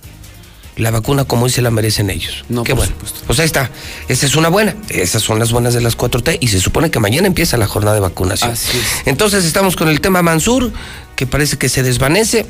[0.76, 2.46] la vacuna como hoy se la merecen ellos.
[2.50, 2.94] No, qué por bueno.
[3.28, 3.70] Pues ahí está.
[4.08, 4.76] Esa es una buena.
[4.90, 7.96] Esas son las buenas de las 4T y se supone que mañana empieza la jornada
[7.96, 8.52] de vacunación.
[8.52, 9.08] Así es.
[9.08, 10.72] Entonces estamos con el tema Mansur,
[11.16, 12.46] que parece que se desvanece,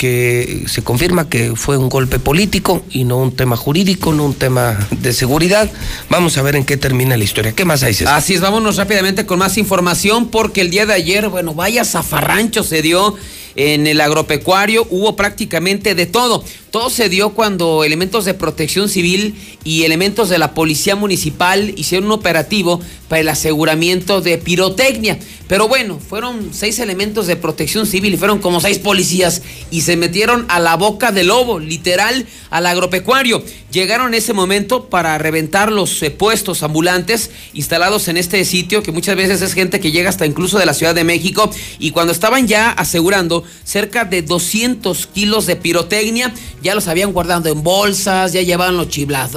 [0.00, 4.34] que se confirma que fue un golpe político y no un tema jurídico, no un
[4.34, 5.70] tema de seguridad.
[6.08, 7.52] Vamos a ver en qué termina la historia.
[7.52, 8.14] ¿Qué más hay, César?
[8.14, 12.62] Así es, vámonos rápidamente con más información porque el día de ayer, bueno, vaya zafarrancho
[12.62, 13.14] se dio
[13.56, 16.44] en el agropecuario, hubo prácticamente de todo.
[16.70, 22.06] Todo se dio cuando elementos de protección civil y elementos de la policía municipal hicieron
[22.06, 25.18] un operativo para el aseguramiento de pirotecnia.
[25.48, 29.96] Pero bueno, fueron seis elementos de protección civil y fueron como seis policías y se
[29.96, 33.42] metieron a la boca del lobo, literal, al agropecuario.
[33.72, 38.92] Llegaron en ese momento para reventar los eh, puestos ambulantes instalados en este sitio, que
[38.92, 41.50] muchas veces es gente que llega hasta incluso de la Ciudad de México.
[41.80, 47.48] Y cuando estaban ya asegurando cerca de 200 kilos de pirotecnia, ya los habían guardado
[47.50, 48.88] en bolsas, ya llevaban los,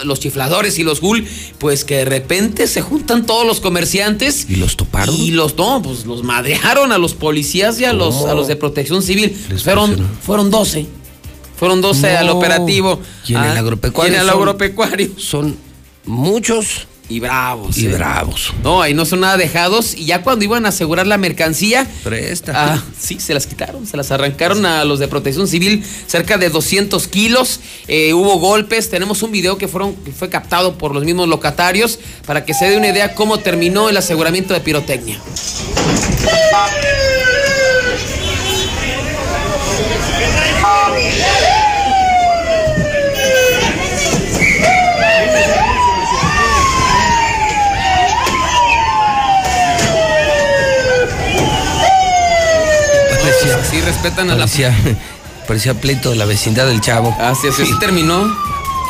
[0.05, 1.27] los chifladores y los gul,
[1.57, 4.45] pues que de repente se juntan todos los comerciantes.
[4.49, 5.15] ¿Y los toparon?
[5.15, 8.55] Y los, no, pues los madrearon a los policías y a los, a los de
[8.55, 9.35] protección civil.
[9.49, 10.85] Les Fueron, fueron 12.
[11.55, 12.99] Fueron 12 al operativo.
[13.27, 15.09] Y en el Ah, agropecuario y en el son- agropecuario.
[15.17, 15.55] Son
[16.05, 17.77] muchos Y bravos.
[17.77, 17.89] y eh.
[17.89, 18.53] bravos.
[18.63, 19.93] No, ahí no son nada dejados.
[19.95, 22.53] Y ya cuando iban a asegurar la mercancía, Presta.
[22.55, 26.49] Ah, sí, se las quitaron, se las arrancaron a los de protección civil, cerca de
[26.49, 27.59] 200 kilos.
[27.88, 31.99] Eh, hubo golpes, tenemos un video que, fueron, que fue captado por los mismos locatarios
[32.25, 35.19] para que se dé una idea cómo terminó el aseguramiento de pirotecnia.
[53.44, 54.40] Parecía, Sí, respetan a la...
[54.40, 54.76] parecía,
[55.48, 57.15] parecía pleito de la vecindad del chavo.
[57.20, 58.32] Así es, así terminó.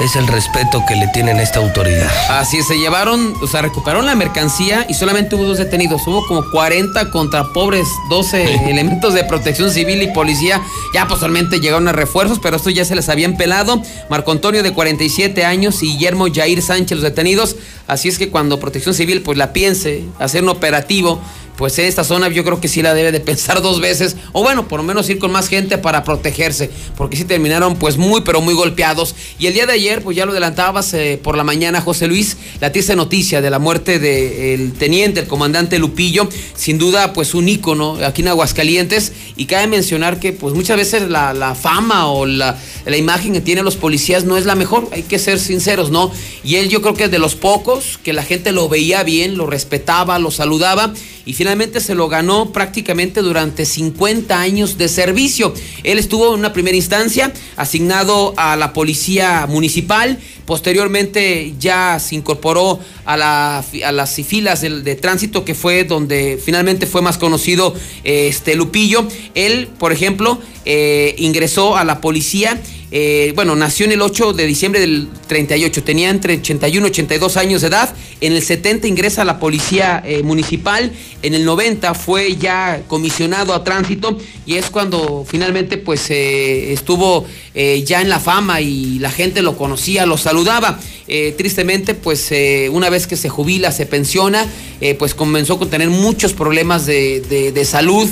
[0.02, 2.10] Es el respeto que le tienen a esta autoridad.
[2.28, 6.02] Así es, se llevaron, o sea, recuperaron la mercancía y solamente hubo dos detenidos.
[6.08, 10.64] Hubo como 40 contra pobres 12 elementos de protección civil y policía.
[10.96, 13.84] Ya posteriormente llegaron a refuerzos, pero estos ya se les habían pelado.
[14.10, 17.56] Marco Antonio de 47 años y Guillermo Jair Sánchez los detenidos.
[17.88, 21.22] Así es que cuando protección civil pues la piense hacer un operativo,
[21.58, 24.16] pues esta zona yo creo que sí la debe de pensar dos veces.
[24.32, 26.70] O bueno, por lo menos ir con más gente para protegerse.
[26.98, 29.16] Porque sí terminaron pues muy pero muy golpeados.
[29.38, 32.38] Y el día de ayer, pues ya lo adelantabas eh, por la mañana, José Luis,
[32.60, 36.28] la triste noticia de la muerte del teniente, el comandante Lupillo.
[36.56, 39.14] Sin duda pues un ícono aquí en Aguascalientes.
[39.36, 43.42] Y cabe mencionar que pues muchas veces la, la fama o la, la imagen que
[43.42, 44.88] tienen los policías no es la mejor.
[44.92, 46.12] Hay que ser sinceros, ¿no?
[46.44, 49.38] Y él yo creo que es de los pocos que la gente lo veía bien,
[49.38, 50.94] lo respetaba, lo saludaba
[51.26, 55.54] y finalmente se lo ganó prácticamente durante 50 años de servicio.
[55.84, 62.80] Él estuvo en una primera instancia asignado a la policía municipal, posteriormente ya se incorporó
[63.06, 68.56] a, la, a las filas de, tránsito que fue donde finalmente fue más conocido este
[68.56, 69.08] Lupillo.
[69.36, 72.62] Él, por ejemplo, eh, ingresó a la policía
[72.96, 77.38] eh, bueno, nació en el 8 de diciembre del 38, tenía entre 81 y 82
[77.38, 77.92] años de edad.
[78.22, 80.92] En el 70 ingresa a la policía eh, municipal.
[81.24, 87.26] En el 90 fue ya comisionado a tránsito y es cuando finalmente pues estuvo
[87.56, 90.33] ya en la fama y la gente lo conocía, lo saludaba.
[90.34, 90.80] Saludaba.
[91.08, 94.48] Eh, tristemente, pues eh, una vez que se jubila, se pensiona,
[94.82, 98.10] eh, pues comenzó con tener muchos problemas de, de- salud,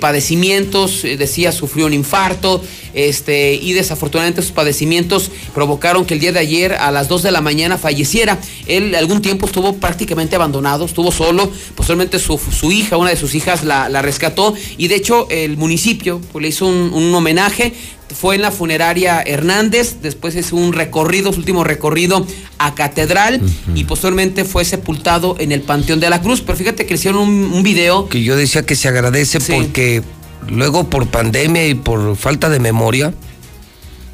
[0.00, 2.62] padecimientos, decía, sufrió un infarto,
[2.94, 7.30] este, y desafortunadamente esos padecimientos provocaron que el día de ayer a las 2 de
[7.32, 8.38] la mañana falleciera.
[8.66, 13.34] Él algún tiempo estuvo prácticamente abandonado, estuvo solo, posteriormente su, su hija, una de sus
[13.34, 17.72] hijas, la, la rescató, y de hecho el municipio pues, le hizo un, un homenaje
[18.14, 22.26] fue en la funeraria Hernández, después hizo un recorrido, su último recorrido
[22.58, 23.40] a Catedral
[23.74, 26.40] y posteriormente fue sepultado en el Panteón de la Cruz.
[26.40, 28.08] Pero fíjate que hicieron un, un video.
[28.08, 30.02] Que yo decía que se agradece porque
[30.48, 33.12] luego por pandemia y por falta de memoria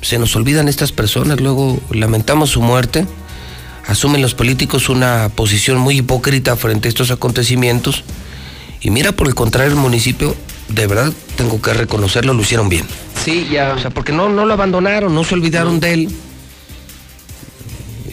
[0.02, 3.06] se nos olvidan estas personas, luego lamentamos su muerte,
[3.86, 8.04] asumen los políticos una posición muy hipócrita frente a estos acontecimientos.
[8.80, 10.36] Y mira por el contrario el municipio,
[10.68, 12.86] de verdad tengo que reconocerlo, lo hicieron bien.
[13.24, 13.74] Sí, ya.
[13.74, 16.08] O sea, porque no, no lo abandonaron, no se olvidaron de él.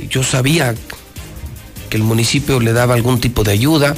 [0.09, 0.75] Yo sabía
[1.89, 3.95] que el municipio le daba algún tipo de ayuda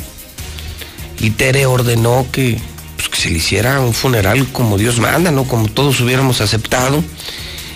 [1.20, 2.60] y Tere ordenó que,
[2.96, 5.46] pues, que se le hiciera un funeral como Dios manda, ¿no?
[5.46, 7.04] Como todos hubiéramos aceptado.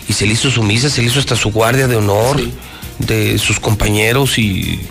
[0.08, 2.42] Y se le hizo su misa, se le hizo hasta su guardia de honor
[3.00, 4.82] de sus compañeros y,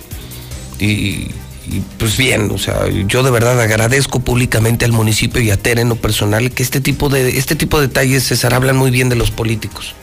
[0.78, 1.28] y,
[1.70, 5.82] y, pues bien, o sea, yo de verdad agradezco públicamente al municipio y a Tere
[5.82, 9.08] en lo personal que este tipo de, este tipo de detalles, César, hablan muy bien
[9.08, 9.94] de los políticos.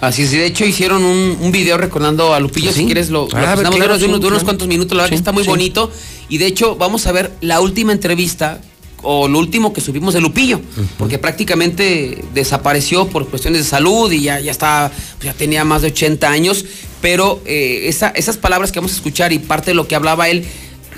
[0.00, 3.28] Así es, y de hecho hicieron un, un video recordando a Lupillo, si quieres lo,
[3.28, 5.48] lo Ah, ver, claro, de unos, de cuantos minutos, la verdad que está muy sí.
[5.48, 5.92] bonito.
[6.28, 8.60] Y de hecho vamos a ver la última entrevista
[9.04, 10.60] o lo último que subimos de Lupillo,
[10.98, 15.82] porque prácticamente desapareció por cuestiones de salud y ya, ya está, pues ya tenía más
[15.82, 16.64] de 80 años,
[17.00, 20.28] pero eh, esa- esas palabras que vamos a escuchar y parte de lo que hablaba
[20.28, 20.44] él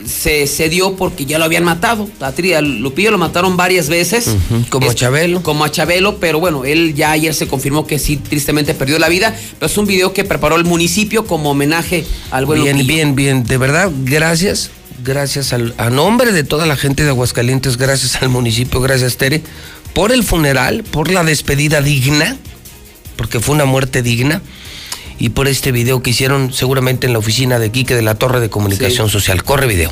[0.06, 2.08] se, se dio porque ya lo habían matado.
[2.20, 4.36] A Tri- a Lupillo lo mataron varias veces.
[4.70, 5.42] Como a Es- Chabelo.
[5.42, 9.08] Como a Chabelo, pero bueno, él ya ayer se confirmó que sí, tristemente perdió la
[9.08, 9.36] vida.
[9.58, 12.94] Pero es un video que preparó el municipio como homenaje al buen Bien, Lupillo.
[12.94, 13.44] bien, bien.
[13.44, 14.70] De verdad, gracias.
[15.02, 19.42] Gracias al, a nombre de toda la gente de Aguascalientes, gracias al municipio, gracias Tere,
[19.92, 22.36] por el funeral, por la despedida digna,
[23.16, 24.40] porque fue una muerte digna,
[25.18, 28.40] y por este video que hicieron seguramente en la oficina de Quique de la Torre
[28.40, 29.44] de Comunicación Social.
[29.44, 29.90] Corre video.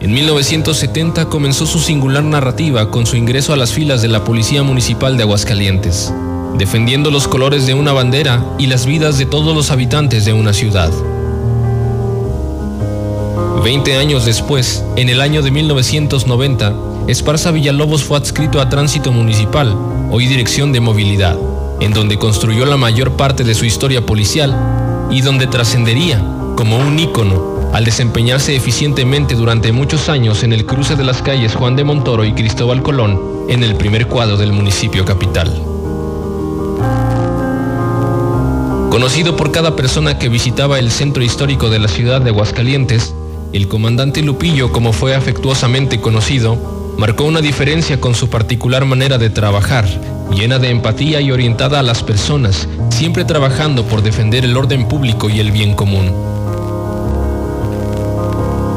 [0.00, 4.62] En 1970 comenzó su singular narrativa con su ingreso a las filas de la Policía
[4.62, 6.12] Municipal de Aguascalientes,
[6.58, 10.52] defendiendo los colores de una bandera y las vidas de todos los habitantes de una
[10.52, 10.90] ciudad.
[13.62, 16.74] Veinte años después, en el año de 1990,
[17.06, 19.76] Esparza Villalobos fue adscrito a Tránsito Municipal,
[20.10, 21.36] hoy Dirección de Movilidad,
[21.82, 24.56] en donde construyó la mayor parte de su historia policial
[25.10, 26.24] y donde trascendería
[26.56, 31.56] como un ícono al desempeñarse eficientemente durante muchos años en el cruce de las calles
[31.56, 35.60] Juan de Montoro y Cristóbal Colón en el primer cuadro del municipio capital.
[38.88, 43.12] Conocido por cada persona que visitaba el centro histórico de la ciudad de Aguascalientes,
[43.52, 49.30] el comandante Lupillo, como fue afectuosamente conocido, marcó una diferencia con su particular manera de
[49.30, 49.86] trabajar,
[50.32, 55.30] llena de empatía y orientada a las personas, siempre trabajando por defender el orden público
[55.30, 56.12] y el bien común.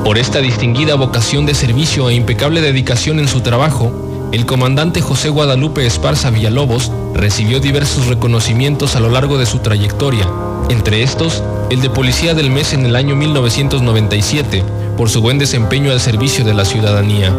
[0.04, 5.30] Por esta distinguida vocación de servicio e impecable dedicación en su trabajo, el comandante José
[5.30, 10.30] Guadalupe Esparza Villalobos recibió diversos reconocimientos a lo largo de su trayectoria,
[10.70, 14.64] entre estos el de Policía del Mes en el año 1997
[14.98, 17.34] por su buen desempeño al servicio de la ciudadanía.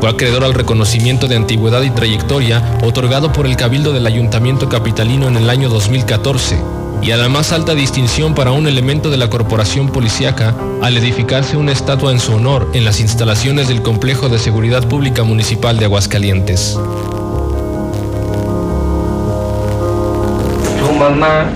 [0.00, 5.28] Fue acreedor al reconocimiento de antigüedad y trayectoria otorgado por el Cabildo del Ayuntamiento Capitalino
[5.28, 6.58] en el año 2014
[7.02, 11.56] y a la más alta distinción para un elemento de la corporación policíaca al edificarse
[11.56, 15.84] una estatua en su honor en las instalaciones del Complejo de Seguridad Pública Municipal de
[15.84, 16.78] Aguascalientes.
[20.78, 21.50] su mamá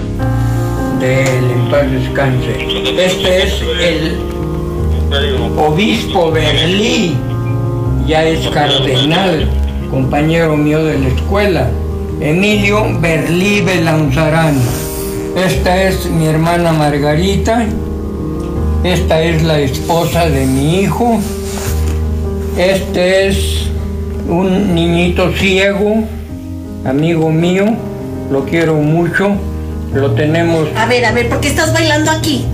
[1.00, 2.52] del paz descanse.
[2.98, 7.16] Este es el obispo Berlí,
[8.06, 9.48] ya es cardenal,
[9.90, 11.68] compañero mío de la escuela,
[12.20, 14.56] Emilio Berlí Belanzarán.
[15.36, 17.66] Esta es mi hermana Margarita,
[18.84, 21.18] esta es la esposa de mi hijo,
[22.56, 23.68] este es
[24.28, 26.04] un niñito ciego,
[26.84, 27.66] amigo mío,
[28.30, 29.32] lo quiero mucho,
[29.92, 30.68] lo tenemos.
[30.76, 32.44] A ver, a ver, ¿por qué estás bailando aquí?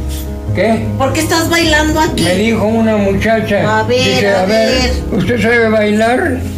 [0.55, 0.87] ¿Qué?
[0.99, 2.25] ¿Por qué estás bailando aquí?
[2.25, 3.81] Me dijo una muchacha.
[3.81, 6.41] A ver, dice, a a ver, ¿usted sabe bailar?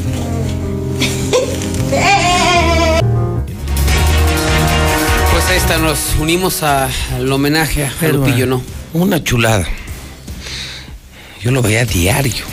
[5.33, 8.63] Pues ahí está, nos unimos a- al homenaje a Pero, Lupillo, ¿no?
[8.93, 9.67] Una chulada.
[11.43, 12.45] Yo lo veía diario.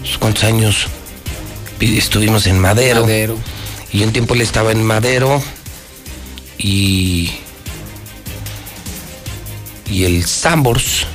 [0.00, 0.86] Pues, ¿Cuántos años
[1.78, 3.02] vi- estuvimos en Madero?
[3.02, 3.36] Madero.
[3.92, 5.42] Y un tiempo él estaba en Madero
[6.58, 7.30] y
[9.90, 11.06] y el Sambors,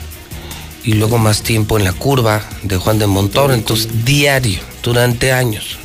[0.84, 5.80] y luego más tiempo en la curva de Juan de Montoro, entonces diario, durante años.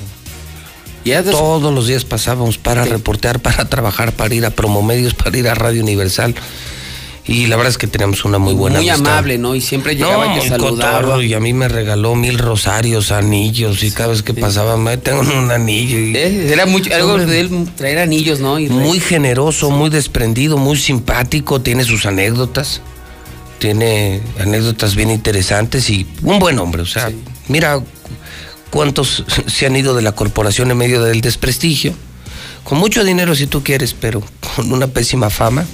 [1.30, 5.54] Todos los días pasábamos para reportear, para trabajar, para ir a Promomedios, para ir a
[5.54, 6.34] Radio Universal.
[7.31, 9.12] Y la verdad es que teníamos una muy buena Muy amistad.
[9.12, 9.55] amable, ¿no?
[9.55, 11.23] Y siempre llegaba No, y te saludaba.
[11.23, 15.20] y a mí me regaló mil rosarios, anillos, y cada vez que pasaba, me tengo
[15.20, 15.97] un anillo.
[15.97, 18.59] y- Eh, Era mucho, algo de él traer anillos, ¿no?
[18.59, 22.81] Y muy generoso, muy desprendido, muy simpático, tiene sus anécdotas,
[23.61, 27.12] tiene anécdotas bien interesantes y un buen hombre, o sea,
[27.47, 27.85] mira cu-
[28.70, 31.94] cuántos se han ido de la corporación en medio del desprestigio,
[32.65, 34.20] con mucho dinero si tú quieres, pero
[34.57, 35.65] con una pésima fama.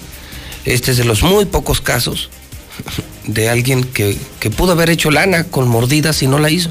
[0.66, 2.28] Este es de los muy pocos casos
[3.26, 6.68] de alguien que, que pudo haber hecho lana con mordidas y no la hizo.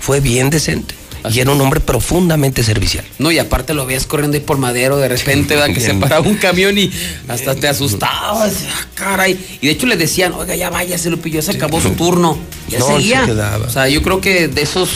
[0.00, 0.94] Fue bien decente.
[1.32, 3.04] Y era un hombre profundamente servicial.
[3.18, 5.74] No, y aparte lo veías corriendo ahí por madero, de repente, ¿verdad?
[5.74, 6.88] Que se paraba un camión y
[7.28, 8.62] hasta te asustabas.
[8.70, 9.36] ah, caray.
[9.60, 12.38] Y de hecho le decían, oiga, ya váyase, Lupillo, se acabó su turno.
[12.68, 13.26] Ya No, se seguía.
[13.66, 14.90] O sea, yo creo que de esos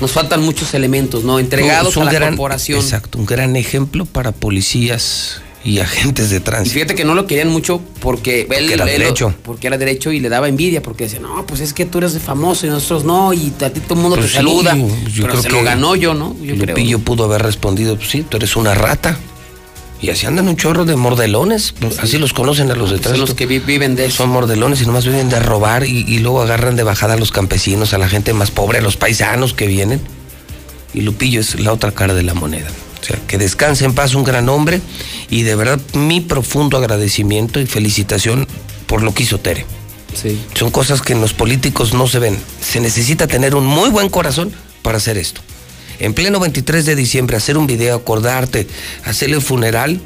[0.00, 1.38] nos faltan muchos elementos, ¿no?
[1.38, 2.80] Entregados a la gran- corporación.
[2.80, 6.74] Exacto, un gran ejemplo para policías y agentes de Y tránsito.
[6.74, 9.34] fíjate que no lo querían mucho porque, él- era él- derecho.
[9.42, 12.18] porque era derecho y le daba envidia porque decía, no, pues es que tú eres
[12.18, 14.74] famoso y nosotros no, y a ti todo el mundo Pues te sí, saluda.
[14.76, 16.34] yo pero creo se que lo ganó yo, ¿no?
[16.42, 16.68] Yo creo.
[16.68, 19.18] Lupillo pudo haber respondido, pues sí, tú eres una rata.
[20.02, 23.02] Y así andan un chorro de mordelones, pues, así los conocen a los de Son
[23.02, 23.26] tránsito.
[23.26, 24.16] los que vi- viven de eso.
[24.16, 27.32] Son mordelones y nomás viven de robar y, y luego agarran de bajada a los
[27.32, 30.00] campesinos, a la gente más pobre, a los paisanos que vienen.
[30.94, 32.68] Y Lupillo es la otra cara de la moneda.
[33.00, 34.80] O sea, que descanse en paz un gran hombre
[35.30, 38.46] y de verdad mi profundo agradecimiento y felicitación
[38.86, 39.64] por lo que hizo Tere.
[40.14, 40.40] Sí.
[40.54, 42.36] Son cosas que en los políticos no se ven.
[42.60, 44.52] Se necesita tener un muy buen corazón
[44.82, 45.40] para hacer esto.
[45.98, 48.66] En pleno 23 de diciembre, hacer un video, acordarte,
[49.04, 50.00] hacerle un funeral,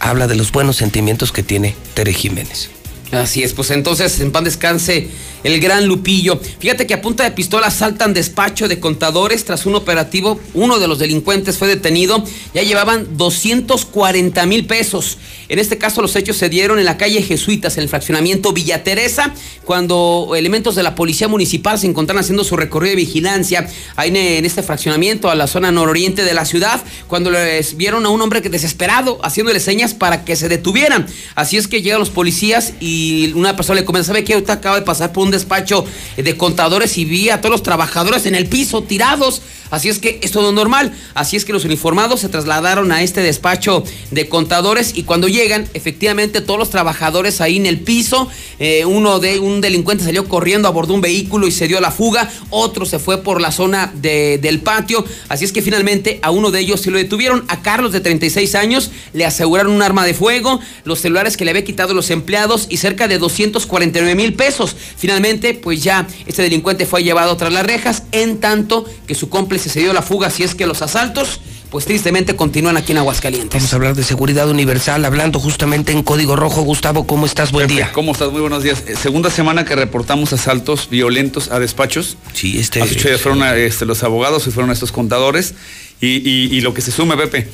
[0.00, 2.70] habla de los buenos sentimientos que tiene Tere Jiménez.
[3.12, 5.08] Así es, pues entonces en pan descanse
[5.44, 6.40] el gran Lupillo.
[6.58, 10.40] Fíjate que a punta de pistola saltan despacho de contadores tras un operativo.
[10.54, 12.24] Uno de los delincuentes fue detenido.
[12.52, 15.18] Ya llevaban 240 mil pesos.
[15.48, 18.82] En este caso los hechos se dieron en la calle Jesuitas, en el fraccionamiento Villa
[18.82, 19.32] Teresa,
[19.64, 24.44] cuando elementos de la policía municipal se encontraron haciendo su recorrido de vigilancia ahí en,
[24.44, 28.40] este fraccionamiento a la zona nororiente de la ciudad, cuando les vieron a un hombre
[28.40, 31.06] desesperado haciéndole señas para que se detuvieran.
[31.36, 32.95] Así es que llegan los policías y
[33.34, 34.34] una persona le comenta, ¿sabe qué?
[34.34, 35.84] Ahorita acaba de pasar por un despacho
[36.16, 39.42] de contadores y vi a todos los trabajadores en el piso tirados.
[39.68, 40.92] Así es que es todo normal.
[41.14, 43.82] Así es que los uniformados se trasladaron a este despacho
[44.12, 48.28] de contadores y cuando llegan, efectivamente todos los trabajadores ahí en el piso,
[48.60, 52.30] eh, uno de un delincuente salió corriendo, abordó un vehículo y se dio la fuga,
[52.50, 55.04] otro se fue por la zona de- del patio.
[55.28, 58.54] Así es que finalmente a uno de ellos se lo detuvieron, a Carlos de 36
[58.54, 62.66] años, le aseguraron un arma de fuego, los celulares que le había quitado los empleados
[62.68, 64.76] y cerca de 249 mil pesos.
[64.96, 69.68] Finalmente, pues ya este delincuente fue llevado tras las rejas, en tanto que su cómplice
[69.68, 71.40] se dio la fuga, si es que los asaltos,
[71.70, 73.58] pues tristemente continúan aquí en Aguascalientes.
[73.60, 76.62] Vamos a hablar de seguridad universal, hablando justamente en código rojo.
[76.62, 77.50] Gustavo, ¿cómo estás?
[77.50, 77.90] Buen día.
[77.92, 78.30] ¿Cómo estás?
[78.30, 78.84] Muy buenos días.
[78.86, 82.16] Eh, Segunda semana que reportamos asaltos violentos a despachos.
[82.34, 82.80] Sí, este.
[82.82, 85.54] Hace ocho días fueron a, este, los abogados y fueron estos contadores.
[86.00, 87.48] Y, y- y lo que se sume, Pepe,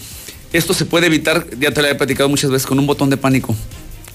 [0.53, 3.17] esto se puede evitar, ya te lo he platicado muchas veces, con un botón de
[3.17, 3.57] pánico.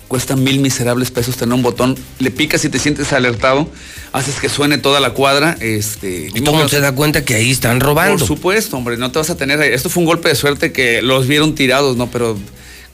[0.08, 1.98] Cuesta mil miserables pesos tener un botón.
[2.20, 3.70] Le picas y te sientes alertado.
[4.14, 5.58] Haces que suene toda la cuadra.
[5.60, 8.18] Este, Y todo se da cuenta que ahí están robando.
[8.18, 9.62] por supuesto, hombre, no te vas a tener.
[9.62, 12.10] Esto fue un golpe de suerte que los vieron tirados, ¿no?
[12.10, 12.38] Pero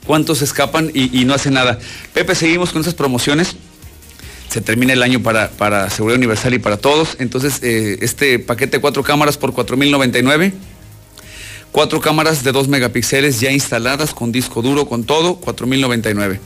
[0.05, 1.77] ¿cuántos escapan y, y no hacen nada?
[2.13, 3.55] Pepe, seguimos con esas promociones.
[4.49, 7.15] Se termina el año para, para Seguridad Universal y para todos.
[7.19, 10.53] Entonces, eh, este paquete de cuatro cámaras por 4.099.
[11.71, 16.39] Cuatro cámaras de 2 megapíxeles ya instaladas con disco duro, con todo, 4.099.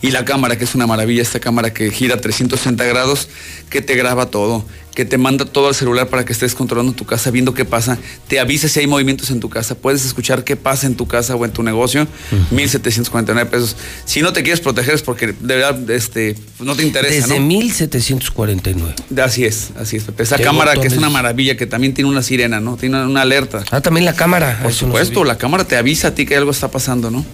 [0.00, 3.28] Y la cámara, que es una maravilla, esta cámara que gira 360 grados,
[3.70, 4.64] que te graba todo,
[4.98, 7.98] que te manda todo al celular para que estés controlando tu casa, viendo qué pasa,
[8.26, 11.36] te avisa si hay movimientos en tu casa, puedes escuchar qué pasa en tu casa
[11.36, 12.08] o en tu negocio,
[12.50, 13.76] 1.749 pesos.
[14.04, 17.46] Si no te quieres proteger es porque de verdad este, no te interesa, Desde ¿no?
[17.46, 18.94] 1749.
[19.22, 20.24] Así es, así es, Pepe.
[20.24, 22.76] Esa ¿Qué cámara que es una maravilla, que también tiene una sirena, ¿no?
[22.76, 23.62] Tiene una, alerta.
[23.70, 24.58] Ah, también la cámara.
[24.62, 27.24] Por eso supuesto, la cámara te avisa a ti que algo está pasando, ¿no?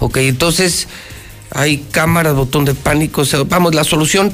[0.00, 0.88] Ok, entonces
[1.50, 3.22] hay cámaras, botón de pánico.
[3.22, 4.32] o sea, vamos, la solución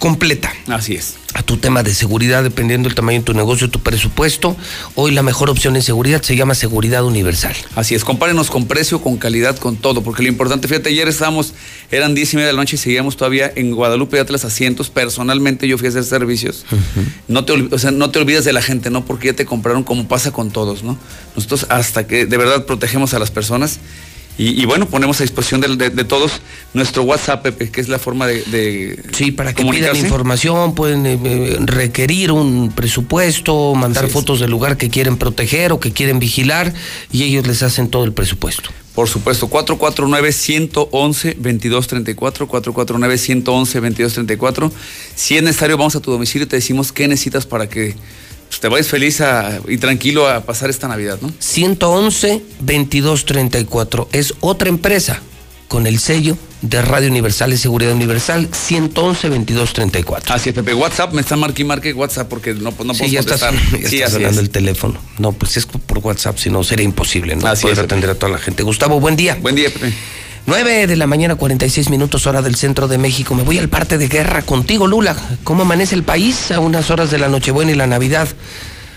[0.00, 0.50] completa.
[0.66, 1.16] Así es.
[1.34, 4.56] A tu tema de seguridad, dependiendo del tamaño de tu negocio, tu presupuesto.
[4.96, 7.54] Hoy la mejor opción en seguridad se llama Seguridad Universal.
[7.76, 11.52] Así es, compárenos con precio, con calidad, con todo, porque lo importante, fíjate, ayer estábamos,
[11.90, 14.90] eran 10 y media de la noche y seguíamos todavía en Guadalupe de Atlas asientos.
[14.90, 16.64] Personalmente yo fui a hacer servicios.
[17.28, 19.04] No te, o sea, no te olvides de la gente, ¿no?
[19.04, 20.98] Porque ya te compraron como pasa con todos, ¿no?
[21.36, 23.78] Nosotros hasta que de verdad protegemos a las personas
[24.40, 26.40] Y, y bueno, ponemos a disposición de, de- de todos
[26.72, 31.04] nuestro WhatsApp, Pepe, que es la forma de, de Sí, para que pidan información, pueden
[31.04, 36.18] eh, eh, requerir un presupuesto, mandar fotos del lugar que quieren proteger o que quieren
[36.20, 36.72] vigilar
[37.12, 38.70] y ellos les hacen todo el presupuesto.
[38.94, 44.70] Por supuesto, 449-111-2234, 449-111-2234.
[45.14, 47.94] Si es necesario, vamos a tu domicilio y te decimos qué necesitas para que
[48.58, 51.30] te vayas feliz a- y tranquilo a pasar esta Navidad, ¿no?
[51.38, 55.20] 111-2234 es otra empresa
[55.68, 60.34] con el sello de Radio Universal y Seguridad Universal 111-2234.
[60.34, 60.74] Así es, Pepe.
[60.74, 63.80] WhatsApp, me está marque y marque WhatsApp porque no, no puedo Sí, ya estás, contestar.
[63.80, 64.46] ya Sí, estás hablando es.
[64.46, 64.98] el teléfono.
[65.18, 67.46] No, pues es por WhatsApp, si no sería imposible, ¿no?
[67.46, 68.62] Así Poder es, atender a toda la gente.
[68.64, 69.38] Gustavo, buen día.
[69.40, 69.92] Buen día, Pepe.
[70.46, 73.34] 9 de la mañana, 46 minutos hora del centro de México.
[73.34, 75.16] Me voy al parte de guerra contigo, Lula.
[75.44, 78.28] ¿Cómo amanece el país a unas horas de la Nochebuena y la Navidad?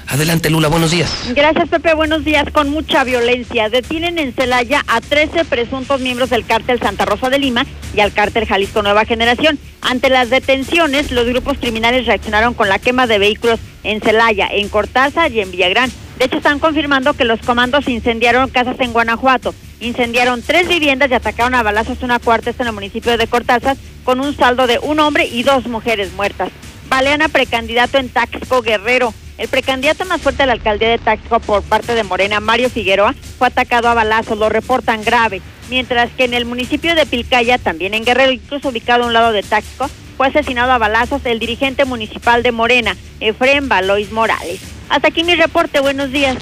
[0.08, 1.12] Adelante, Lula, buenos días.
[1.36, 1.94] Gracias, Pepe.
[1.94, 2.46] Buenos días.
[2.52, 3.70] Con mucha violencia.
[3.70, 7.66] Detienen en Celaya a 13 presuntos miembros del cártel Santa Rosa de Lima
[7.96, 9.58] y al cártel Jalisco Nueva Generación.
[9.82, 14.70] Ante las detenciones, los grupos criminales reaccionaron con la quema de vehículos en Celaya, en
[14.70, 15.92] Cortázar y en Villagrán.
[16.18, 19.54] De hecho, están confirmando que los comandos incendiaron casas en Guanajuato.
[19.80, 24.20] Incendiaron tres viviendas y atacaron a balazos una cuarta en el municipio de Cortázar, con
[24.20, 26.50] un saldo de un hombre y dos mujeres muertas.
[26.88, 29.14] Balean a precandidato en Taxco Guerrero.
[29.38, 33.16] El precandidato más fuerte de la alcaldía de Taxco por parte de Morena, Mario Figueroa,
[33.40, 35.42] fue atacado a balazos, lo reportan grave.
[35.70, 39.32] Mientras que en el municipio de Pilcaya, también en Guerrero, incluso ubicado a un lado
[39.32, 44.60] de Taxco, fue asesinado a balazos el dirigente municipal de Morena, Efrén Valois Morales.
[44.90, 46.38] Hasta aquí mi reporte, buenos días.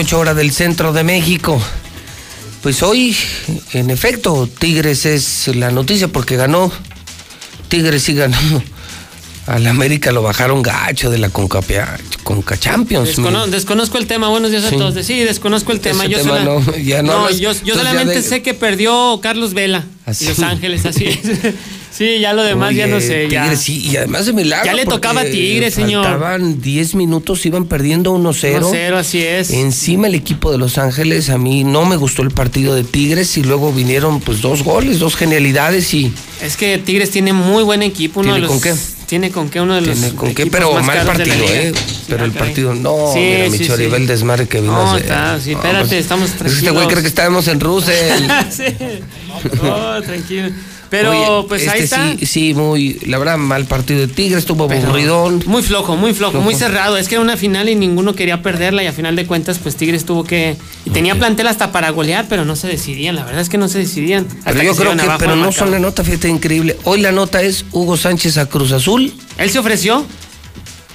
[0.00, 1.60] Ocho hora del centro de México.
[2.62, 3.16] Pues hoy,
[3.72, 6.72] en efecto, Tigres es la noticia porque ganó.
[7.68, 8.36] Tigres sí ganó.
[9.46, 11.60] Al América lo bajaron gacho de la Conca,
[12.22, 13.08] Conca Champions.
[13.16, 14.74] Descono- desconozco el tema, buenos días Sí.
[14.76, 15.04] a todos.
[15.06, 16.04] Sí, desconozco el tema.
[16.04, 17.40] Ese yo tema sola- no, ya no hablas.
[17.40, 20.24] yo, solamente de- sé que perdió Carlos Vela Así.
[20.24, 21.18] y Los Ángeles, así es.
[21.90, 23.28] sí, ya lo demás ya no sé.
[23.28, 23.42] ya.
[23.42, 24.66] Tigres, sí, y además de milagro.
[24.66, 26.04] Ya le tocaba a Tigres, señor.
[26.04, 28.68] Faltaban 10 minutos, iban perdiendo 1-0.
[28.70, 29.50] 1-0, así es.
[29.50, 33.36] Encima el equipo de Los Ángeles, a mí no me gustó el partido de Tigres
[33.36, 37.82] y luego vinieron pues dos goles, dos genialidades y Es que Tigres tiene muy buen
[37.82, 38.20] equipo.
[38.20, 38.78] Uno ¿Tiene de los, con qué?
[39.10, 39.98] Tiene con qué uno de los.
[39.98, 41.34] tiene con qué, pero más mal partido.
[41.48, 41.72] ¿eh?
[42.06, 43.66] pero el ah, partido, no, Sí, mira, sí, mi sí.
[43.66, 46.86] Chorivel el desmadre que vino No, está, sí, No, espérate, pues, estamos Este güey tranquilos.
[46.86, 48.22] cree que estábamos en Russell.
[48.50, 48.64] sí.
[49.64, 50.50] No, tranquilo.
[50.90, 52.16] Pero Oye, pues ahí este está.
[52.18, 55.42] Sí, sí, muy, la verdad, mal partido de Tigres, estuvo aburridón.
[55.46, 56.44] Muy flojo, muy flojo, Flojo.
[56.44, 56.96] muy cerrado.
[56.96, 59.76] Es que era una final y ninguno quería perderla y a final de cuentas pues
[59.76, 60.56] Tigres tuvo que...
[60.84, 63.14] Y tenía plantel hasta para golear, pero no se decidían.
[63.14, 64.26] La verdad es que no se decidían.
[64.26, 66.76] Hasta Pero yo creo que, pero no son la nota, fíjate, increíble.
[66.84, 69.14] Hoy la nota es Hugo Sánchez a Cruz Azul.
[69.38, 70.04] ¿Él se ofreció?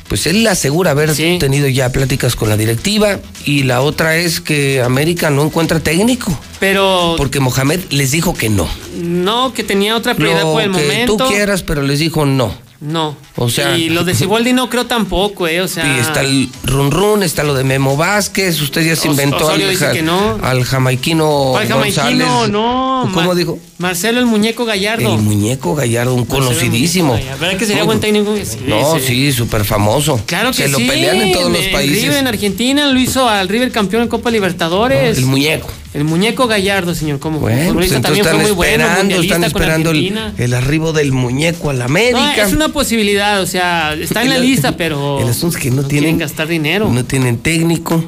[0.08, 4.82] Pues él asegura haber tenido ya pláticas con la directiva y la otra es que
[4.82, 6.38] América no encuentra técnico.
[6.60, 8.68] Pero Porque Mohamed les dijo que no.
[9.02, 11.18] no, que tenía otra prioridad Lo por el que momento.
[11.18, 12.54] tú quieras, pero les dijo no.
[12.82, 13.16] No.
[13.38, 15.62] O sea- Y lo de Siboldi no creo tampoco, ¿eh?
[15.62, 15.86] O sea...
[15.96, 19.60] Y está el run run, está lo de Memo Vázquez, usted ya se inventó al,
[19.60, 20.38] dice ja- que no.
[20.44, 21.26] al jamaiquino.
[21.70, 22.28] González.
[22.50, 23.10] No.
[23.14, 23.58] ¿Cómo dijo?
[23.78, 25.16] Marcelo el Muñeco Gallardo.
[25.16, 27.14] El muñeco Gallardo, un Marcelo conocidísimo.
[27.14, 27.40] Gallardo.
[27.40, 28.36] ¿Verdad que sería buen técnico?
[28.44, 29.06] Sí, No, sí.
[29.08, 30.22] sí, súper famoso.
[30.26, 30.86] Claro que Se lo sí.
[30.86, 32.02] pelean en todos los países.
[32.04, 35.18] River en Argentina lo hizo al River campeón en Copa Libertadores.
[35.18, 35.70] El muñeco.
[35.96, 39.44] El muñeco Gallardo, señor, como Bueno, pues también están fue muy bueno, esperando, mundialista están
[39.48, 42.34] esperando el, el arribo del muñeco a la América.
[42.36, 45.70] No, es una posibilidad, o sea, está en la lista, pero El asunto es que
[45.72, 46.90] no, quieren tienen gastar dinero.
[46.92, 48.04] No tienen técnico.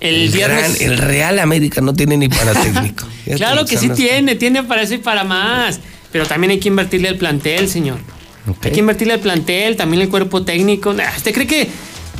[0.00, 3.06] el viernes gran- el Real América no tiene ni para técnico.
[3.36, 5.78] Claro que sí tiene, tiene para eso y para más.
[6.10, 7.98] Pero también hay que invertirle al plantel, señor.
[8.60, 10.90] Hay que invertirle al plantel, también el cuerpo técnico.
[11.16, 11.68] ¿Usted cree que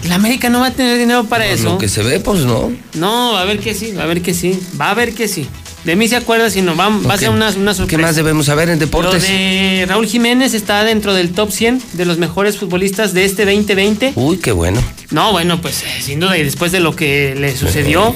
[0.05, 1.65] la América no va a tener dinero para Por eso?
[1.65, 2.73] Lo que se ve, pues no.
[2.95, 4.59] No, va a ver que sí, va a ver que sí.
[4.81, 5.47] Va a ver que sí.
[5.85, 7.87] De mí se acuerda si no, va, va a ser una, una sorpresa.
[7.87, 9.23] ¿Qué más debemos saber en Lo deportes?
[9.23, 14.12] de Raúl Jiménez está dentro del top 100 de los mejores futbolistas de este 2020.
[14.15, 14.81] Uy, qué bueno.
[15.11, 18.15] No, bueno, pues eh, sin duda, y después de lo que le sucedió.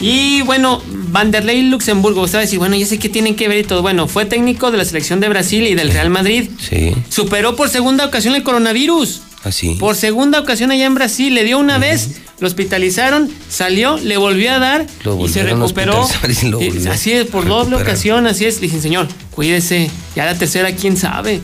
[0.00, 3.58] Y bueno, Vanderlei Luxemburgo, usted va a decir, bueno, ya sé qué tienen que ver
[3.58, 3.82] y todo.
[3.82, 6.50] Bueno, fue técnico de la selección de Brasil y del Real Madrid.
[6.60, 9.22] Sí, Superó por segunda ocasión el coronavirus.
[9.44, 9.74] Así.
[9.74, 14.52] Por segunda ocasión allá en Brasil, le dio una vez, lo hospitalizaron, salió, le volvió
[14.52, 16.00] a dar Lo y se recuperó.
[16.02, 18.56] hospitalizar y lo Y volvió así es, por doble ocasión, así es.
[18.56, 19.90] Le dije, señor, cuídese.
[20.16, 21.40] Ya la tercera, quién sabe.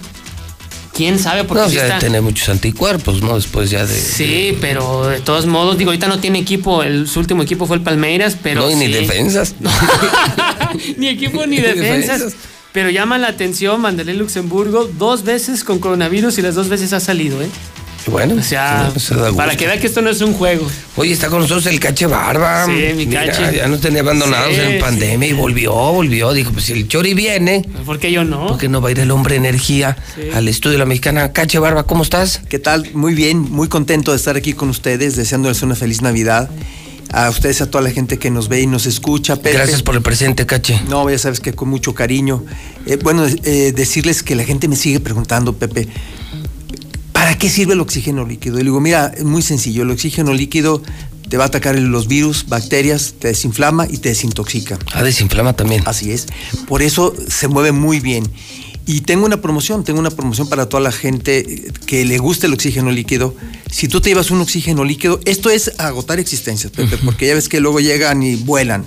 [0.93, 1.43] ¿Quién sabe?
[1.43, 3.35] Porque No, o sí está- tener muchos anticuerpos, ¿no?
[3.35, 3.93] Después ya de.
[4.01, 7.77] Sí, pero de todos modos, digo, ahorita no tiene equipo, el, su último equipo fue
[7.79, 8.61] el Palmeiras, pero.
[8.61, 9.57] no, y ni defensas.
[10.97, 12.35] ni equipo ni defensas.
[12.73, 17.01] Pero llama la atención Vanderlei Luxemburgo dos veces con coronavirus y las dos veces ha
[17.01, 17.49] salido, ¿eh?
[18.07, 19.37] Bueno, O sea, se da gusto.
[19.37, 20.67] para que vea que esto no es un juego.
[20.97, 22.67] Oye, está con nosotros el Cache Barba.
[22.67, 23.57] Sí, mi Mira, Cache.
[23.57, 24.79] ya nos tenía abandonados Sí, en sí.
[24.79, 26.33] pandemia y volvió, volvió.
[26.35, 28.47] Dijo, pues si el Chori viene, ¿Por qué yo no?
[28.49, 29.97] ¿por qué no va a ir el hombre energía
[30.35, 31.33] al estudio de la mexicana?
[31.33, 32.43] Cache Barba, ¿cómo estás?
[32.49, 32.91] ¿Qué tal?
[32.93, 36.51] Muy bien, muy contento de estar aquí con ustedes, deseándoles una feliz Navidad.
[37.13, 39.37] A ustedes, a toda la gente que nos ve y nos escucha.
[39.37, 39.53] Pepe.
[39.53, 40.81] Gracias por el presente, Cache.
[40.89, 42.45] No, ya sabes que con mucho cariño.
[42.87, 45.87] Eh, bueno, eh, decirles que la gente me sigue preguntando, Pepe,
[47.25, 48.57] ¿para qué sirve el oxígeno líquido?
[48.57, 49.85] Y le digo, mira, es muy sencillo.
[49.85, 50.83] El oxígeno líquido
[51.31, 54.79] te va a atacar los virus, bacterias, te desinflama y te desintoxica.
[54.93, 55.83] Ah, desinflama también.
[55.87, 56.27] Así es.
[56.69, 58.31] Por eso se mueve muy bien.
[58.85, 62.47] Y tengo una promoción, tengo una promoción para toda la gente eh, que le guste
[62.47, 63.35] el oxígeno líquido.
[63.71, 67.49] Si tú te llevas un oxígeno líquido, esto es agotar existencias, Pepe, porque ya ves
[67.49, 68.85] que luego llegan y vuelan.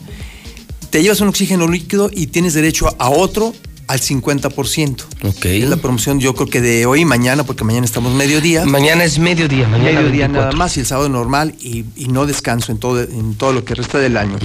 [0.92, 3.56] Te llevas un oxígeno líquido y tienes derecho a otro
[3.88, 5.04] al 50%.
[5.24, 5.46] Ok.
[5.46, 8.66] Es la promoción yo creo que de hoy y mañana, porque mañana estamos mediodía.
[8.66, 10.42] Mañana es mediodía, mañana mediodía 24.
[10.42, 13.64] nada más y el sábado normal y, y no descanso en todo, en todo lo
[13.64, 14.38] que resta del año.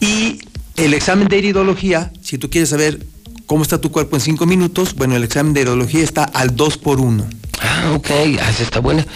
[0.00, 0.40] Y
[0.76, 3.04] el examen de iridología, si tú quieres saber
[3.46, 6.78] cómo está tu cuerpo en cinco minutos, bueno, el examen de iridología está al 2
[6.78, 7.26] por 1
[7.86, 8.10] Ah, ok,
[8.40, 9.06] ah, esa está buena.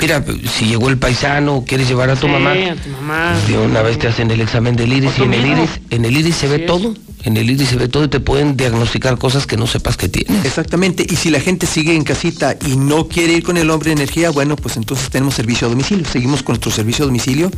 [0.00, 0.24] Mira,
[0.56, 2.52] si llegó el paisano, quieres llevar a tu Sí, mamá.
[2.52, 3.34] a tu mamá.
[3.48, 6.16] De una vez te hacen el examen del iris y en el iris, en el
[6.16, 6.94] iris se ve todo.
[7.24, 10.08] En el iris se ve todo y te pueden diagnosticar cosas que no sepas que
[10.08, 10.44] tienes.
[10.44, 13.88] Exactamente, y si la gente sigue en casita y no quiere ir con el hombre
[13.90, 16.06] de energía, bueno, pues entonces tenemos servicio a domicilio.
[16.06, 17.50] Seguimos con nuestro servicio a domicilio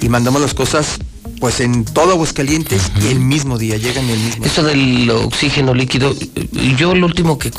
[0.00, 0.98] y mandamos las cosas
[1.40, 6.14] pues en todo Aguascalientes y el mismo día, llegan el mismo Esto del oxígeno líquido,
[6.76, 7.50] yo el último que,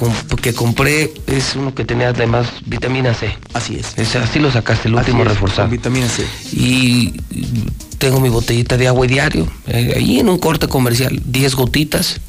[0.41, 3.35] que compré es uno que tenía además vitamina C.
[3.53, 3.97] Así es.
[3.97, 5.63] Es- así lo sacaste, el último es, reforzado.
[5.69, 6.25] con vitamina C.
[6.53, 7.13] Y
[7.97, 12.19] tengo mi botellita de agua diario, eh, ahí en un corte comercial, 10 gotitas.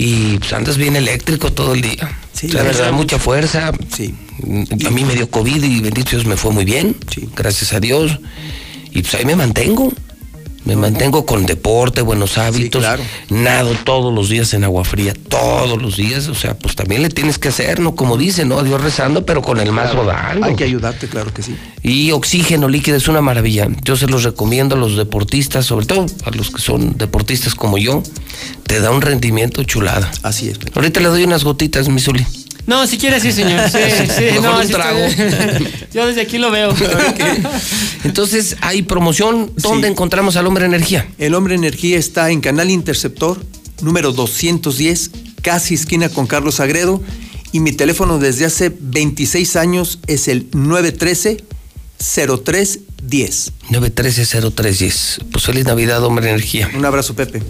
[0.00, 2.08] Y pues andas bien eléctrico todo el día.
[2.32, 3.72] Sí, la la verdad, verdad, mucha fuerza.
[3.96, 4.14] Sí.
[4.86, 6.94] A mí me dio COVID y bendito Dios me fue muy bien.
[7.34, 8.16] Gracias a Dios.
[8.92, 9.92] Y pues ahí me mantengo.
[10.68, 12.82] Me mantengo con deporte, buenos hábitos.
[12.82, 13.02] claro.
[13.30, 16.28] Nado todos los días en agua fría, todos los días.
[16.28, 17.94] O sea, pues también le tienes que hacer, ¿no?
[17.94, 18.58] Como dicen, ¿no?
[18.58, 20.44] A Dios rezando, pero con el mazo dando.
[20.44, 21.56] Hay que ayudarte, claro que sí.
[21.82, 23.66] Y oxígeno líquido es una maravilla.
[23.82, 27.78] Yo se los recomiendo a los deportistas, sobre todo a los que son deportistas como
[27.78, 28.02] yo.
[28.64, 30.10] Te da un rendimiento chulada.
[30.22, 30.58] Así es.
[30.74, 32.26] Ahorita le doy unas gotitas, mi Zuli.
[32.68, 33.68] No, si quiere, sí, señor.
[33.70, 33.78] Sí,
[34.16, 34.98] sí, Mejor no, un trago.
[34.98, 36.72] estoy- Yo desde aquí lo veo.
[38.04, 39.50] Entonces, hay promoción.
[39.56, 41.08] ¿Dónde encontramos al hombre energía?
[41.18, 43.42] El hombre energía está en Canal Interceptor,
[43.80, 45.10] número 210,
[45.42, 47.02] casi esquina con Carlos Agredo.
[47.52, 50.46] Y mi teléfono desde hace 26 años es el
[53.02, 53.52] 913-0310.
[53.70, 55.18] 913-0310.
[55.32, 56.70] Pues feliz Navidad, hombre energía.
[56.74, 57.42] Un abrazo, Pepe.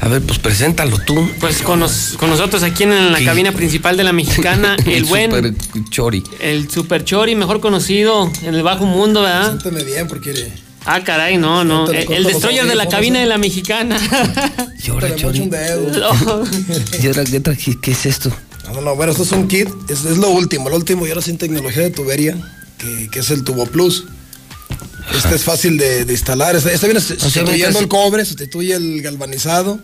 [0.00, 1.28] A ver, pues preséntalo tú.
[1.40, 5.30] Pues con, nos- con nosotros aquí en la cabina principal de la mexicana, el, buen,
[5.30, 5.54] super
[5.90, 6.22] chori.
[6.40, 9.58] el super chori, mejor conocido en el bajo mundo, ¿verdad?
[9.60, 10.52] Siéntame bien porque
[10.86, 11.86] Ah, caray, no, no.
[11.86, 13.22] Lo El, el destroyer de la cabina ¿eh?
[13.22, 13.98] de la mexicana.
[14.86, 15.40] Y ahora, Chori.
[15.40, 15.90] mocho un dedo.
[16.26, 16.44] No.
[17.02, 18.30] ¿Y ahora qué, qué es esto?
[18.66, 21.08] No, no, no, bueno, esto es un kit, es, es lo último, lo último y
[21.10, 22.36] ahora sin tecnología de tubería,
[22.76, 24.04] que, que es el Tubo Plus.
[25.12, 29.78] Este es fácil de, de instalar, este, este viene sustituyendo el cobre, sustituye el galvanizado.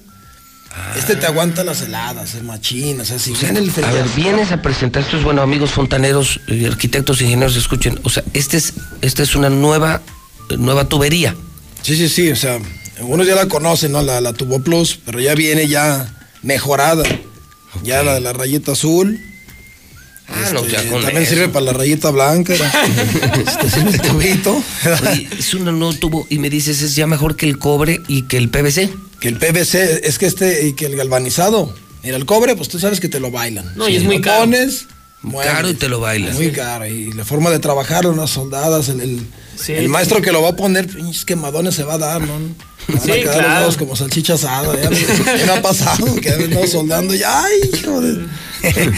[0.96, 4.52] Este te aguanta las heladas, el machín, o sea, si viene el A ver, vienes
[4.52, 7.98] a presentar estos, bueno, amigos fontaneros, y arquitectos, ingenieros, escuchen.
[8.04, 10.00] O sea, este es, esta es una nueva,
[10.58, 11.34] nueva tubería.
[11.82, 12.60] Sí, sí, sí, o sea,
[12.98, 14.02] algunos ya la conocen, ¿no?
[14.02, 17.02] La, la Tubo Plus, pero ya viene ya mejorada.
[17.82, 19.18] Ya la, la rayita azul.
[20.32, 21.34] Ah, no, ya con también eso.
[21.34, 22.54] sirve para la rayita blanca.
[23.46, 24.62] este sirve el tubito.
[25.10, 28.22] Oye, es un nuevo tubo y me dices es ya mejor que el cobre y
[28.22, 28.90] que el PVC.
[29.20, 31.74] Que el PVC, es que este, y que el galvanizado.
[32.02, 33.72] Mira, el cobre, pues tú sabes que te lo bailan.
[33.76, 34.40] No, y es muy lo caro.
[34.40, 34.86] pones,
[35.42, 36.34] Caro y te lo bailas.
[36.34, 36.86] Muy caro.
[36.86, 39.20] Y la forma de trabajar, unas soldadas, el, el,
[39.62, 39.72] Sí.
[39.74, 42.32] el maestro que lo va a poner, pinches quemadones se va a dar, ¿no?
[42.88, 43.60] Van a quedar los claro.
[43.60, 44.74] dedos como salchicha asada.
[44.80, 48.24] Ya, me- ha pasado que han soldando y ¡ay, hijo de-!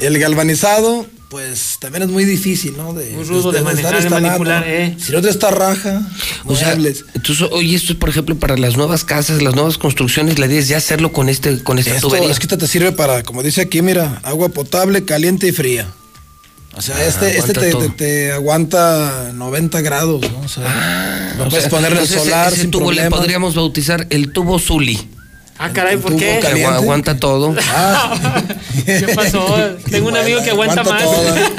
[0.00, 2.92] El galvanizado, pues también es muy difícil, ¿no?
[2.94, 4.28] De, Muy rudo de estar manejar, de instalando.
[4.28, 4.96] manipular, ¿eh?
[4.98, 6.02] Si no te está raja,
[6.44, 10.38] O sea, entonces, oye, esto es, por ejemplo, para las nuevas casas, las nuevas construcciones,
[10.38, 12.30] la idea es ya hacerlo con este, con esta Esto tubería.
[12.30, 15.86] es que esto te sirve para, como dice aquí, mira, agua potable, caliente y fría.
[16.76, 20.40] O sea, Ah, este, este te, te- te aguanta 90 grados, ¿no?
[20.40, 22.90] O sea, lo O puedes sea, poner en el entonces ese- solar ese sin tubo
[22.90, 23.16] le problema.
[23.16, 25.08] podríamos bautizar el tubo Zuli.
[25.56, 26.34] Ah, caray, ¿por tubo qué?
[26.34, 26.66] Que caliente.
[26.66, 27.54] agua- aguanta todo.
[27.76, 28.42] Ah.
[28.84, 29.46] ¿Qué pasó?
[29.90, 31.02] Tengo un amigo que aguanta, más.
[31.02, 31.50] toda.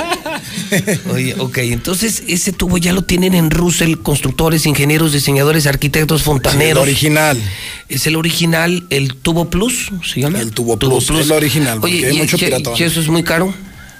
[1.13, 6.83] Oye, ok, entonces ese tubo ya lo tienen en Russell, constructores, ingenieros, diseñadores, arquitectos, fontaneros.
[6.83, 7.41] el original.
[7.89, 10.39] Es el original, el tubo plus, ¿se llama?
[10.41, 12.73] El tubo plus, es el original, porque Oye, hay ¿y, mucho y- piratón.
[12.77, 13.53] y eso es muy caro?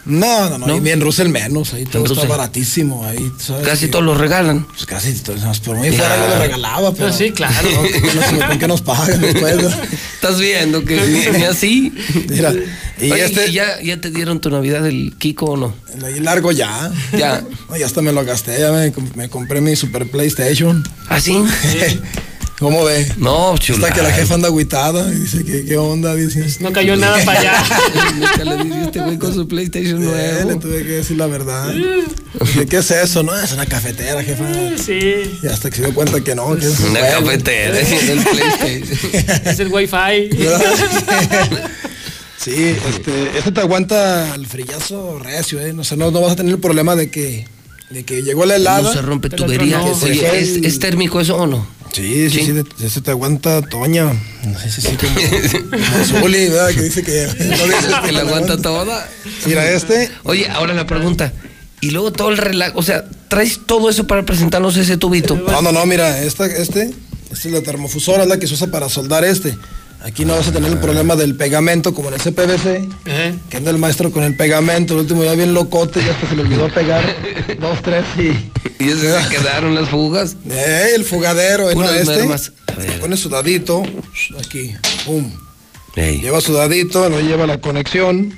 [0.05, 0.77] No, no, no, ¿No?
[0.77, 3.67] y bien Russell menos, ahí todo En está baratísimo, ahí, ¿sabes?
[3.67, 4.65] Casi todos lo regalan.
[4.65, 7.11] Pues casi todos, por mí fuera yo lo regalaba, pero...
[7.11, 7.67] sí, claro.
[7.71, 7.79] No,
[8.39, 9.63] ¿Con con qué nos pagan después?
[9.63, 9.69] no?
[10.13, 11.91] Estás viendo que ni, así.
[12.29, 12.53] Mira,
[12.99, 15.75] y Oye, este- ¿y ya, ya te dieron tu Navidad del Kiko o no?
[16.03, 16.91] Ahí largo ya.
[17.17, 17.43] Ya.
[17.77, 20.81] Ya hasta me lo gasté, ya me, me compré mi Super PlayStation.
[21.09, 21.35] ¿Ah, sí?
[22.59, 23.05] ¿Cómo ve?
[23.17, 23.87] No, chula.
[23.89, 26.15] Hasta que la jefa anda agüitada y dice, ¿qué, qué onda?
[26.15, 27.53] Dice, No cayó nada para allá.
[28.17, 30.49] Nunca le dije este güey con su PlayStation Eh, nuevo.
[30.51, 31.73] le tuve que decir la verdad.
[31.73, 33.23] Dije, ¿qué es eso?
[33.23, 34.45] No, es una cafetera, jefa.
[34.77, 35.37] Sí.
[35.43, 37.25] Y hasta que se dio cuenta que no, que es un Una juego.
[37.25, 39.41] cafetera del PlayStation.
[39.45, 40.29] Es el wifi.
[42.37, 45.73] Sí, este, este te aguanta el frillazo recio, ¿eh?
[45.75, 47.47] O sea, no, no vas a tener el problema de que,
[47.89, 48.83] de que llegó la helada.
[48.83, 49.79] No se rompe tubería.
[49.79, 51.65] no, ¿es, el- es térmico eso o no?
[51.95, 54.11] Sí, sí, sí, de- ese te aguanta Toña.
[54.65, 55.15] Ese sí, como,
[55.71, 56.69] como Zuli, ¿verdad?
[56.71, 57.25] Que dice que...
[57.45, 59.07] no dice que la aguanta toda.
[59.45, 60.11] Mira, este...
[60.23, 61.31] Oye, ahora la pregunta.
[61.79, 65.35] Y luego todo el relajo, o sea, traes todo eso para presentarnos ese tubito.
[65.37, 66.93] No, no, no, mira, esta, este,
[67.31, 69.57] esta es la termofusora, es la que se usa para soldar este.
[70.05, 72.87] Aquí no vas a tener el problema del pegamento como en ese PVC,
[73.49, 76.35] que anda el maestro con el pegamento, el último ya bien locote, ya hasta se
[76.35, 77.03] le olvidó pegar
[77.59, 78.83] dos, tres y...
[78.83, 80.37] Y se quedaron las fugas.
[80.47, 83.81] Eh, el fugadero, eh, Puras este, pone sudadito,
[84.37, 84.75] aquí,
[85.05, 85.31] pum.
[85.95, 86.21] Ey.
[86.21, 88.37] Lleva sudadito, no lleva la conexión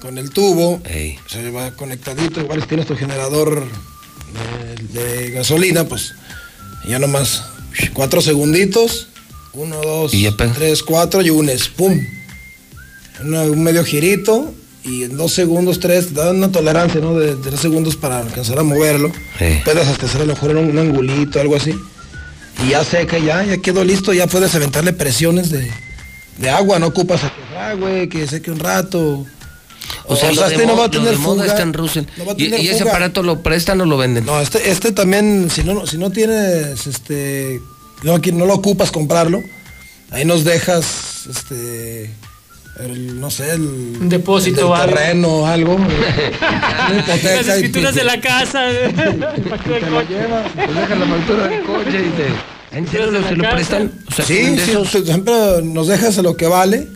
[0.00, 3.68] con el tubo, se lleva conectadito, igual si tienes tu generador
[4.92, 6.12] de, de gasolina, pues
[6.88, 7.44] ya nomás
[7.92, 9.10] cuatro segunditos,
[9.54, 10.12] uno, dos,
[10.54, 11.98] tres, cuatro y unes, pum.
[13.22, 14.52] Una- un medio girito
[14.84, 17.18] y en dos segundos, tres, da una tolerancia, ¿no?
[17.18, 19.10] De, de tres segundos para alcanzar a moverlo.
[19.64, 21.74] Puedes hasta hacer a lo mejor un, un angulito, algo así.
[22.66, 25.70] Y ya seca, ya, ya quedó listo, ya puedes aventarle presiones de,
[26.38, 29.24] de agua, no ocupas a que agüe, que seque un rato.
[30.06, 31.46] O sea, de, este no va a tener fuga.
[31.46, 32.04] está en Russell.
[32.18, 32.90] No va a ¿Y, tener y ese fuga.
[32.90, 34.26] aparato lo prestan o lo venden?
[34.26, 37.60] No, este, este también, si no, si no tienes, este,
[38.02, 39.42] no, qui- no lo ocupas comprarlo,
[40.10, 42.10] ahí nos dejas, este,
[42.80, 44.94] el, no sé, el, Un depósito el algo.
[44.96, 45.74] terreno o algo.
[45.76, 48.64] Una hipoteca Las y- escrituras de la casa.
[49.48, 50.16] factura del coche.
[50.54, 52.76] Pues deja la factura del coche y te...
[52.78, 53.92] ¿En serio lo- se lo prestan?
[54.10, 54.88] O sea, sí, ¿de sí, esos?
[54.90, 56.88] siempre nos dejas lo que vale,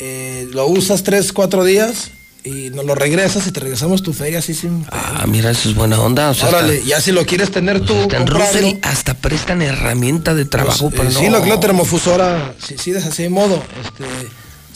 [0.00, 2.10] eh, lo usas tres, cuatro días
[2.44, 4.86] y nos lo regresas y te regresamos tu feria así sin...
[4.90, 6.30] Ah, mira, eso es buena onda.
[6.30, 8.26] O sea, Órale, hasta- ya si lo quieres tener tú, hasta en.
[8.26, 11.20] Russell hasta prestan herramienta de trabajo, Pues, pero eh, no.
[11.20, 14.04] Sí, lo que la termofusora, si sí, de así de modo, este,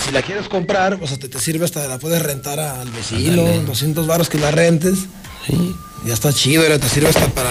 [0.05, 4.07] si la quieres comprar, pues hasta te sirve, hasta la puedes rentar al vecino, 200
[4.07, 4.99] baros que la rentes.
[5.47, 5.75] Sí.
[6.05, 7.51] Ya está chido, era, te sirve hasta para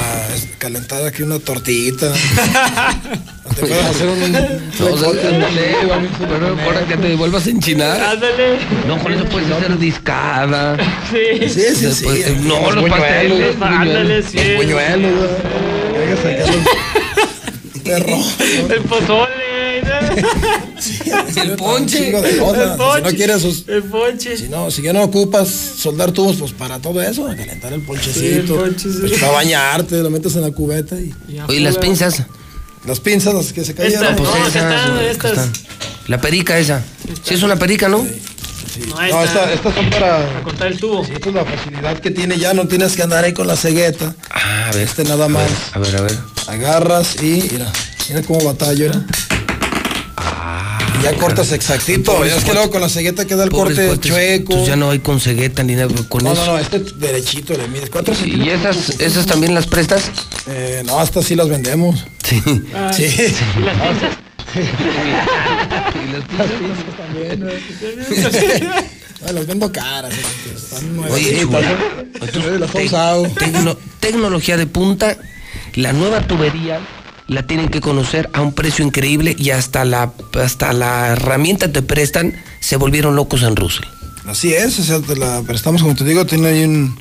[0.58, 2.12] calentar aquí una tortillita.
[3.56, 4.24] Te puedes hacer un...
[4.24, 5.76] un- No, o sea, ándale,
[6.20, 8.00] pero ahora que te vuelvas a enchinar.
[8.02, 8.58] Ándale.
[8.88, 10.78] No, con eso puedes hacer discada.
[11.12, 11.50] Sí.
[11.50, 12.04] Sí, sí, sí.
[12.06, 13.56] Pues, no, los pasteles.
[13.62, 14.38] Ándale, sí.
[17.86, 19.31] El pozole.
[21.36, 22.12] El ponche.
[22.12, 22.72] De cosas.
[22.72, 22.98] El ponche.
[22.98, 24.38] Si no quieres sus- El ponche.
[24.38, 27.82] Si no, si ya no ocupas soldar tubos, pues para todo eso, a calentar el
[27.82, 28.20] ponchecito.
[28.20, 28.98] Sí, el ponche, sí.
[29.02, 31.14] pues, para bañarte, lo metes en la cubeta y.
[31.48, 32.24] Oye, las pinzas.
[32.86, 34.04] Las pinzas, las que se cayeron.
[34.04, 35.32] Estas, Pues no, esas, que están, estas.
[35.32, 35.52] están.
[36.08, 36.84] La perica esa.
[37.24, 38.00] Sí, es una perica, ¿no?
[38.00, 38.04] No,
[38.96, 40.26] No, esta- esta- estas son para.
[40.28, 41.06] Para cortar el tubo.
[41.06, 43.56] Sí, esta es la facilidad que tiene ya, no tienes que andar ahí con la
[43.56, 44.16] cegueta.
[44.32, 44.84] Ah, a ver.
[44.88, 45.48] Este nada más.
[45.74, 46.18] A ver, a ver.
[46.48, 47.72] Agarras y mira,
[48.10, 49.06] mira cómo batalla, mira.
[51.04, 52.14] Ya cortas exactito.
[52.14, 54.66] Pobres es que luego con la cegueta queda el corte cuates, chueco.
[54.66, 56.46] Ya no hay con cegueta ni nada con No, eso.
[56.46, 57.90] no, no, este derechito le mides.
[57.90, 60.04] ¿Cuántos ¿Y esas, esas también las prestas?
[60.48, 62.06] Eh, no, estas sí las vendemos.
[62.24, 62.42] Sí.
[62.76, 63.04] Ah, Sí.
[63.06, 63.62] ¿Y
[66.12, 66.24] las
[66.54, 67.52] pinzas?
[69.26, 70.14] No, las vendo caras.
[70.14, 71.46] este, Están Oye.
[71.46, 71.60] ¿no?
[72.22, 75.18] Entonces, Las te- tecno- tecnología de punta,
[75.76, 76.80] la nueva tubería
[77.32, 81.82] la tienen que conocer a un precio increíble y hasta la hasta la herramienta te
[81.82, 83.86] prestan, se volvieron locos en Russell.
[84.28, 86.96] Así es, o sea, te la prestamos, como te digo, tiene ahí un.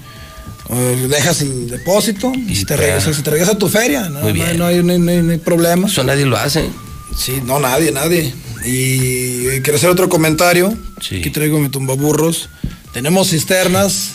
[0.70, 4.20] eh, dejas el depósito y te regresa, se te regresa tu feria, ¿no?
[4.20, 4.58] Muy No hay- bien.
[4.58, 5.88] No, hay, no, hay, no hay- no hay problema.
[5.88, 6.70] Eso nadie lo hace.
[7.16, 8.32] Sí, no, nadie, nadie.
[8.64, 10.72] Y eh, quiero hacer otro comentario.
[11.00, 11.16] Sí.
[11.16, 12.48] Aquí traigo mi tumbaburros.
[12.92, 14.10] Tenemos cisternas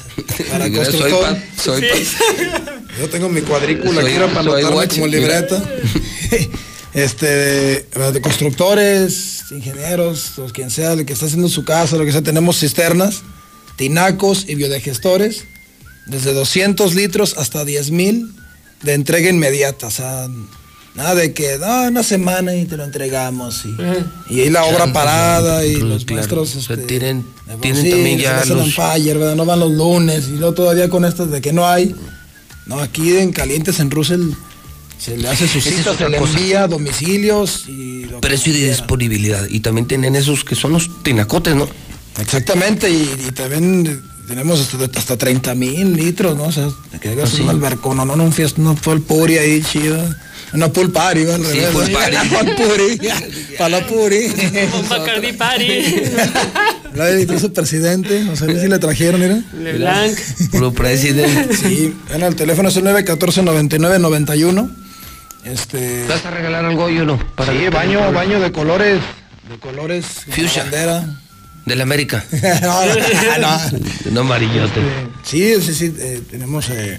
[0.52, 5.08] para Mira, soy pa- soy pa- Yo tengo mi cuadrícula Soy- aquí para anotarme como
[5.08, 5.64] libreta.
[6.94, 7.18] este,
[7.94, 12.22] de constructores, ingenieros, los quien sea, el que está haciendo su casa, lo que sea,
[12.22, 13.24] tenemos cisternas
[13.76, 15.44] tinacos y biodigestores,
[16.06, 18.34] desde 200 litros hasta 10 mil
[18.84, 19.88] de entrega inmediata.
[19.88, 20.28] O sea,
[20.96, 23.66] nada de que, no, una semana y te lo entregamos.
[23.66, 23.76] Y,
[24.34, 26.56] y ahí la obra parada y los maestros.
[26.56, 28.74] este, tienen, pues tienen sí, también ya los...
[28.74, 29.36] fire, ¿verdad?
[29.36, 31.96] No van los lunes y luego todavía con estas de que no hay.
[32.66, 34.32] No, aquí en Calientes en Russell
[34.98, 38.22] se le hace su Esa es cita, otra se le envía a domicilios y lo
[38.22, 39.46] Precio y disponibilidad.
[39.50, 41.68] Y también tienen esos que son los tinacotes, ¿no?
[42.20, 46.46] Exactamente, y, y también tenemos hasta, hasta 30 mil litros, ¿no?
[46.46, 46.70] O sea,
[47.02, 47.42] que hagas ¿Ah, sí?
[47.44, 49.98] un albercón, no, no, un fiesta, no fue el puri ahí, chido.
[50.56, 51.36] Una pool party, ¿va?
[51.36, 51.70] Al Sí, revés.
[51.74, 52.16] pool party.
[53.58, 54.26] Para la puri.
[54.82, 55.68] Un Bacardi Party.
[56.96, 59.38] La edificio presidente, no sé si le trajeron, mira.
[59.54, 60.18] LeBlanc.
[60.52, 61.54] Puro presidente.
[61.56, 64.70] Sí, bueno, el teléfono es el 914-9991.
[65.44, 66.06] Este.
[66.08, 67.20] ¿Vas a regalar algo yo no?
[67.36, 69.00] Para sí, baño, baño de colores.
[69.50, 70.06] De colores.
[70.30, 70.64] Fuchsia.
[70.64, 71.06] Bandera.
[71.66, 72.24] De la América.
[72.62, 72.86] no,
[73.42, 73.60] no.
[74.12, 74.80] No amarillote.
[75.24, 76.98] Sí, sí, sí, eh, tenemos, eh,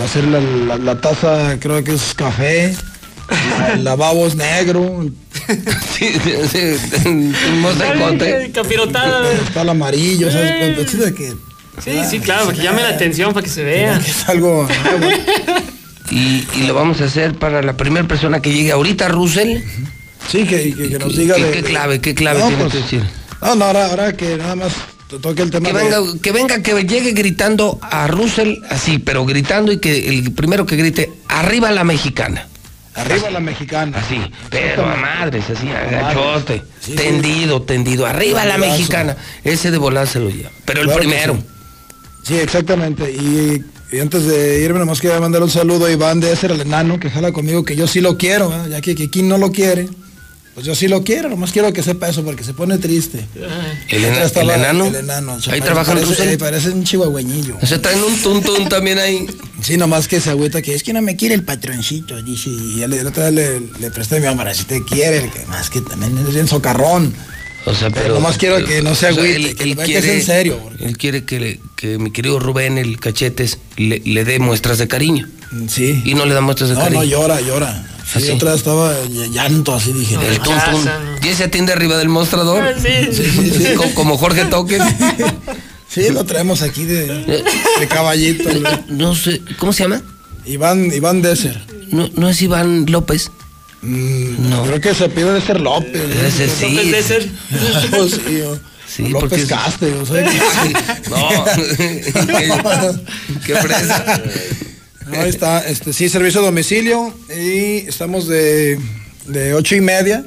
[0.00, 2.74] va a ser la, la- la taza, creo que es café,
[3.74, 5.06] el lavabo es negro,
[5.98, 6.12] Sí,
[6.50, 8.50] sí, un mosaicote.
[8.52, 9.32] Capirotada.
[9.32, 10.52] está el amarillo, ¿sabes?
[10.58, 11.32] Pero, pero sí de que
[11.84, 13.98] Sí, sí, claro, para que llame la atención, para que se vea.
[13.98, 14.66] es algo
[14.98, 15.14] nuevo.
[16.10, 19.58] Y, y lo vamos a hacer para la primera persona que llegue ahorita, Russell.
[20.30, 22.72] Sí, que, que- que nos diga ¿Qué, de- qué clave, qué clave No, tiene pues,
[22.74, 23.02] que decir?
[23.42, 24.72] No, no, ahora, ahora que nada más
[25.08, 29.24] toque el tema Que de- venga, que venga, que llegue gritando a Russell así, pero
[29.24, 32.48] gritando y que el primero que grite, arriba la mexicana.
[32.94, 33.98] Arriba la mexicana.
[33.98, 34.18] Así,
[34.50, 39.16] pero a madres, así, agachote, Sí, tendido, tendido, arriba la mexicana.
[39.44, 40.50] Ese de volar se lo lleva.
[40.64, 41.34] Pero el Claro que primero.
[41.34, 41.42] Sí,
[42.22, 43.08] Sí, exactamente.
[43.12, 43.62] Y,
[43.92, 46.98] y antes de irme, nomás quería mandar un saludo a Iván de ese, el enano,
[46.98, 48.70] que jala conmigo, que yo sí lo quiero, ¿eh?
[48.70, 49.88] ya que Kikín no lo quiere.
[50.56, 53.26] Pues yo sí lo quiero, nomás quiero que sepa eso porque se pone triste.
[53.90, 54.86] ¿El, ena- el enano?
[54.86, 55.32] El enano.
[55.34, 56.28] Ahí Parece- trabaja en parece, Russell.
[56.32, 57.58] eh, parece un chihuahueñillo.
[57.62, 59.26] Se traen un tuntún también ahí.
[59.62, 62.48] Sí, nomás que se agüita que es que no me quiere el patroncito, dice.
[62.48, 65.28] Y ya le, el otro día le, le presté a mi mamá, si te quiere,
[65.30, 67.14] que más que también es bien socarrón.
[67.66, 68.14] O sea, Pero pero.
[68.14, 70.96] nomás quiero que no se o sea, agüite, que vea que es en serio, Él
[70.96, 75.28] quiere que, le- que mi querido Rubén, el cachetes, le, le dé muestras de cariño.
[75.68, 76.00] Sí.
[76.04, 77.00] Y no le da muestras de No, cariño.
[77.02, 77.86] no, llora, llora.
[78.06, 78.30] Sí, ¿Ah, sí?
[78.30, 80.14] otra estaba ll- llanto, así dije.
[80.14, 80.90] El "No, tuntún.
[81.24, 82.62] ¿Y ese atiende arriba del mostrador?
[82.62, 83.12] Ah, Sí.
[83.12, 83.74] Sí, sí, sí.
[83.74, 84.78] Co- Como Jorge Toque.
[85.88, 88.50] Sí, lo traemos aquí de, de caballito.
[88.88, 90.02] No sé, ¿cómo se llama?
[90.44, 91.62] Iván, Iván Deser.
[91.90, 93.30] No, no es Iván López.
[93.82, 94.64] No.
[94.64, 96.02] Creo que se pide de ser López.
[96.06, 96.26] ¿no?
[96.26, 96.70] Ese sí.
[96.74, 97.28] López de ser.
[97.98, 98.18] Oh, sí,
[98.86, 101.44] Sí, porque López es- Caste, o sea, que- No.
[102.26, 102.52] qué,
[103.46, 104.22] qué fresa.
[105.06, 108.78] No, ahí está, este, sí, servicio a domicilio y estamos de,
[109.26, 110.24] de ocho y media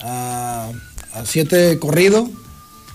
[0.00, 0.70] a,
[1.14, 2.30] a siete corrido,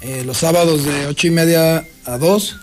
[0.02, 2.58] eh, los sábados de ocho y media a dos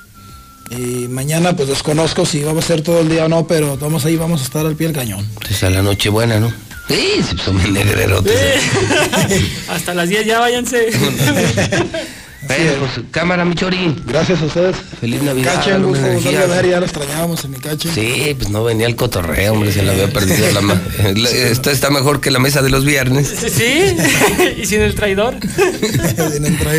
[0.71, 4.05] y mañana pues desconozco si vamos a ser todo el día o no, pero vamos
[4.05, 5.29] ahí, vamos a estar al pie del cañón.
[5.49, 6.53] Es a la noche buena, ¿no?
[6.89, 8.35] Sí, sí, son negrerotes.
[9.69, 10.89] Hasta las 10 ya váyanse.
[12.49, 14.03] Bueno, pues cámara, Michorín.
[14.07, 14.77] Gracias a ustedes.
[15.01, 15.55] Feliz Navidad.
[15.55, 17.89] Cache, un gusto volverlo a ver, ya lo extrañábamos en mi cache.
[17.95, 20.81] Sí, pues no venía el cotorreo, hombre, se la había perdido la ma-
[21.17, 23.29] la- Esto está mejor que la mesa de los viernes.
[23.29, 23.97] Sí,
[24.61, 25.37] y sin el traidor.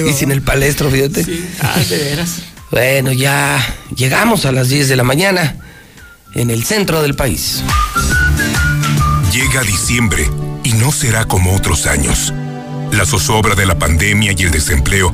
[0.08, 1.26] Y sin el palestro, fíjate.
[1.62, 2.30] Ah, de veras.
[2.72, 3.58] Bueno, ya
[3.96, 5.56] llegamos a las 10 de la mañana
[6.34, 7.62] en el centro del país.
[9.32, 10.30] Llega diciembre
[10.64, 12.34] y no será como otros años.
[12.92, 15.14] La zozobra de la pandemia y el desempleo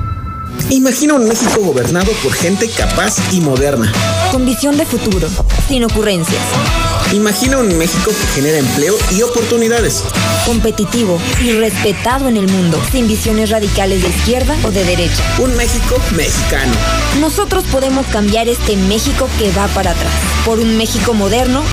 [0.69, 3.91] Imagina un México gobernado por gente capaz y moderna.
[4.31, 5.27] Con visión de futuro,
[5.67, 6.41] sin ocurrencias.
[7.13, 10.03] Imagina un México que genera empleo y oportunidades.
[10.45, 15.23] Competitivo y respetado en el mundo, sin visiones radicales de izquierda o de derecha.
[15.39, 16.71] Un México mexicano.
[17.19, 20.13] Nosotros podemos cambiar este México que va para atrás,
[20.45, 21.63] por un México moderno